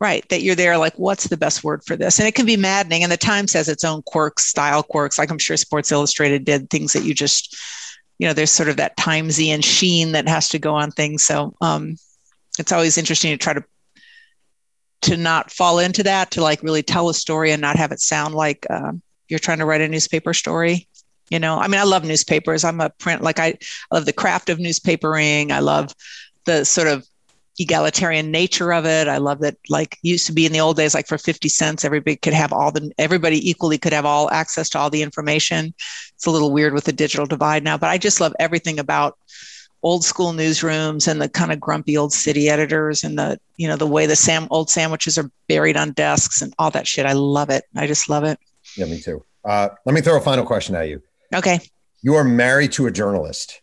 right 0.00 0.28
that 0.28 0.42
you're 0.42 0.54
there 0.54 0.78
like 0.78 0.94
what's 0.94 1.26
the 1.28 1.36
best 1.36 1.64
word 1.64 1.82
for 1.84 1.96
this 1.96 2.18
and 2.18 2.28
it 2.28 2.34
can 2.34 2.46
be 2.46 2.56
maddening 2.56 3.02
and 3.02 3.10
the 3.10 3.16
times 3.16 3.52
has 3.52 3.68
its 3.68 3.84
own 3.84 4.02
quirks 4.02 4.44
style 4.44 4.82
quirks 4.82 5.18
like 5.18 5.30
i'm 5.30 5.38
sure 5.38 5.56
sports 5.56 5.90
illustrated 5.90 6.44
did 6.44 6.70
things 6.70 6.92
that 6.92 7.04
you 7.04 7.14
just 7.14 7.56
you 8.18 8.26
know 8.26 8.32
there's 8.32 8.50
sort 8.50 8.68
of 8.68 8.76
that 8.76 8.96
timesy 8.96 9.48
and 9.48 9.64
sheen 9.64 10.12
that 10.12 10.28
has 10.28 10.48
to 10.50 10.58
go 10.58 10.74
on 10.74 10.90
things. 10.90 11.24
So 11.24 11.54
um, 11.60 11.96
it's 12.58 12.72
always 12.72 12.98
interesting 12.98 13.30
to 13.30 13.36
try 13.36 13.54
to 13.54 13.64
to 15.02 15.16
not 15.16 15.50
fall 15.50 15.78
into 15.78 16.02
that 16.02 16.32
to 16.32 16.42
like 16.42 16.62
really 16.62 16.82
tell 16.82 17.08
a 17.08 17.14
story 17.14 17.52
and 17.52 17.62
not 17.62 17.76
have 17.76 17.92
it 17.92 18.00
sound 18.00 18.34
like 18.34 18.66
uh, 18.68 18.92
you're 19.28 19.38
trying 19.38 19.58
to 19.58 19.64
write 19.64 19.80
a 19.80 19.88
newspaper 19.88 20.34
story 20.34 20.88
you 21.30 21.38
know? 21.38 21.58
I 21.58 21.68
mean 21.68 21.80
i 21.80 21.84
love 21.84 22.04
newspapers. 22.04 22.64
I'm 22.64 22.80
a 22.80 22.90
print 22.90 23.22
like 23.22 23.38
I, 23.38 23.46
I 23.46 23.94
love 23.94 24.06
the 24.06 24.12
craft 24.12 24.48
of 24.48 24.58
newspapering. 24.58 25.50
I 25.50 25.60
love 25.60 25.94
the 26.44 26.64
sort 26.64 26.88
of 26.88 27.06
egalitarian 27.58 28.30
nature 28.30 28.72
of 28.72 28.86
it. 28.86 29.08
I 29.08 29.18
love 29.18 29.40
that 29.40 29.56
like 29.68 29.98
used 30.02 30.26
to 30.26 30.32
be 30.32 30.46
in 30.46 30.52
the 30.52 30.60
old 30.60 30.76
days, 30.76 30.94
like 30.94 31.06
for 31.06 31.18
50 31.18 31.48
cents, 31.48 31.84
everybody 31.84 32.16
could 32.16 32.32
have 32.32 32.52
all 32.52 32.70
the 32.70 32.90
everybody 32.98 33.48
equally 33.48 33.78
could 33.78 33.92
have 33.92 34.06
all 34.06 34.30
access 34.30 34.68
to 34.70 34.78
all 34.78 34.90
the 34.90 35.02
information. 35.02 35.74
It's 36.14 36.26
a 36.26 36.30
little 36.30 36.52
weird 36.52 36.74
with 36.74 36.84
the 36.84 36.92
digital 36.92 37.26
divide 37.26 37.64
now, 37.64 37.76
but 37.76 37.90
I 37.90 37.98
just 37.98 38.20
love 38.20 38.34
everything 38.38 38.78
about 38.78 39.18
old 39.82 40.04
school 40.04 40.32
newsrooms 40.32 41.06
and 41.06 41.20
the 41.20 41.28
kind 41.28 41.52
of 41.52 41.60
grumpy 41.60 41.96
old 41.96 42.12
city 42.12 42.48
editors 42.48 43.04
and 43.04 43.18
the 43.18 43.38
you 43.56 43.68
know 43.68 43.76
the 43.76 43.86
way 43.86 44.06
the 44.06 44.16
sam 44.16 44.48
old 44.50 44.68
sandwiches 44.68 45.16
are 45.16 45.30
buried 45.48 45.76
on 45.76 45.92
desks 45.92 46.42
and 46.42 46.54
all 46.58 46.70
that 46.70 46.86
shit. 46.86 47.06
I 47.06 47.12
love 47.12 47.50
it. 47.50 47.64
I 47.76 47.86
just 47.86 48.08
love 48.08 48.24
it. 48.24 48.38
Yeah, 48.76 48.86
me 48.86 49.00
too. 49.00 49.24
Uh, 49.44 49.68
let 49.84 49.94
me 49.94 50.00
throw 50.00 50.16
a 50.16 50.20
final 50.20 50.44
question 50.44 50.74
at 50.74 50.88
you. 50.88 51.02
Okay. 51.34 51.60
You 52.02 52.14
are 52.14 52.24
married 52.24 52.72
to 52.72 52.86
a 52.86 52.90
journalist. 52.90 53.60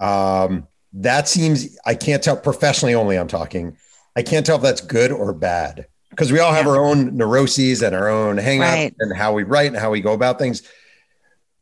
Um, 0.00 0.68
that 0.94 1.28
seems 1.28 1.76
I 1.84 1.94
can't 1.94 2.22
tell 2.22 2.36
professionally 2.36 2.94
only. 2.94 3.16
I'm 3.18 3.28
talking. 3.28 3.76
I 4.16 4.22
can't 4.22 4.46
tell 4.46 4.56
if 4.56 4.62
that's 4.62 4.80
good 4.80 5.10
or 5.10 5.32
bad 5.32 5.86
because 6.10 6.30
we 6.30 6.38
all 6.38 6.52
have 6.52 6.66
Yeah. 6.66 6.72
our 6.72 6.84
own 6.84 7.16
neuroses 7.16 7.82
and 7.82 7.94
our 7.94 8.08
own 8.08 8.36
hang 8.38 8.62
up 8.62 8.72
Right. 8.72 8.94
and 9.00 9.16
how 9.16 9.32
we 9.32 9.42
write 9.42 9.66
and 9.68 9.76
how 9.76 9.90
we 9.90 10.00
go 10.00 10.12
about 10.12 10.38
things. 10.38 10.62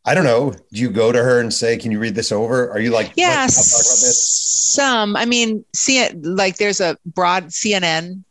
I 0.05 0.15
don't 0.15 0.25
know. 0.25 0.51
Do 0.51 0.81
you 0.81 0.91
go 0.91 1.13
to 1.13 1.23
her 1.23 1.39
and 1.41 1.55
say, 1.55 1.77
"Can 1.79 1.93
you 1.93 1.99
read 2.01 2.15
this 2.15 2.33
over?" 2.33 2.71
Are 2.73 2.81
you 2.81 2.91
like, 2.91 3.13
Yeah, 3.17 3.29
"Let's 3.43 3.57
not 3.57 3.63
talk 3.65 3.87
about 3.87 4.01
this"? 4.07 4.29
some. 4.29 5.17
I 5.17 5.25
mean, 5.25 5.65
see 5.75 5.99
it 6.01 6.23
like 6.25 6.57
there's 6.59 6.81
a 6.81 6.99
broad 7.07 7.49
CNN 7.53 8.25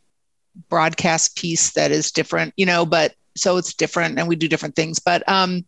broadcast 0.68 1.34
piece 1.36 1.70
that 1.72 1.90
is 1.90 2.10
different, 2.12 2.52
you 2.56 2.66
know, 2.66 2.84
but 2.84 3.14
so 3.36 3.56
it's 3.56 3.72
different 3.72 4.18
and 4.18 4.28
we 4.28 4.36
do 4.36 4.46
different 4.48 4.76
things. 4.76 4.98
But 4.98 5.26
um 5.28 5.64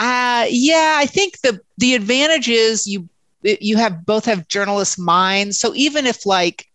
uh 0.00 0.46
yeah, 0.50 0.96
I 0.98 1.06
think 1.06 1.40
the 1.42 1.60
the 1.78 1.94
advantage 1.94 2.48
is 2.48 2.86
you 2.86 3.08
you 3.42 3.76
have 3.76 4.04
both 4.04 4.24
have 4.24 4.48
journalist 4.48 4.98
minds. 4.98 5.58
So 5.58 5.72
even 5.74 6.06
if 6.06 6.26
like 6.26 6.66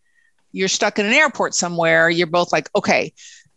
you're 0.51 0.67
stuck 0.67 0.99
in 0.99 1.05
an 1.05 1.13
airport 1.13 1.55
somewhere, 1.55 2.09
you're 2.09 2.27
both 2.27 2.51
like, 2.51 2.69
okay, 2.75 3.13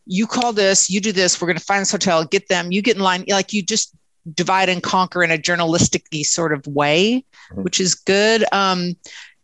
you 0.06 0.26
call 0.26 0.52
this, 0.52 0.88
you 0.88 1.00
do 1.00 1.12
this, 1.12 1.40
we're 1.40 1.48
gonna 1.48 1.60
find 1.60 1.82
this 1.82 1.92
hotel, 1.92 2.24
get 2.24 2.48
them, 2.48 2.72
you 2.72 2.82
get 2.82 2.96
in 2.96 3.02
line, 3.02 3.24
like 3.28 3.52
you 3.52 3.62
just 3.62 3.94
divide 4.34 4.68
and 4.68 4.82
conquer 4.82 5.22
in 5.22 5.30
a 5.30 5.38
journalistic 5.38 6.06
sort 6.24 6.52
of 6.52 6.66
way, 6.66 7.24
Mhm. 7.52 7.62
which 7.62 7.80
is 7.80 7.94
good. 7.94 8.44
Um, 8.52 8.96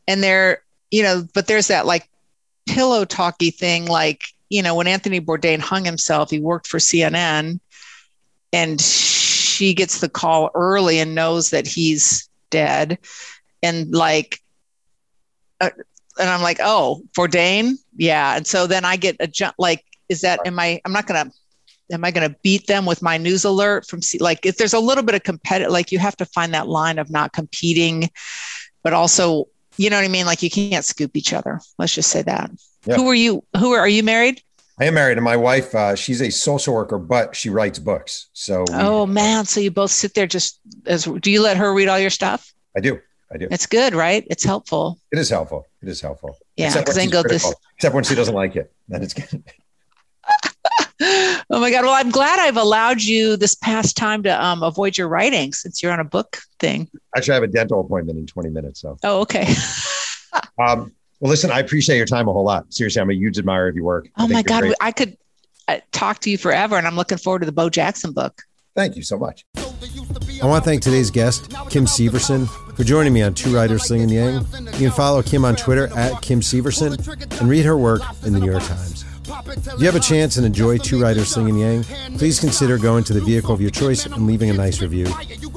and 0.09 0.23
there, 0.23 0.63
you 0.91 1.03
know, 1.03 1.27
but 1.35 1.47
there's 1.47 1.69
that 1.69 1.87
like 1.87 2.09
pillow 2.67 3.05
talky 3.05 3.51
thing, 3.51 3.87
like, 3.87 4.25
you 4.51 4.63
know, 4.63 4.75
when 4.75 4.87
Anthony 4.87 5.21
Bourdain 5.21 5.61
hung 5.61 5.85
himself, 5.85 6.31
he 6.31 6.41
worked 6.41 6.67
for 6.67 6.79
CNN 6.79 7.61
and 8.53 8.81
she 8.81 9.73
gets 9.75 10.01
the 10.01 10.09
call 10.09 10.51
early 10.55 10.99
and 10.99 11.15
knows 11.15 11.51
that 11.51 11.67
he's 11.67 12.29
dead. 12.51 12.99
And 13.63 13.93
like, 13.95 14.39
uh, 15.61 15.71
and 16.19 16.29
I'm 16.29 16.43
like, 16.43 16.59
oh, 16.61 17.03
Bourdain? 17.17 17.75
Yeah. 17.97 18.37
And 18.37 18.47
so 18.47 18.67
then 18.67 18.85
I 18.85 18.97
get 18.97 19.17
a 19.21 19.27
jump, 19.27 19.55
like, 19.59 19.85
is 20.09 20.21
that, 20.23 20.41
am 20.45 20.59
I, 20.59 20.81
I'm 20.85 20.93
not 20.93 21.07
to, 21.25 21.33
am 21.91 22.05
I 22.05 22.11
to 22.29 22.37
beat 22.43 22.67
them 22.67 22.87
with 22.87 23.03
my 23.03 23.17
news 23.19 23.45
alert 23.45 23.87
from 23.87 24.01
like 24.21 24.45
if 24.47 24.57
there's 24.57 24.73
a 24.75 24.79
little 24.81 25.05
bit 25.05 25.15
of 25.15 25.23
competitive 25.23 25.73
like 25.73 25.93
you 25.93 25.99
have 25.99 26.17
to 26.17 26.27
find 26.27 26.55
that 26.55 26.69
line 26.69 26.99
of 26.99 27.11
not 27.11 27.33
competing 27.33 28.09
but 28.83 28.93
also 28.93 29.47
you 29.77 29.91
know 29.91 29.97
what 29.97 30.05
I 30.05 30.09
mean 30.09 30.27
like 30.27 30.43
you 30.43 30.51
can't 30.51 30.85
scoop 30.85 31.17
each 31.17 31.33
other 31.33 31.61
let's 31.79 31.95
just 31.95 32.11
say 32.11 32.23
that 32.23 32.51
Yeah. 32.87 32.97
who 32.97 33.09
are 33.09 33.15
you 33.15 33.45
who 33.59 33.73
are, 33.73 33.81
are 33.81 33.89
you 33.89 34.03
married 34.03 34.43
I 34.81 34.87
am 34.87 34.95
married, 34.95 35.19
and 35.19 35.25
my 35.25 35.37
wife, 35.37 35.75
uh, 35.75 35.95
she's 35.95 36.23
a 36.23 36.31
social 36.31 36.73
worker, 36.75 36.99
but 36.99 37.37
she 37.37 37.51
writes 37.51 37.79
books. 37.79 38.31
So 38.33 38.61
we- 38.61 38.75
oh 38.75 39.07
man 39.07 39.45
so 39.45 39.61
you 39.61 39.71
both 39.71 39.91
sit 39.91 40.15
there 40.15 40.27
just 40.27 40.61
as 40.87 41.05
do 41.05 41.31
you 41.31 41.43
let 41.43 41.57
her 41.59 41.75
read 41.75 41.89
all 41.89 41.99
your 41.99 42.11
stuff 42.11 42.53
I 42.77 42.81
do, 42.81 43.01
I 43.33 43.39
do. 43.39 43.49
it's 43.51 43.67
good 43.67 43.95
right 43.95 44.27
it's 44.31 44.45
helpful 44.45 44.99
It 45.11 45.19
is 45.19 45.31
helpful. 45.31 45.67
It 45.83 45.89
is 45.89 46.01
helpful. 46.01 46.37
Yeah, 46.57 46.67
Except 46.67 46.87
'cause 46.87 46.97
when 46.97 47.11
then 47.11 47.23
go 47.23 47.29
this-. 47.29 47.53
Except 47.77 47.95
when 47.95 48.05
she 48.05 48.15
doesn't 48.15 48.35
like 48.35 48.55
it, 48.57 48.73
then 48.89 49.03
it's 49.03 49.15
good. 49.15 49.43
oh 51.51 51.59
my 51.59 51.71
god 51.71 51.83
well 51.85 51.95
i'm 51.95 52.11
glad 52.11 52.39
i've 52.39 52.57
allowed 52.57 53.03
you 53.03 53.37
this 53.37 53.57
past 53.57 53.97
time 53.97 54.23
to 54.23 54.45
um, 54.45 54.63
avoid 54.63 54.97
your 54.97 55.09
writing 55.09 55.53
since 55.53 55.83
you're 55.83 55.91
on 55.93 55.99
a 55.99 56.05
book 56.05 56.39
thing 56.61 56.89
Actually, 57.17 57.33
I 57.33 57.35
have 57.35 57.43
a 57.43 57.49
dental 57.49 57.81
appointment 57.81 58.19
in 58.19 58.27
20 58.27 58.51
minutes. 58.51 58.81
So, 58.81 58.97
oh 59.03 59.21
okay 59.23 59.53
um, 60.59 60.93
well, 61.21 61.31
listen, 61.31 61.51
I 61.51 61.59
appreciate 61.61 61.97
your 61.97 62.07
time 62.07 62.27
a 62.29 62.33
whole 62.33 62.45
lot. 62.45 62.73
Seriously, 62.73 63.01
I'm 63.01 63.11
a 63.11 63.15
huge 63.15 63.39
admirer 63.39 63.69
of 63.69 63.77
your 63.77 63.85
work. 63.85 64.09
Oh 64.19 64.29
my 64.29 64.43
god 64.43 64.61
great. 64.63 64.75
i 64.81 64.93
could 64.93 65.17
uh, 65.69 65.79
talk 65.93 66.21
to 66.21 66.31
you 66.31 66.39
forever 66.39 66.77
and 66.77 66.87
i'm 66.87 66.97
looking 66.97 67.19
forward 67.19 67.41
to 67.41 67.47
the 67.47 67.53
bo 67.53 67.69
jackson 67.71 68.13
book 68.13 68.43
Thank 68.75 68.97
you 68.97 69.03
so 69.03 69.19
much. 69.19 69.45
I 70.43 70.47
want 70.47 70.65
to 70.65 70.71
thank 70.71 70.83
today's 70.83 71.11
guest, 71.11 71.51
Kim 71.71 71.87
Severson, 71.87 72.49
for 72.77 72.85
joining 72.85 73.13
me 73.13 73.23
on 73.23 73.35
Two 73.35 73.55
Writers 73.55 73.85
Slinging 73.85 74.09
Yang. 74.09 74.47
You 74.73 74.89
can 74.89 74.91
follow 74.91 75.23
Kim 75.23 75.45
on 75.45 75.55
Twitter 75.57 75.87
at 75.97 76.21
Kim 76.23 76.41
Severson 76.41 77.41
and 77.41 77.49
read 77.49 77.65
her 77.65 77.77
work 77.77 78.03
in 78.25 78.33
the 78.33 78.41
New 78.41 78.51
York 78.51 78.65
Times. 78.65 79.05
If 79.29 79.81
you 79.81 79.87
have 79.87 79.95
a 79.95 80.01
chance 80.01 80.37
and 80.37 80.45
enjoy 80.45 80.79
Two 80.79 81.01
Writers 81.01 81.29
Slinging 81.29 81.59
Yang, 81.59 81.85
please 82.19 82.41
consider 82.41 82.79
going 82.79 83.05
to 83.05 83.13
the 83.13 83.21
vehicle 83.21 83.55
of 83.55 83.61
your 83.61 83.71
choice 83.71 84.05
and 84.07 84.27
leaving 84.27 84.51
a 84.51 84.55
nice 84.55 84.81
review. 84.83 85.07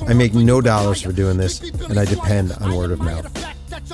I 0.07 0.13
make 0.13 0.33
no 0.33 0.61
dollars 0.61 1.01
for 1.01 1.11
doing 1.11 1.37
this, 1.37 1.61
and 1.61 1.97
I 1.99 2.05
depend 2.05 2.51
on 2.53 2.75
word 2.75 2.91
of 2.91 2.99
mouth. 2.99 3.27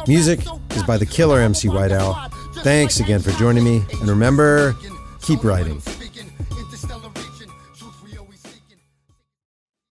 Music 0.07 0.41
is 0.71 0.83
by 0.83 0.97
the 0.97 1.05
killer 1.05 1.39
MC 1.39 1.69
White 1.69 1.91
Owl. 1.91 2.29
Thanks 2.55 2.99
again 2.99 3.21
for 3.21 3.31
joining 3.31 3.63
me, 3.63 3.83
and 3.99 4.09
remember, 4.09 4.75
keep 5.21 5.43
writing. 5.43 5.81